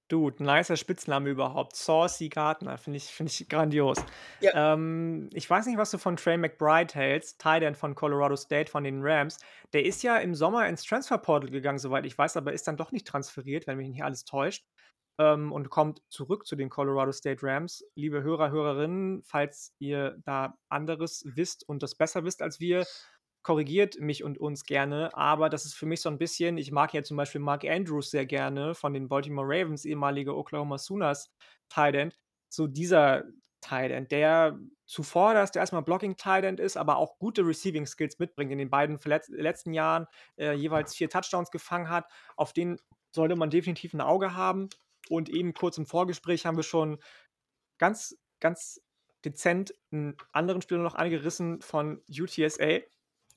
[0.09, 1.75] Dude, nicer Spitzname überhaupt.
[1.75, 4.03] Saucy Gardner, finde ich, find ich grandios.
[4.41, 4.73] Ja.
[4.73, 8.71] Ähm, ich weiß nicht, was du von Trey McBride hältst, Tight End von Colorado State,
[8.71, 9.37] von den Rams.
[9.71, 12.91] Der ist ja im Sommer ins Transferportal gegangen, soweit ich weiß, aber ist dann doch
[12.91, 14.65] nicht transferiert, wenn mich nicht alles täuscht.
[15.19, 17.85] Ähm, und kommt zurück zu den Colorado State Rams.
[17.93, 22.85] Liebe Hörer, Hörerinnen, falls ihr da anderes wisst und das besser wisst als wir,
[23.43, 26.93] korrigiert mich und uns gerne, aber das ist für mich so ein bisschen, ich mag
[26.93, 31.31] ja zum Beispiel Mark Andrews sehr gerne von den Baltimore Ravens, ehemaliger Oklahoma Sooners
[31.69, 32.13] Tight
[32.49, 33.25] so dieser
[33.61, 38.19] Tight End, der zuvor, dass der erstmal Blocking Tight ist, aber auch gute Receiving Skills
[38.19, 38.51] mitbringt.
[38.51, 38.99] In den beiden
[39.29, 40.07] letzten Jahren
[40.37, 42.09] äh, jeweils vier Touchdowns gefangen hat.
[42.35, 42.79] Auf den
[43.11, 44.69] sollte man definitiv ein Auge haben.
[45.09, 46.99] Und eben kurz im Vorgespräch haben wir schon
[47.79, 48.81] ganz, ganz
[49.25, 52.79] dezent einen anderen Spieler noch angerissen von UTSA.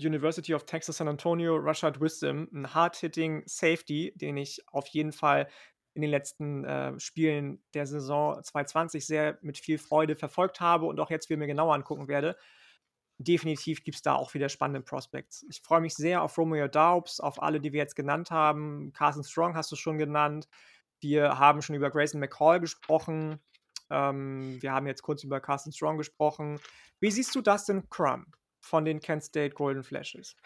[0.04, 5.48] University of Texas San Antonio, Rashad Wisdom, ein hard-hitting Safety, den ich auf jeden Fall
[5.94, 10.98] in den letzten äh, Spielen der Saison 2020 sehr mit viel Freude verfolgt habe und
[11.00, 12.36] auch jetzt wieder mir genauer angucken werde.
[13.18, 15.44] Definitiv gibt es da auch wieder spannende Prospects.
[15.50, 18.92] Ich freue mich sehr auf Romeo Daubs, auf alle, die wir jetzt genannt haben.
[18.94, 20.48] Carson Strong hast du schon genannt.
[21.00, 23.38] Wir haben schon über Grayson McCall gesprochen.
[23.90, 26.58] Ähm, wir haben jetzt kurz über Carson Strong gesprochen.
[27.00, 28.26] Wie siehst du Dustin Crum?
[28.62, 30.36] Von den Kent State Golden Flashes.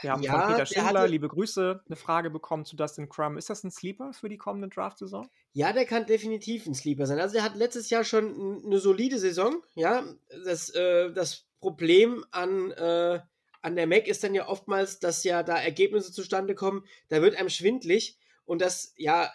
[0.00, 1.10] Wir haben ja, von Peter Schindler, hatte...
[1.10, 3.36] liebe Grüße, eine Frage bekommen zu Dustin Crum.
[3.36, 5.28] Ist das ein Sleeper für die kommende Draft-Saison?
[5.52, 7.20] Ja, der kann definitiv ein Sleeper sein.
[7.20, 9.62] Also er hat letztes Jahr schon eine solide Saison.
[9.74, 10.04] Ja,
[10.44, 13.20] das, äh, das Problem an, äh,
[13.60, 17.36] an der Mac ist dann ja oftmals, dass ja da Ergebnisse zustande kommen, da wird
[17.36, 19.30] einem schwindlig und das, ja,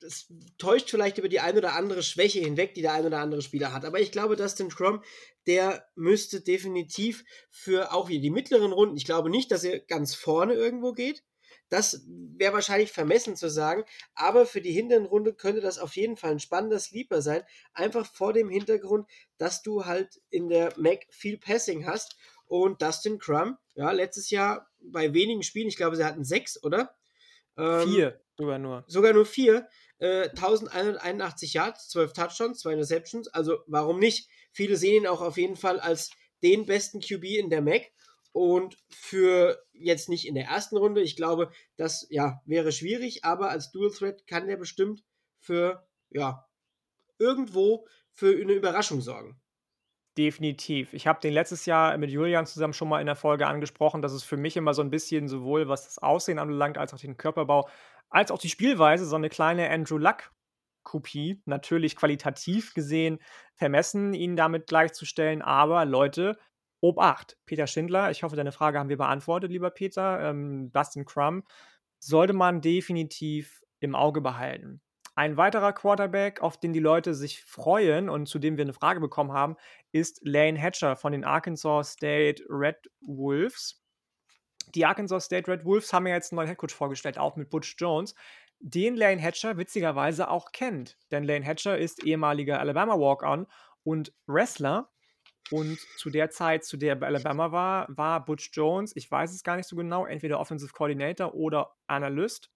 [0.00, 3.42] das täuscht vielleicht über die ein oder andere Schwäche hinweg, die der ein oder andere
[3.42, 3.84] Spieler hat.
[3.84, 5.02] Aber ich glaube, Dustin Crum,
[5.46, 10.14] der müsste definitiv für auch wieder die mittleren Runden, ich glaube nicht, dass er ganz
[10.14, 11.22] vorne irgendwo geht.
[11.70, 13.84] Das wäre wahrscheinlich vermessen zu sagen,
[14.14, 17.42] aber für die hinteren Runde könnte das auf jeden Fall ein spannender Sleeper sein.
[17.74, 19.06] Einfach vor dem Hintergrund,
[19.36, 22.16] dass du halt in der Mac viel Passing hast
[22.46, 26.96] und Dustin Crum, ja, letztes Jahr bei wenigen Spielen, ich glaube, sie hatten sechs, oder?
[27.58, 28.84] Ähm, vier sogar nur.
[28.86, 29.68] Sogar nur vier.
[29.98, 33.28] Äh, 1181 Yards, 12 Touchdowns, 2 Interceptions.
[33.28, 34.28] Also warum nicht?
[34.52, 36.10] Viele sehen ihn auch auf jeden Fall als
[36.42, 37.90] den besten QB in der MAC.
[38.32, 43.50] Und für jetzt nicht in der ersten Runde, ich glaube, das ja, wäre schwierig, aber
[43.50, 45.02] als Dual Threat kann der bestimmt
[45.40, 46.46] für, ja,
[47.18, 49.40] irgendwo für eine Überraschung sorgen.
[50.16, 50.94] Definitiv.
[50.94, 54.12] Ich habe den letztes Jahr mit Julian zusammen schon mal in der Folge angesprochen, dass
[54.12, 57.16] es für mich immer so ein bisschen sowohl was das Aussehen anbelangt, als auch den
[57.16, 57.68] Körperbau,
[58.10, 63.18] als auch die Spielweise so eine kleine Andrew Luck-Kopie, natürlich qualitativ gesehen
[63.54, 65.42] vermessen, ihn damit gleichzustellen.
[65.42, 66.38] Aber Leute,
[66.80, 67.36] Obacht.
[67.44, 70.20] Peter Schindler, ich hoffe, deine Frage haben wir beantwortet, lieber Peter.
[70.30, 71.42] Ähm, Dustin Crum
[71.98, 74.80] sollte man definitiv im Auge behalten.
[75.16, 79.00] Ein weiterer Quarterback, auf den die Leute sich freuen und zu dem wir eine Frage
[79.00, 79.56] bekommen haben,
[79.90, 83.77] ist Lane Hatcher von den Arkansas State Red Wolves.
[84.74, 87.76] Die Arkansas State Red Wolves haben ja jetzt einen neuen Headcoach vorgestellt, auch mit Butch
[87.78, 88.14] Jones,
[88.60, 90.98] den Lane Hatcher witzigerweise auch kennt.
[91.10, 93.46] Denn Lane Hatcher ist ehemaliger Alabama Walk-On
[93.84, 94.90] und Wrestler.
[95.50, 99.32] Und zu der Zeit, zu der er bei Alabama war, war Butch Jones, ich weiß
[99.32, 102.50] es gar nicht so genau, entweder Offensive Coordinator oder Analyst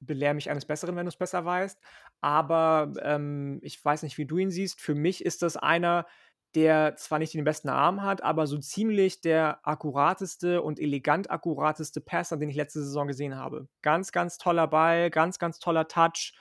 [0.00, 1.78] belehre mich eines Besseren, wenn du es besser weißt.
[2.20, 4.80] Aber ähm, ich weiß nicht, wie du ihn siehst.
[4.80, 6.06] Für mich ist das einer,
[6.54, 12.00] der zwar nicht den besten Arm hat, aber so ziemlich der akkurateste und elegant akkurateste
[12.00, 13.68] Passer, den ich letzte Saison gesehen habe.
[13.82, 16.34] Ganz, ganz toller Ball, ganz, ganz toller Touch.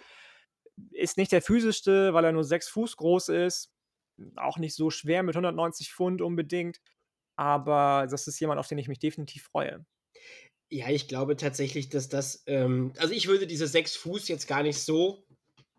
[0.91, 3.71] Ist nicht der physischste, weil er nur sechs Fuß groß ist.
[4.35, 6.81] Auch nicht so schwer mit 190 Pfund unbedingt.
[7.35, 9.85] Aber das ist jemand, auf den ich mich definitiv freue.
[10.71, 14.61] Ja, ich glaube tatsächlich, dass das, ähm also, ich würde diese 6 Fuß jetzt gar
[14.61, 15.25] nicht so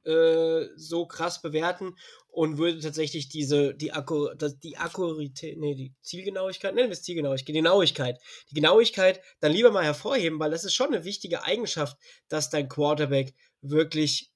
[0.04, 1.94] äh, so krass bewerten
[2.28, 4.28] und würde tatsächlich diese die Akku
[4.62, 8.18] die Akkuratät ne, die Zielgenauigkeit nennen wir's Zielgenauigkeit, die Genauigkeit
[8.50, 11.96] die Genauigkeit dann lieber mal hervorheben, weil das ist schon 'ne wichtige Eigenschaft,
[12.28, 14.30] dass dein Quarterback wirklich,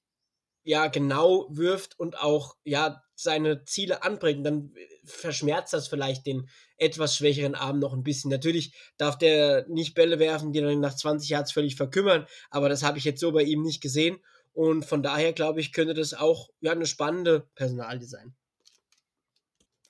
[0.63, 4.45] ja, genau wirft und auch, ja, seine Ziele anbringt.
[4.45, 4.73] Dann
[5.05, 8.31] verschmerzt das vielleicht den etwas schwächeren Arm noch 'n bisschen.
[8.31, 12.83] Natürlich darf der nicht Bälle werfen, die dann nach 20 Yards völlig verkümmern, aber das
[12.83, 14.19] habe ich jetzt so bei ihm nicht gesehen.
[14.55, 18.35] Und von daher glaube ich, könnte das auch, ja, 'ne spannende Personalie sein.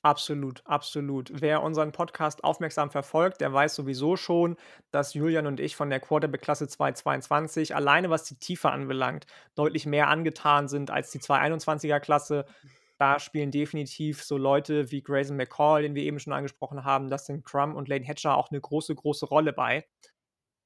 [0.04, 1.32] Absolut, absolut.
[1.42, 4.56] Wer unseren Podcast aufmerksam verfolgt, der weiß sowieso schon,
[4.92, 9.26] dass Julian und ich von der Quarterback-Klasse 2022 alleine, was die Tiefe anbelangt,
[9.56, 12.46] deutlich mehr angetan sind als die 2021er-Klasse.
[13.00, 17.44] Da spielen definitiv so Leute wie Grayson McCall, den wir eben schon angesprochen haben, Dustin
[17.44, 19.86] Crum und Lane Hatcher auch 'ne große, große Rolle bei.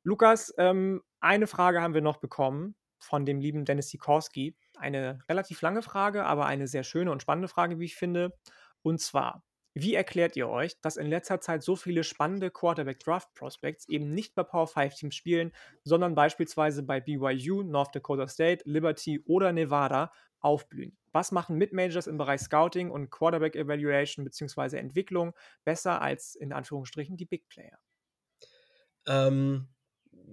[0.03, 4.55] Lukas, ähm, eine Frage haben wir noch bekommen von dem lieben Dennis Sikorski.
[4.77, 8.38] Eine relativ lange Frage, aber eine sehr schöne und spannende Frage, wie ich finde.
[8.81, 9.43] Und zwar:
[9.73, 14.43] Wie erklärt ihr euch, dass in letzter Zeit so viele spannende Quarterback-Draft-Prospects eben nicht bei
[14.43, 15.51] Power-5-Teams spielen,
[15.84, 20.97] sondern beispielsweise bei BYU, North Dakota State, Liberty oder Nevada aufblühen?
[21.11, 27.26] Was machen Mid-Majors im Bereich Scouting und Quarterback-Evaluation beziehungsweise Entwicklung besser als in Anführungsstrichen die
[27.26, 27.80] Big Player?
[29.07, 29.67] Ähm,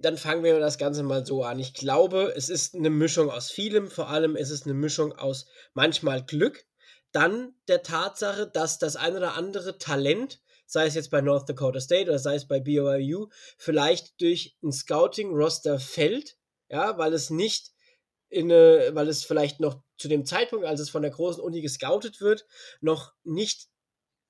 [0.03, 1.59] dann fangen wir das Ganze mal so an.
[1.59, 3.91] Ich glaube, es ist 'ne Mischung aus vielem.
[3.91, 6.65] Vor allem ist es 'ne Mischung aus manchmal Glück,
[7.13, 11.81] dann der Tatsache, dass das ein oder andere Talent, sei es jetzt bei North Dakota
[11.81, 13.29] State oder sei es bei BYU,
[13.59, 16.37] vielleicht durch 'n Scouting-Roster fällt,
[16.71, 17.71] ja, weil es nicht
[18.31, 21.63] in 'ne weil es vielleicht noch zu dem Zeitpunkt, als es von der großen Uni
[21.63, 22.47] gescoutet wird,
[22.81, 23.69] noch nicht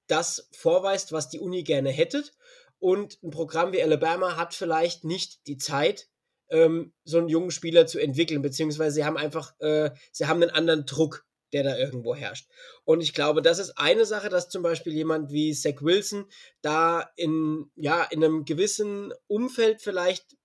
[0.08, 2.32] das vorweist, was die Uni gerne hättet.
[2.82, 6.08] Und 'n Programm wie Alabama hat vielleicht nicht die Zeit,
[6.50, 10.50] ähm, so 'n jungen Spieler zu entwickeln, beziehungsweise sie haben einfach äh, sie haben 'nen
[10.50, 12.48] anderen Druck, der da irgendwo herrscht.
[12.84, 16.26] Und ich glaube, das ist eine Sache, dass zum Beispiel jemand wie Zach Wilson
[16.62, 20.36] da in ja, in 'nem gewissen Umfeld vielleicht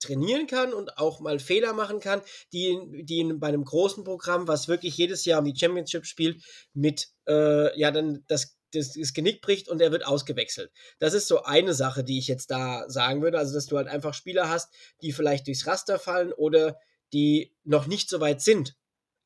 [0.00, 2.22] trainieren kann und auch mal Fehler machen kann,
[2.52, 6.44] die die ihn bei 'nem großen Programm, was wirklich jedes Jahr um die Championship spielt,
[6.74, 10.70] mit äh, ja, dann das das das Genick bricht und er wird ausgewechselt.
[10.98, 13.38] Das ist so eine Sache, die ich jetzt da sagen würde.
[13.38, 14.72] Also, dass du halt einfach Spieler hast,
[15.02, 16.78] die vielleicht durchs Raster fallen oder
[17.12, 18.76] die noch nicht so weit sind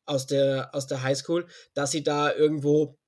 [0.07, 2.99] aus der aus der Highschool, dass sie da irgendwo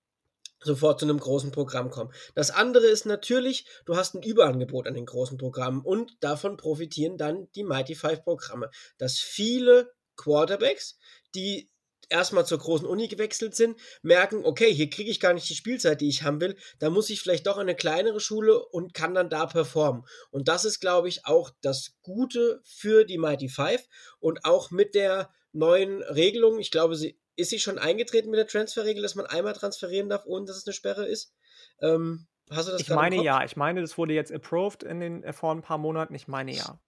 [0.64, 2.12] sofort zu 'nem großen Programm kommen.
[2.36, 7.18] Das andere ist natürlich, du hast 'n Überangebot an den großen Programmen und davon profitieren
[7.18, 10.98] dann die Mighty 5 Programme, dass viele Quarterbacks,
[11.36, 11.70] die
[12.10, 15.54] erst mal zur großen Uni gewechselt sind, merken: „Okay, hier kriege ich gar nicht die
[15.54, 16.56] Spielzeit, die ich haben will.
[16.78, 20.48] Da muss ich vielleicht doch an 'ne kleinere Schule und kann dann da performen.“ Und
[20.48, 23.86] das ist, glaube ich, auch das Gute für die Mighty 5
[24.20, 26.58] und auch mit der neuen Regelung.
[26.60, 30.24] Ich glaube, sie ist sie schon eingetreten mit der Transferregel, dass man einmal transferieren darf,
[30.26, 31.34] ohne dass es 'ne Sperre ist?
[31.80, 33.42] Ähm, hast du das Ich meine ja.
[33.44, 36.14] Ich meine, das wurde jetzt approved in den äh, vor 'n paar Monaten.
[36.14, 36.78] Ich meine ja.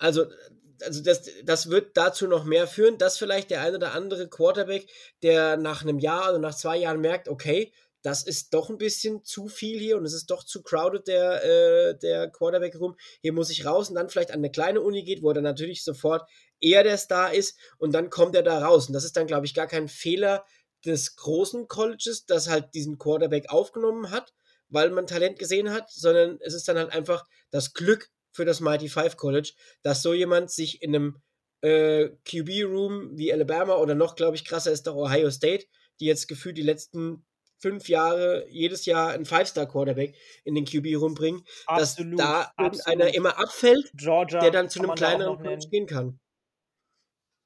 [0.00, 0.26] Also
[0.82, 4.86] also, das das wird dazu noch mehr führen, dass vielleicht der ein oder andere Quarterback,
[5.22, 7.72] der nach 'nem Jahr oder nach 2 Jahren merkt: „Okay,
[8.02, 11.44] das ist doch 'n bisschen zu viel hier und es ist doch zu crowded der
[11.44, 12.96] äh, der Quarterback-Room.
[13.22, 15.44] Hier muss ich raus.“ Und dann vielleicht an 'ne kleine Uni geht, wo er dann
[15.44, 16.28] natürlich sofort
[16.60, 18.86] eher der Star ist und dann kommt er da raus.
[18.88, 20.44] Und das ist dann, glaube ich, gar kein Fehler
[20.84, 24.32] des großen Colleges, das halt diesen Quarterback aufgenommen hat,
[24.68, 28.60] weil man Talent gesehen hat, sondern es ist dann halt einfach das Glück für das
[28.60, 29.52] Mighty 5 College,
[29.82, 31.22] dass so jemand sich in 'nem,
[31.62, 35.66] äh, QB-Room wie Alabama oder noch, glaube ich, krasser ist doch Ohio State,
[36.00, 37.26] die jetzt gefühlt die letzten
[37.58, 41.44] 5 Jahre jedes Jahr 'n Five-Star-Quarterback in den QB-Room bringen,
[41.74, 43.14] dass Absolut, da irgendeiner absolut.
[43.14, 45.72] immer abfällt, Georgia der dann zu kann 'nem man da auch kleineren nennen.
[45.72, 46.18] gehen kann.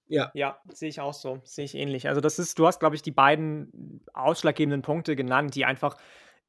[0.09, 0.35] Ja.
[0.35, 2.07] Ja, sehe ich auch so, sehe ich ähnlich.
[2.09, 5.97] Also, das ist du hast, glaube ich, die beiden ausschlaggebenden Punkte genannt, die einfach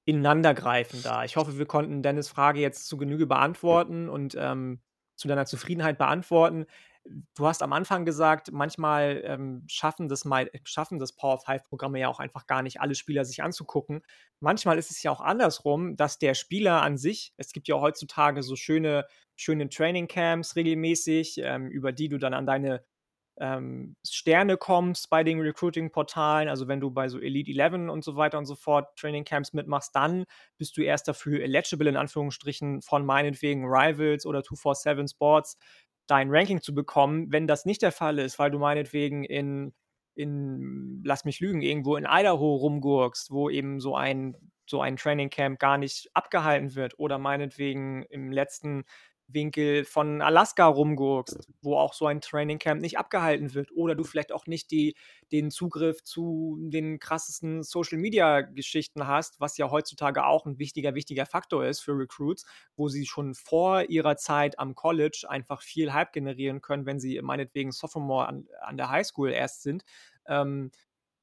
[0.05, 1.23] ineinandergreifen da.
[1.23, 4.81] Ich hoffe, wir konnten Dennis' Frage jetzt zu Genüge beantworten und, ähm,
[5.15, 6.65] zu deiner Zufriedenheit beantworten.
[7.35, 12.19] Du hast am Anfang gesagt, manchmal, ähm, schaffen das mei schaffen das Power-5-Programme ja auch
[12.19, 14.01] einfach gar nicht, alle Spieler sich anzugucken.
[14.39, 18.43] Manchmal ist es ja auch andersrum, dass der Spieler an sich es gibt ja heutzutage
[18.43, 19.05] so schöne
[19.35, 22.83] schöne Training-Camps regelmäßig, ähm, über die du dann an deine,
[23.39, 26.49] ähm, Sterne kommst bei den Recruiting-Portalen.
[26.49, 29.95] Also, wenn du bei so Elite 11 und so weiter und so fort Training-Camps mitmachst,
[29.95, 30.25] dann
[30.57, 35.57] bist du erst dafür eligible in Anführungsstrichen von meinetwegen Rivals oder 247 Sports
[36.07, 37.31] dein Ranking zu bekommen.
[37.31, 39.73] Wenn das nicht der Fall ist, weil du meinetwegen in
[40.13, 44.35] in lass mich lügen, irgendwo in Idaho rumgurkst, wo eben so ein
[44.65, 48.85] so ein Training-Camp gar nicht abgehalten wird oder meinetwegen im letzten
[49.33, 54.31] Winkel von Alaska rumguckst, wo auch so ein Trainingcamp nicht abgehalten wird oder du vielleicht
[54.31, 54.95] auch nicht die,
[55.31, 61.65] den Zugriff zu den krassesten Social-Media-Geschichten hast, was ja heutzutage auch ein wichtiger, wichtiger Faktor
[61.65, 62.45] ist für Recruits,
[62.75, 67.21] wo sie schon vor ihrer Zeit am College einfach viel Hype generieren können, wenn sie
[67.21, 69.83] meinetwegen Sophomore an, an der Highschool erst sind.
[70.27, 70.71] Ähm,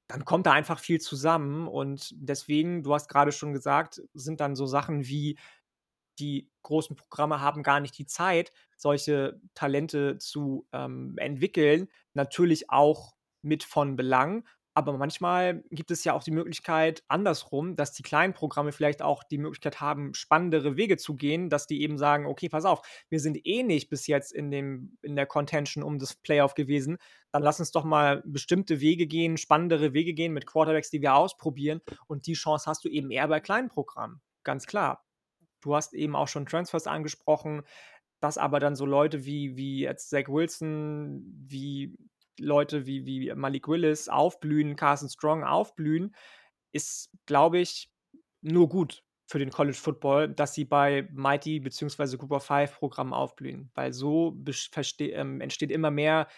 [0.08, 4.56] dann kommt da einfach viel zusammen und deswegen, du hast gerade schon gesagt, sind dann
[4.56, 5.38] so Sachen wie
[6.18, 11.88] die großen Programme haben gar nicht die Zeit, solche Talente zu ähm, entwickeln.
[12.14, 14.44] Natürlich auch mit von Belang.
[14.78, 19.24] Aber manchmal gibt es ja auch die Möglichkeit andersrum, dass die kleinen Programme vielleicht auch
[19.24, 23.18] die Möglichkeit haben, spannendere Wege zu gehen, dass die eben sagen, okay, pass auf, wir
[23.18, 26.98] sind eh nicht bis jetzt in, dem, in der Contention um das Playoff gewesen,
[27.32, 31.16] dann lass uns doch mal bestimmte Wege gehen, spannendere Wege gehen mit Quarterbacks, die wir
[31.16, 31.80] ausprobieren.
[32.06, 35.07] Und die Chance hast du eben eher bei kleinen Programmen, ganz klar.
[35.60, 37.62] Du hast eben auch schon Transfers angesprochen,
[38.20, 41.96] dass aber dann so Leute wie, wie jetzt Zach Wilson, wie
[42.38, 46.14] Leute wie, wie Malik Willis aufblühen, Carson Strong aufblühen,
[46.72, 47.90] ist, glaube ich,
[48.40, 52.16] nur gut für den College Football, dass sie bei Mighty bzw.
[52.16, 54.36] Group of Five Programmen aufblühen, weil so
[55.00, 56.28] ähm, entsteht immer mehr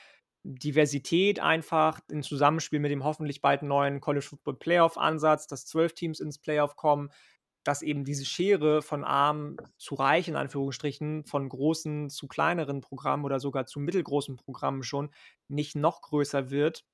[0.42, 5.94] Diversität einfach im Zusammenspiel mit dem hoffentlich bald neuen College Football Playoff Ansatz, dass zwölf
[5.94, 7.10] Teams ins Playoff kommen,
[7.64, 13.24] dass eben diese Schere von arm zu reich, in Anführungsstrichen, von großen zu kleineren Programmen
[13.24, 15.10] oder sogar zu mittelgroßen Programmen schon
[15.48, 16.84] nicht noch größer wird.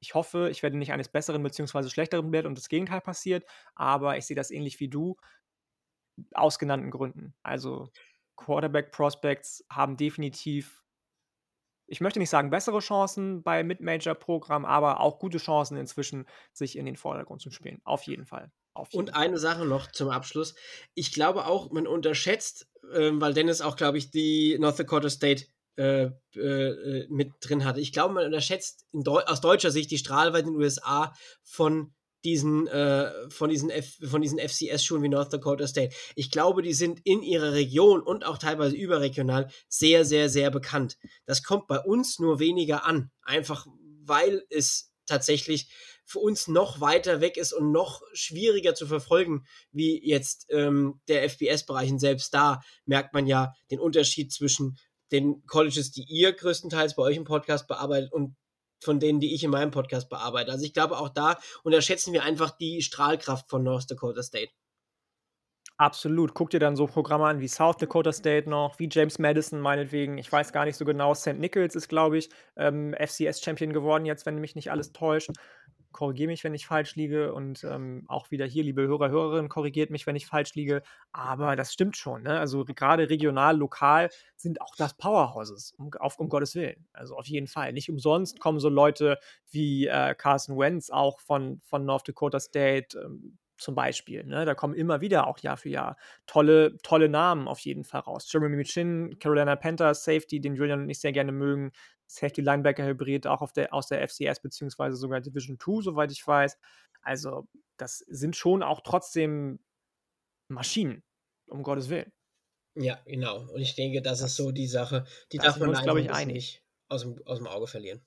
[0.00, 1.88] Ich hoffe, ich werde nicht eines Besseren bzw.
[1.88, 3.44] Schlechteren belehrt und das Gegenteil passiert,
[3.74, 5.16] aber ich sehe das ähnlich wie du,
[6.34, 7.34] aus genannten Gründen.
[7.42, 7.90] Also
[8.36, 10.82] Quarterback-Prospects haben definitiv,
[11.86, 16.86] ich möchte nicht sagen bessere Chancen bei Mid-Major-Programmen, aber auch gute Chancen inzwischen, sich in
[16.86, 17.80] den Vordergrund zu spielen.
[17.84, 18.50] Auf jeden Fall.
[18.92, 20.54] Und eine Sache noch zum Abschluss.
[20.94, 25.44] Ich glaube auch, man unterschätzt, äh, weil Dennis auch, glaube ich, die North Dakota State
[25.76, 27.80] äh, äh, mit drin hatte.
[27.80, 31.94] Ich glaube, man unterschätzt Deu aus deutscher Sicht die Strahlweite in den USA von
[32.24, 35.94] diesen, äh, von diesen, F von diesen FCS-Schulen wie North Dakota State.
[36.14, 40.98] Ich glaube, die sind in ihrer Region und auch teilweise überregional sehr, sehr, sehr bekannt.
[41.26, 43.10] Das kommt bei uns nur weniger an.
[43.22, 43.66] Einfach
[44.04, 45.70] weil es tatsächlich
[46.04, 51.28] für uns noch weiter weg ist und noch schwieriger zu verfolgen, wie jetzt ähm, der
[51.28, 51.90] FBS-Bereich.
[51.90, 54.78] Und selbst da merkt man ja den Unterschied zwischen
[55.10, 58.36] den Colleges, die ihr größtenteils bei euch im Podcast bearbeitet und
[58.80, 60.50] von denen, die ich in meinem Podcast bearbeite.
[60.50, 64.50] Also ich glaube, auch da unterschätzen wir einfach die Strahlkraft von North Dakota State.
[65.76, 66.34] Absolut.
[66.34, 70.18] Guck dir dann so Programme an wie South Dakota State noch, wie James Madison meinetwegen.
[70.18, 71.14] Ich weiß gar nicht so genau.
[71.14, 71.38] St.
[71.38, 75.30] Nichols ist, glaube ich, ähm, FCS-Champion geworden jetzt, wenn mich nicht alles täuscht
[75.92, 77.32] korrigiere mich, wenn ich falsch liege.
[77.34, 80.82] Und ähm, auch wieder hier, liebe Hörer, Hörerinnen, korrigiert mich, wenn ich falsch liege.
[81.12, 82.22] Aber das stimmt schon.
[82.22, 82.38] Ne?
[82.38, 86.86] Also gerade regional, lokal sind auch das Powerhouses, um, auf, um Gottes Willen.
[86.92, 87.72] Also auf jeden Fall.
[87.72, 89.18] Nicht umsonst kommen so Leute
[89.50, 92.98] wie äh, Carson Wentz auch von, von North Dakota State.
[92.98, 94.24] Ähm, zum Beispiel.
[94.24, 94.44] Ne?
[94.44, 98.30] Da kommen immer wieder auch Jahr für Jahr tolle, tolle Namen auf jeden Fall raus.
[98.30, 101.72] Jeremy Michin, Carolina Panthers, Safety, den Julian und ich sehr gerne mögen.
[102.06, 106.58] Safety-Linebacker-Hybrid auch auf der, aus der FCS beziehungsweise sogar Division 2, soweit ich weiß.
[107.00, 107.48] Also,
[107.78, 109.60] das sind schon auch trotzdem
[110.48, 111.02] Maschinen,
[111.46, 112.12] um Gottes Willen.
[112.74, 113.48] Ja, genau.
[113.50, 117.02] Und ich denke, das, ist so die Sache, die darf man, glaube ich, einig aus
[117.02, 118.04] dem, aus dem Auge verlieren.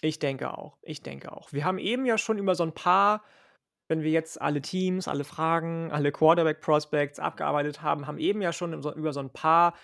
[0.00, 0.78] Ich denke auch.
[0.82, 1.52] Ich denke auch.
[1.52, 3.24] Wir haben eben ja schon über so ein paar,
[3.88, 8.72] wenn wir jetzt alle Teams, alle Fragen, alle Quarterback-Prospects abgearbeitet haben, haben eben ja schon
[8.72, 9.74] über so ein paar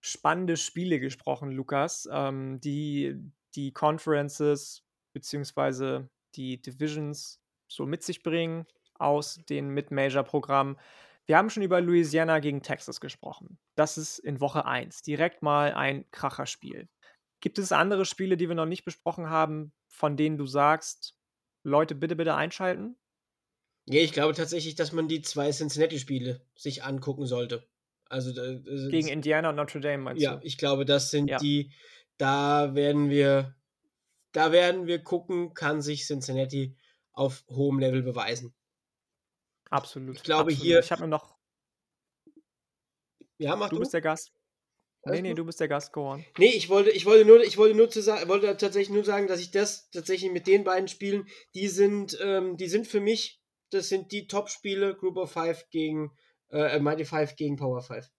[0.00, 3.16] spannende Spiele gesprochen, Lukas, ähm, die
[3.54, 10.76] die Conferences beziehungsweise die Divisions so mit sich bringen aus den Mid-Major-Programmen.
[11.24, 13.58] Wir haben schon über Louisiana gegen Texas gesprochen.
[13.74, 16.88] Das ist in Woche 1 direkt mal ein Kracherspiel.
[17.40, 21.18] Gibt es andere Spiele, die wir noch nicht besprochen haben, von denen du sagst,
[21.64, 22.96] Leute, bitte, bitte einschalten?
[23.86, 27.66] Ja, ich glaube tatsächlich, dass man die zwei Cincinnati-Spiele sich angucken sollte.
[28.08, 28.32] Also,
[28.90, 30.36] Gegen Indiana und Notre Dame, meinst ja, du?
[30.36, 31.38] Ja, ich glaube, das sind ja.
[31.38, 31.72] die,
[32.18, 33.56] da werden wir,
[34.32, 36.76] da werden wir gucken, kann sich Cincinnati
[37.12, 38.54] auf hohem Level beweisen.
[39.70, 40.16] Absolut.
[40.16, 40.62] Ich glaube absolut.
[40.62, 40.80] hier.
[40.80, 41.36] Ich habe mir noch.
[43.38, 43.76] Ja, mach du.
[43.76, 44.32] Du bist der Gast.
[45.08, 46.24] Nee, nee, du bist der Gast, on.
[46.36, 49.28] Nee, ich wollte, ich wollte nur, ich wollte nur zu sagen, wollte tatsächlich nur sagen,
[49.28, 53.40] dass ich das tatsächlich mit den beiden Spielen, die sind, ähm, die sind für mich,
[53.70, 56.12] das sind die Top-Spiele, Group of Five gegen
[56.50, 58.10] äh, Mighty Five gegen Power Five.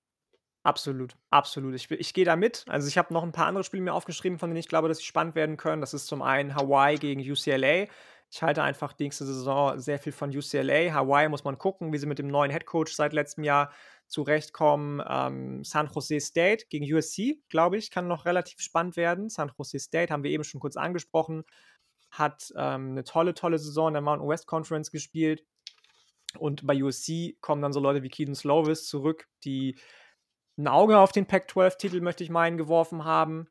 [0.63, 1.75] Absolut, absolut.
[1.75, 2.65] Ich, ich gehe da mit.
[2.67, 4.97] Also ich habe noch ein paar andere Spiele mir aufgeschrieben, von denen ich glaube, dass
[4.97, 5.79] sie spannend werden können.
[5.79, 7.87] Das ist zum einen Hawaii gegen UCLA.
[8.29, 10.93] Ich halte einfach die nächste Saison sehr viel von UCLA.
[10.93, 13.71] Hawaii muss man gucken, wie sie mit dem neuen Head Coach seit letztem Jahr
[14.07, 15.01] zurechtkommen.
[15.07, 19.29] Ähm, San Jose State gegen USC, glaube ich, kann noch relativ spannend werden.
[19.29, 21.45] San Jose State haben wir eben schon kurz angesprochen,
[22.11, 25.43] hat ähm, eine tolle, tolle Saison in der Mountain West Conference gespielt.
[26.37, 29.77] Und bei USC kommen dann so Leute wie Keaton Slovis zurück, die
[30.57, 33.47] ein Auge auf den Pac-12-Titel, möchte ich meinen, geworfen haben.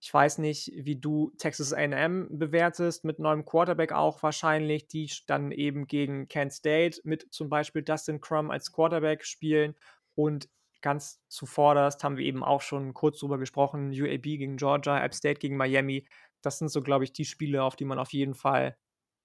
[0.00, 5.50] Ich weiß nicht, wie du Texas AM bewertest, mit neuem Quarterback auch wahrscheinlich, die dann
[5.50, 9.74] eben gegen Kent State mit zum Beispiel Dustin Crum als Quarterback spielen.
[10.14, 10.48] Und
[10.80, 15.40] ganz zuvorderst haben wir eben auch schon kurz drüber gesprochen, UAB gegen Georgia, App State
[15.40, 16.06] gegen Miami.
[16.42, 18.76] Das sind so, glaube ich, die Spiele, auf die man auf jeden Fall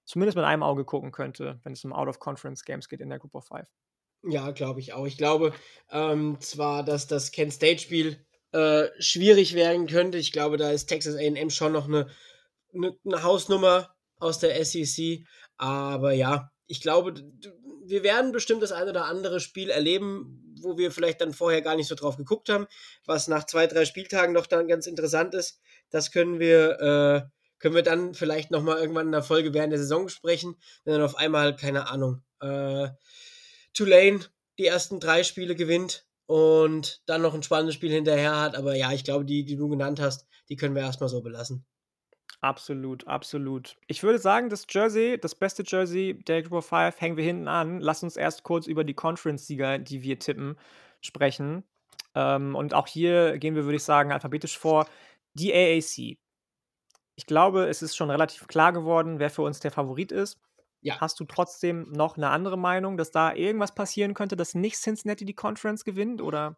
[0.05, 3.45] zumindest mit einem Auge gucken könnte, wenn es um Out-of-Conference-Games geht in der Group of
[3.45, 3.67] Five.
[4.23, 5.05] Ja, glaube ich auch.
[5.05, 5.53] Ich glaube
[5.91, 10.17] ähm, zwar, dass das Kent State-Spiel äh, schwierig werden könnte.
[10.17, 12.07] Ich glaube, da ist Texas AM schon noch eine,
[12.73, 15.25] eine, eine Hausnummer aus der SEC.
[15.57, 17.13] Aber ja, ich glaube,
[17.85, 21.75] wir werden bestimmt das eine oder andere Spiel erleben, wo wir vielleicht dann vorher gar
[21.75, 22.67] nicht so drauf geguckt haben,
[23.05, 25.59] was nach zwei, drei Spieltagen noch dann ganz interessant ist.
[25.89, 27.29] Das können wir, äh,
[27.59, 31.03] können wir dann vielleicht nochmal irgendwann in der Folge während der Saison besprechen, wenn dann
[31.03, 32.89] auf einmal, keine Ahnung, äh,
[33.73, 34.21] Tulane
[34.57, 38.55] die ersten drei Spiele gewinnt und dann noch ein spannendes Spiel hinterher hat.
[38.55, 41.65] Aber ja, ich glaube, die, die du genannt hast, die können wir erstmal so belassen.
[42.43, 43.77] Absolut, absolut.
[43.87, 47.47] Ich würde sagen, das Jersey, das beste Jersey der Group of Five, hängen wir hinten
[47.47, 47.79] an.
[47.79, 50.57] Lass uns erst kurz über die Conference-Sieger, die wir tippen,
[50.99, 51.63] sprechen.
[52.13, 54.89] Ähm, und auch hier gehen wir, würde ich sagen, alphabetisch vor.
[55.35, 56.17] Die AAC.
[57.15, 60.37] Ich glaube, es ist schon relativ klar geworden, wer für uns der Favorit ist.
[60.81, 60.99] Ja.
[60.99, 65.23] Hast du trotzdem noch eine andere Meinung, dass da irgendwas passieren könnte, dass nicht Cincinnati
[65.23, 66.57] die Conference gewinnt, oder?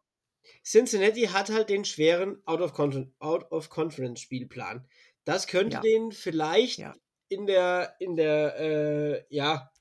[0.63, 4.87] Cincinnati hat halt den schweren Out-of-Conference-Spielplan.
[5.25, 5.81] Das könnte ja.
[5.81, 6.95] den vielleicht ja.
[7.29, 9.71] in der, in der, äh, ja,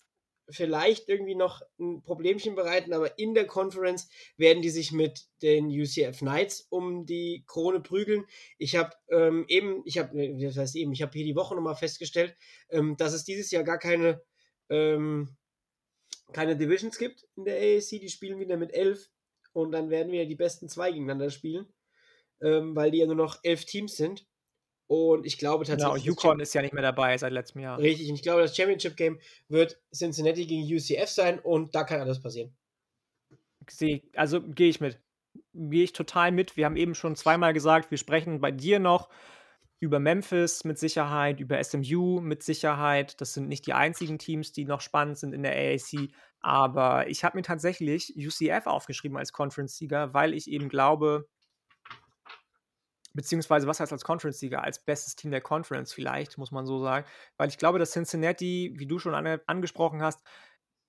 [0.50, 5.68] vielleicht irgendwie noch ein Problemchen bereiten, aber in der Conference werden die sich mit den
[5.68, 8.24] UCF Knights um die Krone prügeln.
[8.58, 11.76] Ich habe ähm, eben, ich habe, das heißt eben, ich habe hier die Woche nochmal
[11.76, 12.36] festgestellt,
[12.68, 14.22] ähm, dass es dieses Jahr gar keine
[14.68, 15.36] ähm,
[16.32, 18.00] keine Divisions gibt in der AAC.
[18.00, 19.10] Die spielen wieder mit elf
[19.52, 21.72] und dann werden wir die besten zwei gegeneinander spielen,
[22.42, 24.26] ähm, weil die ja nur noch elf Teams sind.
[24.86, 26.05] Und ich glaube genau, tatsächlich.
[26.05, 27.78] Genau, Yukon ist ja nicht mehr dabei seit letztem Jahr.
[27.78, 32.01] Richtig, und ich glaube, das Championship Game wird Cincinnati gegen UCF sein und da kann
[32.01, 32.55] alles passieren.
[34.15, 35.01] also gehe ich mit.
[35.55, 36.56] Gehe ich total mit.
[36.56, 39.09] Wir haben eben schon zweimal gesagt, wir sprechen bei dir noch
[39.81, 43.20] über Memphis mit Sicherheit, über SMU mit Sicherheit.
[43.20, 46.11] Das sind nicht die einzigen Teams, die noch spannend sind in der AAC.
[46.40, 51.28] Aber ich habe mir tatsächlich UCF aufgeschrieben als Conference-Sieger, weil ich eben glaube,
[53.14, 54.62] beziehungsweise was heißt als Conference-Sieger?
[54.62, 57.06] Als bestes Team der Conference vielleicht, muss man so sagen.
[57.36, 60.22] Weil ich glaube, dass Cincinnati, wie du schon an, angesprochen hast,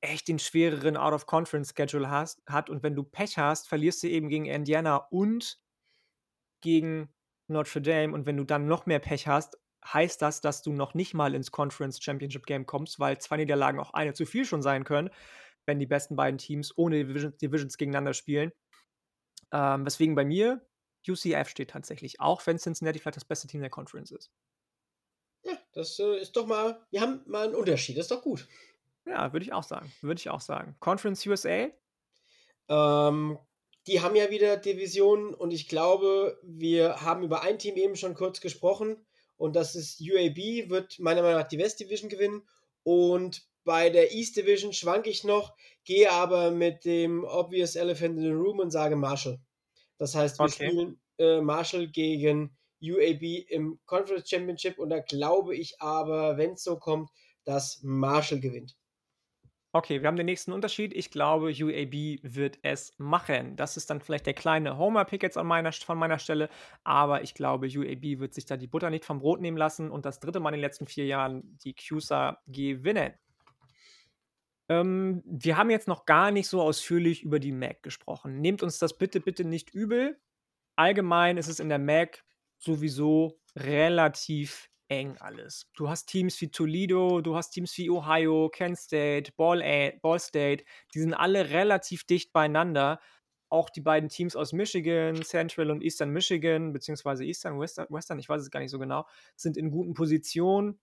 [0.02, 2.70] echt den schwereren Out-of-Conference-Schedule hat.
[2.70, 5.60] Und wenn du Pech hast, verlierst du eben gegen Indiana und
[6.62, 7.10] gegen
[7.48, 10.96] Notre Dame und wenn du dann noch mehr Pech hast, heißt das, dass du noch
[10.96, 14.64] nicht mal ins Conference Championship Game kommst, weil zwei Niederlagen auch eine zu viel schon
[14.64, 15.12] sein können,
[15.68, 18.52] wenn die besten beiden Teams ohne Divisions, Divisions gegeneinander spielen.
[19.52, 20.66] Ähm, weswegen bei mir
[21.08, 24.32] UCF steht tatsächlich, auch wenn Cincinnati vielleicht das beste Team der Conference ist.
[25.44, 28.48] Ja, das äh, ist doch mal, wir haben mal einen Unterschied, das ist doch gut.
[29.06, 29.92] Ja, würde ich auch sagen.
[30.02, 30.76] Würde ich auch sagen.
[30.80, 31.68] Conference USA?
[32.68, 33.38] Ähm,
[33.88, 38.16] die haben ja wieder Divisionen und ich glaube, wir haben über ein Team eben schon
[38.16, 39.06] kurz gesprochen
[39.38, 42.42] und das ist UAB, wird meiner Meinung nach die West Division gewinnen
[42.84, 48.24] und bei der East Division schwanke ich noch, gehe aber mit dem Obvious Elephant in
[48.24, 49.40] the Room und sage Marshall.
[49.98, 50.68] Das heißt, wir okay.
[50.68, 56.64] spielen äh, Marshall gegen UAB im Conference Championship und da glaube ich aber, wenn es
[56.64, 57.10] so kommt,
[57.46, 58.76] dass Marshall gewinnt.
[59.76, 60.94] Okay, wir haben den nächsten Unterschied.
[60.94, 63.58] Ich glaube, UAB wird es machen.
[63.58, 66.48] Das ist dann vielleicht der kleine Homer-Pick jetzt an meiner, von meiner Stelle.
[66.86, 70.06] Aber ich glaube, UAB wird sich da die Butter nicht vom Brot nehmen lassen und
[70.06, 73.16] das dritte Mal in den letzten vier Jahren die CUSA gewinnen.
[74.70, 78.42] Ähm, wir haben jetzt noch gar nicht so ausführlich über die MAC gesprochen.
[78.42, 80.20] Nehmt uns das bitte, bitte nicht übel.
[80.76, 82.24] Allgemein ist es in der MAC
[82.58, 85.68] sowieso relativ eng alles.
[85.76, 90.64] Du hast Teams wie Toledo, du hast Teams wie Ohio, Kent State, Ball, Ball State,
[90.94, 93.00] die sind alle relativ dicht beieinander.
[93.50, 98.28] Auch die beiden Teams aus Michigan, Central und Eastern Michigan, beziehungsweise Eastern, Western, Western, ich
[98.28, 100.80] weiß es gar nicht so genau, sind in guten Positionen.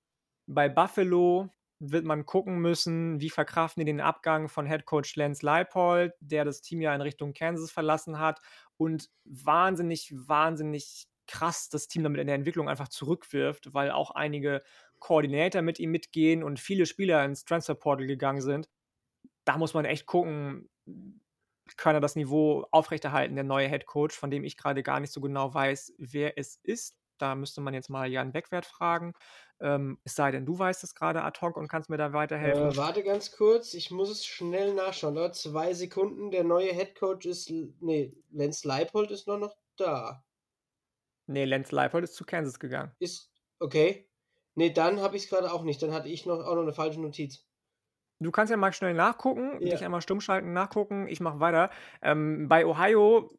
[0.47, 1.51] Bei Buffalo
[1.91, 6.45] wird man gucken müssen, wie verkraften die den Abgang von Head Coach Lance Leipold, der
[6.45, 8.41] das Team ja in Richtung Kansas verlassen hat
[8.77, 14.63] und wahnsinnig, wahnsinnig krass das Team damit in der Entwicklung einfach zurückwirft, weil auch einige
[15.01, 18.69] Koordinator mit ihm mitgehen und viele Spieler ins Transfer Portal gegangen sind.
[19.45, 20.71] Da muss man echt gucken,
[21.77, 25.13] kann er das Niveau aufrechterhalten, der neue Head Coach, von dem ich gerade gar nicht
[25.13, 26.97] so genau weiß, wer es ist.
[27.23, 29.13] Da müsste man jetzt mal Jan Beckwert fragen.
[29.61, 32.73] Ähm, es sei denn, du weißt es gerade ad hoc und kannst mir da weiterhelfen.
[32.73, 35.15] Äh, warte ganz kurz, ich muss es schnell nachschauen.
[35.15, 36.33] Dauert zwei Sekunden.
[36.33, 37.49] Der neue Head Coach ist.
[37.79, 40.25] Nee, Lance Leipold ist noch, noch da.
[41.29, 42.91] Nee, Lance Leipold ist zu Kansas gegangen.
[42.99, 43.33] Ist.
[43.61, 44.11] Okay.
[44.57, 45.81] Nee, dann habe ich es gerade auch nicht.
[45.81, 47.47] Dann hatte ich noch, auch noch eine falsche Notiz.
[48.19, 49.71] Du kannst ja mal schnell nachgucken, ja.
[49.71, 51.07] dich einmal stumm schalten, nachgucken.
[51.07, 51.71] Ich mache weiter.
[52.03, 53.31] Ähm, bei Ohio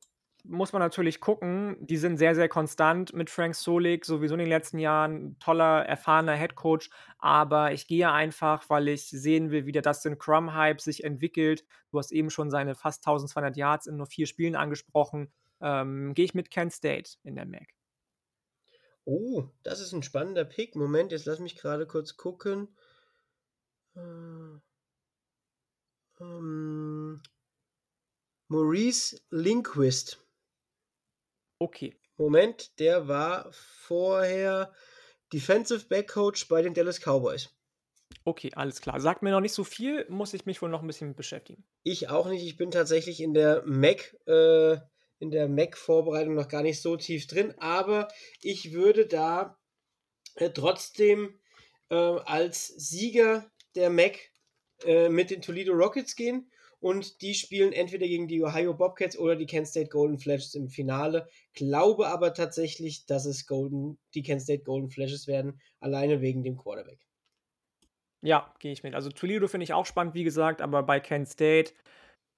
[0.44, 1.78] muss man natürlich gucken.
[1.80, 5.38] Die sind sehr, sehr konstant mit Frank Solik, sowieso in den letzten Jahren.
[5.40, 6.90] Toller, erfahrener Headcoach.
[7.18, 11.64] Aber ich gehe einfach, weil ich sehen will, wie der Dustin Crumb-Hype sich entwickelt.
[11.92, 15.32] Du hast eben schon seine fast 1200 Yards in nur vier Spielen angesprochen.
[15.62, 17.70] Ähm, gehe ich mit Kent State in der MAC.
[19.06, 20.76] Oh, das ist ein spannender Pick.
[20.76, 22.68] Moment, jetzt lass mich gerade kurz gucken.
[23.96, 24.60] Äh.
[26.20, 27.22] Ähm,
[28.48, 30.23] Maurice Linquist.
[31.64, 31.96] Okay.
[32.18, 34.74] Moment, der war vorher
[35.32, 37.56] Defensive Back Coach bei den Dallas Cowboys.
[38.26, 39.00] Okay, alles klar.
[39.00, 41.64] Sagt mir noch nicht so viel, muss ich mich wohl noch ein bisschen beschäftigen.
[41.84, 42.44] Ich auch nicht.
[42.44, 44.74] Ich bin tatsächlich in der Mac, äh,
[45.20, 48.10] in der Mac-Vorbereitung noch gar nicht so tief drin, aber
[48.42, 49.58] ich würde da
[50.36, 51.40] äh, trotzdem
[51.90, 54.20] äh, als Sieger der Mac
[54.84, 56.52] äh, mit den Toledo Rockets gehen
[56.84, 60.68] und die spielen entweder gegen die Ohio Bobcats oder die Kent State Golden Flashes im
[60.68, 61.30] Finale.
[61.54, 66.58] Glaube aber tatsächlich, dass es Golden, die Kent State Golden Flashes werden, alleine wegen dem
[66.58, 67.00] Quarterback.
[68.22, 68.96] Ja, gehe ich mit.
[68.96, 71.74] Also Toledo finde ich auch spannend, wie gesagt, aber bei Kent State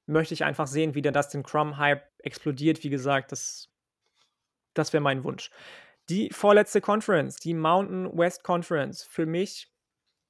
[0.07, 2.83] möchte ich einfach sehen, wie der Dustin Crumb-Hype explodiert.
[2.83, 3.69] Wie gesagt, das,
[4.73, 5.51] das wäre mein Wunsch.
[6.09, 9.71] Die vorletzte Conference, die Mountain West Conference, für mich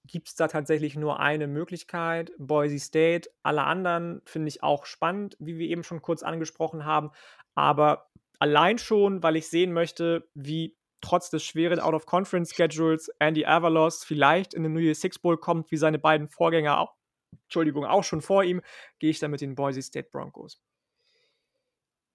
[0.07, 3.29] gibt es da tatsächlich nur eine Möglichkeit, Boise State.
[3.43, 7.11] Alle anderen finde ich auch spannend, wie wir eben schon kurz angesprochen haben.
[7.55, 8.09] Aber
[8.39, 14.63] allein schon, weil ich sehen möchte, wie trotz des schweren Out-of-Conference-Schedules Andy Avalos vielleicht in
[14.63, 16.95] den New Year's Six Bowl kommt, wie seine beiden Vorgänger auch,
[17.43, 18.61] Entschuldigung, auch schon vor ihm,
[18.99, 20.59] gehe ich da mit den Boise State Broncos.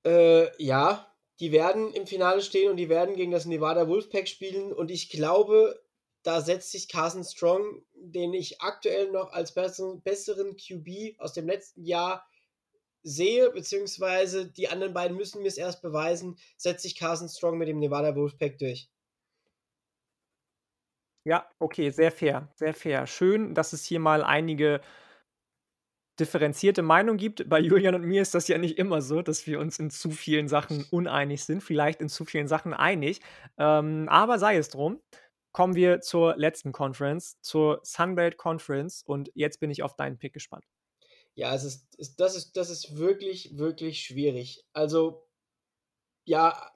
[0.05, 4.73] Äh, ja, die werden im Finale stehen und die werden gegen das Nevada Wolfpack spielen
[4.73, 5.81] und ich glaube,
[6.23, 11.85] da setzt sich Carson Strong, den ich aktuell noch als besseren QB aus dem letzten
[11.85, 12.27] Jahr
[13.03, 17.69] sehe, beziehungsweise die anderen beiden müssen mir es erst beweisen, setzt sich Carson Strong mit
[17.69, 18.89] dem Nevada Wolfpack durch.
[21.25, 23.07] Ja, okay, sehr fair, sehr fair.
[23.07, 24.81] Schön, dass es hier mal einige
[26.19, 27.49] differenzierte Meinungen gibt.
[27.49, 30.11] Bei Julian und mir ist das ja nicht immer so, dass wir uns in zu
[30.11, 33.21] vielen Sachen uneinig sind, vielleicht in zu vielen Sachen einig.
[33.59, 35.01] Ähm, aber sei es drum
[35.53, 39.03] kommen wir zur letzten Conference, zur Sunbelt Conference.
[39.03, 40.65] Und jetzt bin ich auf deinen Pick gespannt.
[41.41, 44.63] Ja, es ist, es, das, ist, das ist wirklich, wirklich schwierig.
[44.75, 45.27] Also,
[46.27, 46.71] ja,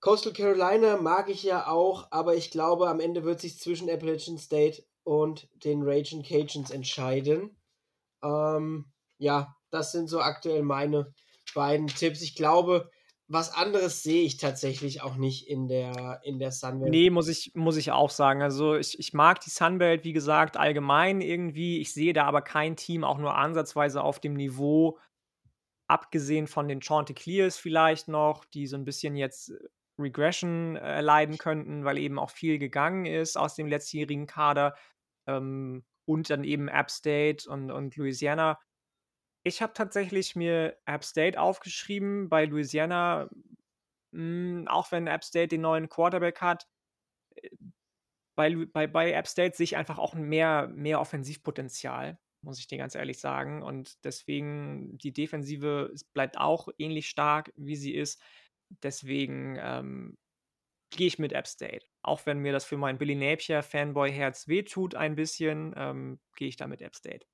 [0.00, 4.38] Coastal Carolina mag ich ja auch, aber ich glaube, am Ende wird sich zwischen Appalachian
[4.38, 7.54] State und den Raging Cajuns entscheiden.
[8.22, 11.12] Ähm, ja, das sind so aktuell meine
[11.54, 12.22] beiden Tipps.
[12.22, 12.90] Ich glaube,
[13.28, 16.90] was anderes sehe ich tatsächlich auch nicht in der, in der Sunbelt.
[16.90, 18.40] Nee, muss ich, muss ich auch sagen.
[18.40, 21.80] Also ich, ich mag die Sunbelt, wie gesagt, allgemein irgendwie.
[21.80, 24.98] Ich sehe da aber kein Team auch nur ansatzweise auf dem Niveau,
[25.88, 29.58] abgesehen von den Chanticleers vielleicht noch, die so ein bisschen jetzt äh,
[29.98, 34.76] Regression erleiden äh, könnten, weil eben auch viel gegangen ist aus dem letztjährigen Kader.
[35.26, 38.60] Ähm, und dann eben App State und, und Louisiana
[39.46, 42.28] ich habe tatsächlich mir App State aufgeschrieben.
[42.28, 43.30] Bei Louisiana,
[44.12, 46.66] hm, auch wenn App State den neuen Quarterback hat,
[47.36, 47.50] äh,
[48.36, 52.78] bei, bei, bei App State sehe ich einfach auch mehr, mehr Offensivpotenzial, muss ich dir
[52.78, 53.62] ganz ehrlich sagen.
[53.62, 58.20] Und deswegen, die Defensive bleibt auch ähnlich stark, wie sie ist.
[58.82, 60.18] Deswegen ähm,
[60.90, 61.86] gehe ich mit App State.
[62.02, 66.66] Auch wenn mir das für mein Billy Napier-Fanboy-Herz wehtut ein bisschen, ähm, gehe ich da
[66.66, 67.26] mit App State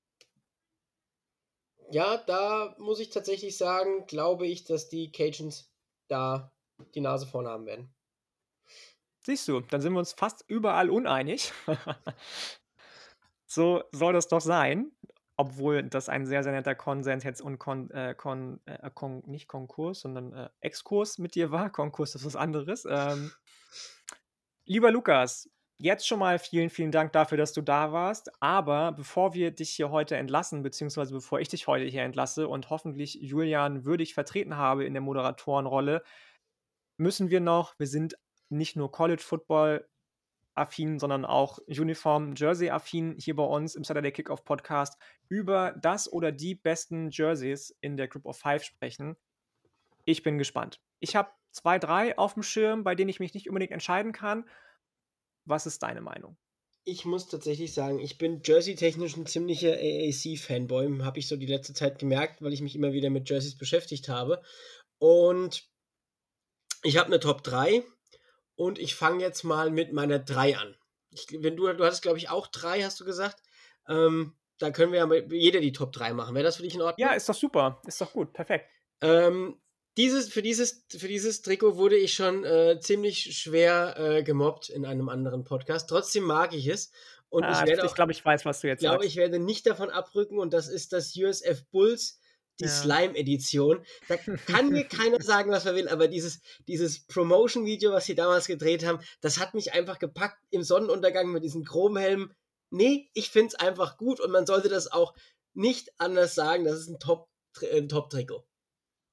[1.93, 5.71] ja, da muss ich tatsächlich sagen, glaube ich, dass die Cajuns
[6.07, 6.51] da
[6.95, 7.93] die Nase vorn haben werden.
[9.19, 11.53] Siehst du, dann sind wir uns fast überall uneinig.
[13.45, 14.91] so soll das doch sein.
[15.35, 19.47] Obwohl das ein sehr, sehr netter Konsens jetzt und Kon, äh, Kon, äh, Kon nicht
[19.47, 21.71] Konkurs, sondern äh, Exkurs mit dir war.
[21.71, 22.85] Konkurs ist was anderes.
[22.87, 23.31] Ähm,
[24.65, 28.31] lieber Lukas, Jetzt schon mal vielen, vielen Dank dafür, dass du da warst.
[28.41, 32.69] Aber bevor wir dich hier heute entlassen, beziehungsweise bevor ich dich heute hier entlasse und
[32.69, 36.03] hoffentlich Julian würdig vertreten habe in der Moderatorenrolle,
[36.97, 38.15] müssen wir noch, wir sind
[38.49, 39.87] nicht nur College Football
[40.55, 44.97] affin, sondern auch Uniform Jersey affin hier bei uns im Saturday Kickoff Podcast
[45.27, 49.15] über das oder die besten Jerseys in der Group of Five sprechen.
[50.05, 50.81] Ich bin gespannt.
[50.99, 54.45] Ich habe zwei, drei auf dem Schirm, bei denen ich mich nicht unbedingt entscheiden kann.
[55.45, 56.37] Was ist deine Meinung?
[56.85, 61.01] Ich muss tatsächlich sagen, ich bin Jersey-technisch ein ziemlicher AAC-Fanboy.
[61.03, 64.09] Habe ich so die letzte Zeit gemerkt, weil ich mich immer wieder mit Jerseys beschäftigt
[64.09, 64.41] habe.
[64.97, 65.69] Und
[66.83, 67.83] ich habe eine Top 3
[68.55, 70.75] und ich fange jetzt mal mit meiner 3 an.
[71.09, 73.41] Ich, wenn du, du hattest, glaube ich, auch 3, hast du gesagt.
[73.87, 76.35] Ähm, da können wir ja jeder die Top 3 machen.
[76.35, 77.07] Wäre das für dich in Ordnung?
[77.07, 77.81] Ja, ist doch super.
[77.85, 78.33] Ist doch gut.
[78.33, 78.69] Perfekt.
[79.01, 79.61] Ähm,
[79.97, 84.85] dieses, für, dieses, für dieses Trikot wurde ich schon äh, ziemlich schwer äh, gemobbt in
[84.85, 85.89] einem anderen Podcast.
[85.89, 86.91] Trotzdem mag ich es.
[87.29, 89.39] Und ah, ich werde ich glaube, ich weiß, was du jetzt Ich glaube, ich werde
[89.39, 92.19] nicht davon abrücken und das ist das USF Bulls,
[92.59, 92.69] die ja.
[92.69, 93.83] Slime-Edition.
[94.07, 98.45] Da kann mir keiner sagen, was er will, aber dieses, dieses Promotion-Video, was sie damals
[98.45, 102.33] gedreht haben, das hat mich einfach gepackt im Sonnenuntergang mit diesen Chromhelmen.
[102.69, 105.13] Nee, ich finde es einfach gut und man sollte das auch
[105.53, 106.65] nicht anders sagen.
[106.65, 107.87] Das ist ein Top-Trikot.
[107.87, 108.52] Top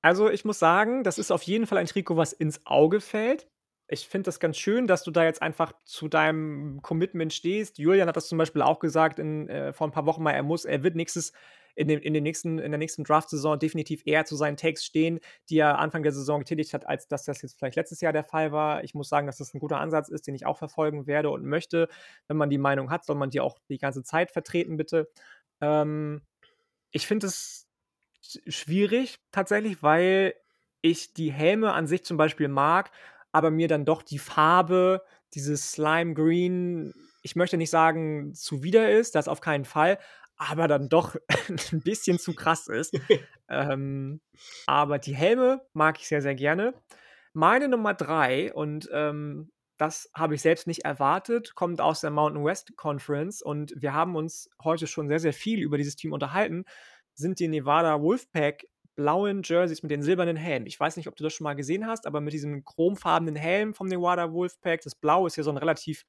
[0.03, 3.49] also, ich muss sagen, das ist auf jeden Fall ein Trikot, was ins Auge fällt.
[3.89, 7.79] Ich finde das ganz schön, dass du da jetzt einfach zu deinem Commitment stehst.
[7.79, 10.45] Julian hat das zum Beispiel auch gesagt in, äh, vor ein paar Wochen mal, er
[10.45, 11.33] muss, er wird nächstes,
[11.75, 15.19] in, dem, in, dem nächsten, in der nächsten Draft-Saison definitiv eher zu seinen Takes stehen,
[15.49, 18.25] die er Anfang der Saison getätigt hat, als dass das jetzt vielleicht letztes Jahr der
[18.25, 18.85] Fall war.
[18.85, 21.45] Ich muss sagen, dass das ein guter Ansatz ist, den ich auch verfolgen werde und
[21.45, 21.89] möchte.
[22.29, 25.11] Wenn man die Meinung hat, soll man die auch die ganze Zeit vertreten, bitte.
[25.61, 26.23] Ähm,
[26.93, 27.70] ich finde es
[28.21, 30.35] schwierig tatsächlich, weil
[30.83, 32.91] ich die Helme an sich zum Beispiel mag,
[33.33, 35.03] aber mir dann doch die Farbe,
[35.35, 39.99] dieses Slime Green, ich möchte nicht sagen, zuwider ist, das auf keinen Fall,
[40.37, 41.17] aber dann doch
[41.73, 42.99] ein bisschen zu krass ist.
[43.49, 44.21] ähm,
[44.67, 46.75] aber die Helme mag ich sehr, sehr gerne.
[47.33, 52.45] Meine Nummer drei, und ähm, das habe ich selbst nicht erwartet, kommt aus der Mountain
[52.45, 56.65] West Conference und wir haben uns heute schon sehr, sehr viel über dieses Team unterhalten
[57.15, 58.67] sind die Nevada Wolfpack
[59.01, 60.67] blauen Jerseys mit den silbernen Helmen.
[60.67, 63.73] Ich weiß nicht, ob du das schon mal gesehen hast, aber mit diesem chromfarbenen Helm
[63.73, 66.05] vom Nevada Wolfpack, das Blau ist ja so ein relativ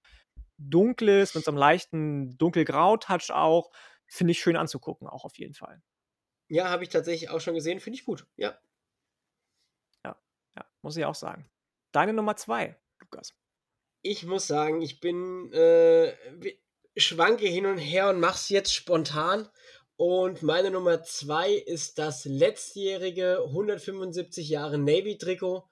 [0.57, 3.72] dunkles, mit so einem leichten dunkelgrau-Touch auch.
[4.07, 5.82] Finde ich schön anzugucken, auch auf jeden Fall.
[6.49, 8.60] Ja, habe ich tatsächlich auch schon gesehen, finde ich gut, ja.
[10.03, 10.19] Ja,
[10.57, 11.49] ja, muss ich auch sagen.
[11.94, 13.34] Deine Nummer zwei, Lukas.
[14.02, 16.14] Ich muss sagen, ich bin äh,
[16.98, 19.48] schwanke hin und her und mache es jetzt spontan
[20.02, 25.69] und meine Nummer zwei ist das letztjährige 175 Jahre Navy-Trikot,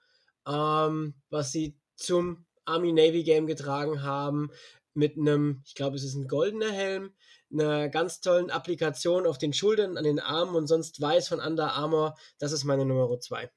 [0.47, 4.51] ähm, was sie zum Army Navy Game getragen haben.
[4.93, 7.15] Mit einem, ich glaube, es ist ein goldener Helm,
[7.51, 11.73] einer ganz tollen Applikation auf den Schultern, an den Armen und sonst weiß von Under
[11.73, 12.15] Armour.
[12.37, 13.49] Das ist meine Nummer zwei.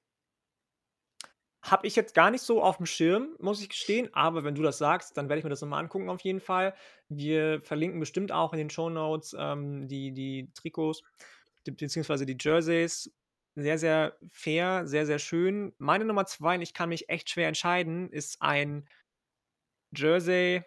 [1.60, 4.62] Habe ich jetzt gar nicht so auf dem Schirm, muss ich gestehen, aber wenn du
[4.62, 6.74] das sagst, dann werde ich mir das nochmal angucken auf jeden Fall.
[7.16, 11.02] Wir verlinken bestimmt auch in den Shownotes ähm, die die Trikots
[11.64, 13.12] beziehungsweise die Jerseys.
[13.54, 15.74] Sehr, sehr fair, sehr, sehr schön.
[15.78, 18.88] Meine Nummer zwei, und ich kann mich echt schwer entscheiden, ist ein
[19.94, 20.62] Jersey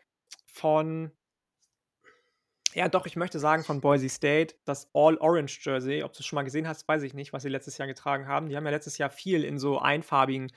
[0.46, 1.12] von
[2.76, 6.04] ja doch, ich möchte sagen von Boise State, das All-Orange Jersey.
[6.04, 8.28] Ob du es schon mal gesehen hast, weiß ich nicht, was sie letztes Jahr getragen
[8.28, 8.50] haben.
[8.50, 10.52] Die haben ja letztes Jahr viel in so einfarbigen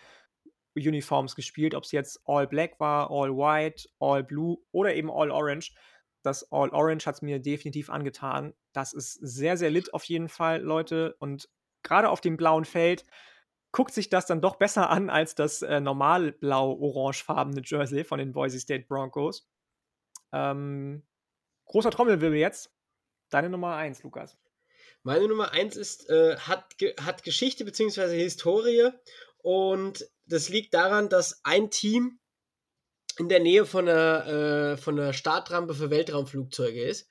[0.79, 5.31] Uniforms gespielt, ob es jetzt All Black war, All White, All Blue oder eben All
[5.31, 5.73] Orange.
[6.23, 8.55] Das All Orange hat es mir definitiv angetan.
[8.73, 11.17] Das ist sehr, sehr lit auf jeden Fall, Leute.
[11.19, 11.49] Und
[11.83, 13.05] gerade auf dem blauen Feld
[13.73, 18.33] guckt sich das dann doch besser an als das äh, normal blau-orangefarbene Jersey von den
[18.33, 19.49] Boise State Broncos.
[20.33, 21.03] Ähm,
[21.67, 22.73] großer Trommelwirbel jetzt.
[23.31, 24.39] Deine Nummer 1, Lukas.
[25.03, 28.19] Meine Nummer 1 ist, äh, hat, hat Geschichte bzw.
[28.19, 28.91] Historie
[29.39, 32.19] und das liegt daran, dass ein Team
[33.19, 37.09] in der Nähe von einer, äh, von einer Startrampe für Weltraumflugzeuge ist.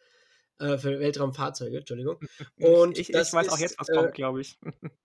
[0.59, 2.19] Äh, für Weltraumfahrzeuge, Entschuldigung.
[2.59, 4.57] Und ich, ich weiß ist, auch jetzt, was kommt, äh, glaube ich.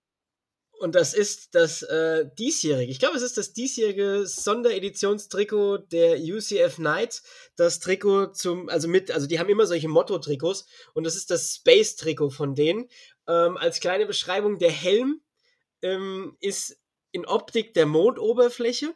[0.79, 6.75] Und das ist das äh, diesjährige, ich glaube, es ist das diesjährige Sondereditionstrikot der UCF
[6.75, 7.23] Knights.
[7.55, 11.55] Das Trikot zum, also mit, also die haben immer solche Motto-Trikots und das ist das
[11.55, 12.89] Space-Trikot von denen.
[13.29, 15.21] Ähm, als kleine Beschreibung, der Helm
[15.83, 16.82] ähm, ist
[17.13, 18.95] in Optik der Mondoberfläche,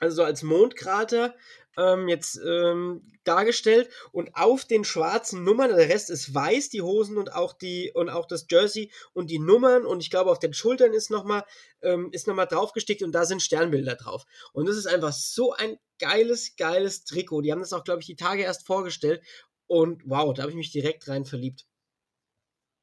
[0.00, 1.34] also als Mondkrater
[1.76, 7.16] ähm, jetzt ähm, dargestellt und auf den schwarzen Nummern, der Rest ist weiß, die Hosen
[7.16, 10.54] und auch die und auch das Jersey und die Nummern und ich glaube auf den
[10.54, 11.44] Schultern ist nochmal
[11.82, 15.78] ähm, ist noch draufgestickt und da sind Sternbilder drauf und das ist einfach so ein
[15.98, 17.42] geiles geiles Trikot.
[17.42, 19.22] Die haben das auch glaube ich die Tage erst vorgestellt
[19.66, 21.66] und wow, da habe ich mich direkt rein verliebt.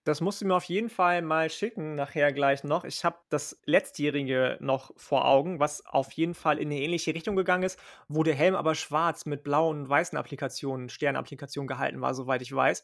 [0.08, 2.86] Das musst du mir auf jeden Fall mal schicken nachher gleich noch.
[2.86, 7.36] Ich habe das Letztjährige noch vor Augen, was auf jeden Fall in 'ne ähnliche Richtung
[7.36, 12.16] gegangen ist, wo der Helm aber schwarz mit blauen und weißen Applikationen Sternapplikationen gehalten war,
[12.16, 12.84] soweit ich weiß.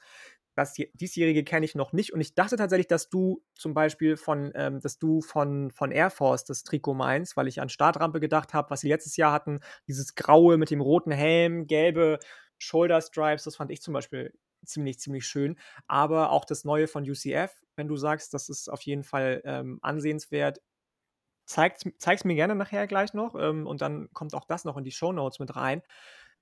[0.55, 4.15] Das die Diesjährige kenne ich noch nicht und ich dachte tatsächlich, dass du zum Beispiel
[4.17, 8.19] von ähm, dass du von von Air Force das Trikot meinst, weil ich an Startrampe
[8.19, 12.19] gedacht habe, was sie letztes Jahr hatten, dieses Graue mit dem roten Helm, gelbe
[12.59, 14.33] Shoulder Stripes, das fand ich zum Beispiel
[14.65, 15.57] ziemlich, ziemlich schön.
[15.87, 19.79] Aber auch das Neue von UCF, wenn du sagst, das ist auf jeden Fall, ähm,
[19.81, 20.61] ansehenswert.
[21.45, 24.83] Zeig's zeig's mir gerne nachher gleich noch, ähm, und dann kommt auch das noch in
[24.83, 25.81] die Shownotes mit rein.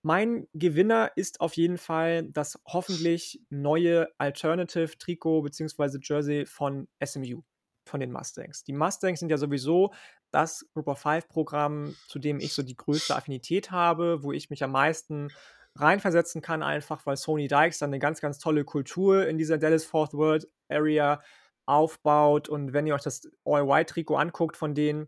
[0.02, 7.42] Mein Gewinner ist auf jeden Fall das hoffentlich neue Alternative-Trikot beziehungsweise Jersey von SMU,
[7.88, 8.64] von den Mustangs.
[8.64, 9.94] Die Mustangs sind ja sowieso
[10.32, 14.50] das Group of Five Programm, zu dem ich so die größte Affinität habe, wo ich
[14.52, 15.30] mich am meisten
[15.78, 20.14] reinversetzen kann, einfach weil Sony Dykes dann eine ganz, ganz tolle Kultur in dieser Dallas-Fort
[20.14, 21.22] Worth Area
[21.68, 22.50] aufbaut.
[22.50, 25.08] Und wenn ihr euch das All-White-Trikot anguckt von denen,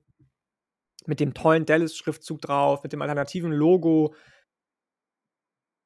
[1.06, 4.14] mit dem tollen Dallas-Schriftzug drauf, mit dem alternativen Logo,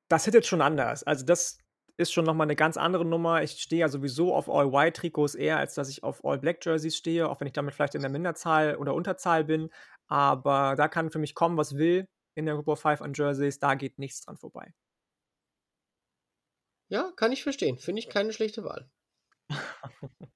[0.10, 1.04] das hittet schon anders.
[1.04, 1.58] Also, das
[1.98, 3.44] ist schon noch mal 'ne ganz andere Nummer.
[3.44, 7.48] Ich stehe ja sowieso auf All-White-Trikots eher, als dass ich auf All-Black-Jerseys stehe, auch wenn
[7.48, 9.70] ich damit vielleicht in der Minderzahl oder Unterzahl bin.
[10.08, 13.60] Aber da kann für mich kommen, was will in der Group of Five an Jerseys,
[13.60, 14.74] da geht nichts dran vorbei.
[16.90, 17.78] Ja, kann ich verstehen.
[17.78, 18.90] Finde ich keine schlechte Wahl.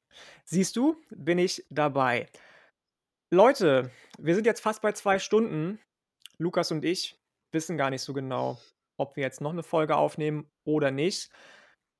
[0.45, 2.29] Siehst du, bin ich dabei.
[3.31, 5.79] Leute, wir sind jetzt fast bei 2 Stunden.
[6.37, 7.19] Lukas und ich
[7.51, 8.59] wissen gar nicht so genau
[8.97, 11.29] ob wir jetzt noch eine Folge aufnehmen oder nicht,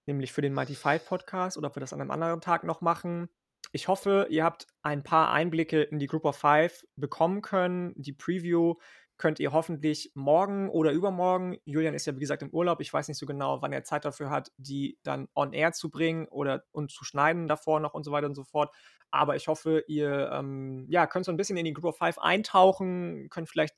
[0.07, 2.81] nämlich für den Mighty Five Podcast oder ob wir das an einem anderen Tag noch
[2.81, 3.29] machen.
[3.71, 7.93] Ich hoffe, ihr habt ein paar Einblicke in die Group of Five bekommen können.
[7.95, 8.75] Die Preview
[9.17, 12.81] könnt ihr hoffentlich morgen oder übermorgen Julian ist ja, wie gesagt, im Urlaub.
[12.81, 15.89] Ich weiß nicht so genau, wann er Zeit dafür hat, die dann on air zu
[15.89, 18.73] bringen oder und zu schneiden davor noch und so weiter und so fort.
[19.11, 22.17] Aber ich hoffe, ihr, ähm, ja, könnt so ein bisschen in die Group of Five
[22.19, 23.75] eintauchen, könnt vielleicht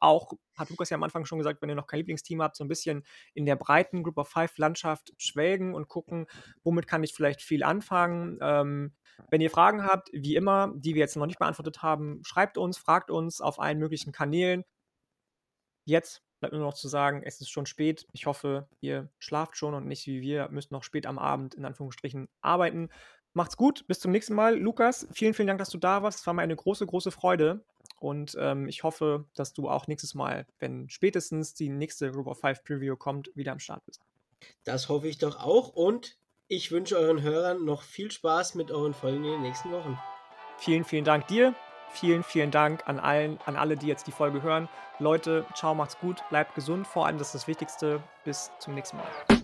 [0.00, 2.64] auch, hat Lukas ja am Anfang schon gesagt, wenn ihr noch kein Lieblingsteam habt, so
[2.64, 3.04] ein bisschen
[3.34, 6.26] in der breiten Group of Five Landschaft schwelgen und gucken,
[6.62, 8.38] womit kann ich vielleicht viel anfangen.
[8.40, 8.94] Ähm,
[9.30, 12.78] wenn ihr Fragen habt, wie immer, die wir jetzt noch nicht beantwortet haben, schreibt uns,
[12.78, 14.64] fragt uns auf allen möglichen Kanälen.
[15.88, 18.06] Jetzt bleibt nur noch zu sagen, es ist schon spät.
[18.12, 21.64] Ich hoffe, ihr schlaft schon und nicht wie wir, müsst noch spät am Abend in
[21.64, 22.90] Anführungsstrichen arbeiten.
[23.32, 24.58] Macht's gut, bis zum nächsten Mal.
[24.58, 26.20] Lukas, vielen, vielen Dank, dass du da warst.
[26.20, 27.64] Es war mir eine große, große Freude.
[28.00, 32.38] Und ähm, ich hoffe, dass du auch nächstes Mal, wenn spätestens die nächste Group of
[32.38, 34.02] Five Preview kommt, wieder am Start bist.
[34.64, 35.68] Das hoffe ich doch auch.
[35.70, 39.98] Und ich wünsche euren Hörern noch viel Spaß mit euren Folgen in den nächsten Wochen.
[40.58, 41.54] Vielen, vielen Dank dir.
[41.90, 44.68] Vielen, vielen Dank an allen, an alle, die jetzt die Folge hören.
[44.98, 46.86] Leute, ciao, macht's gut, bleibt gesund.
[46.86, 48.00] Vor allem, das ist das Wichtigste.
[48.24, 49.38] Bis zum nächsten Mal.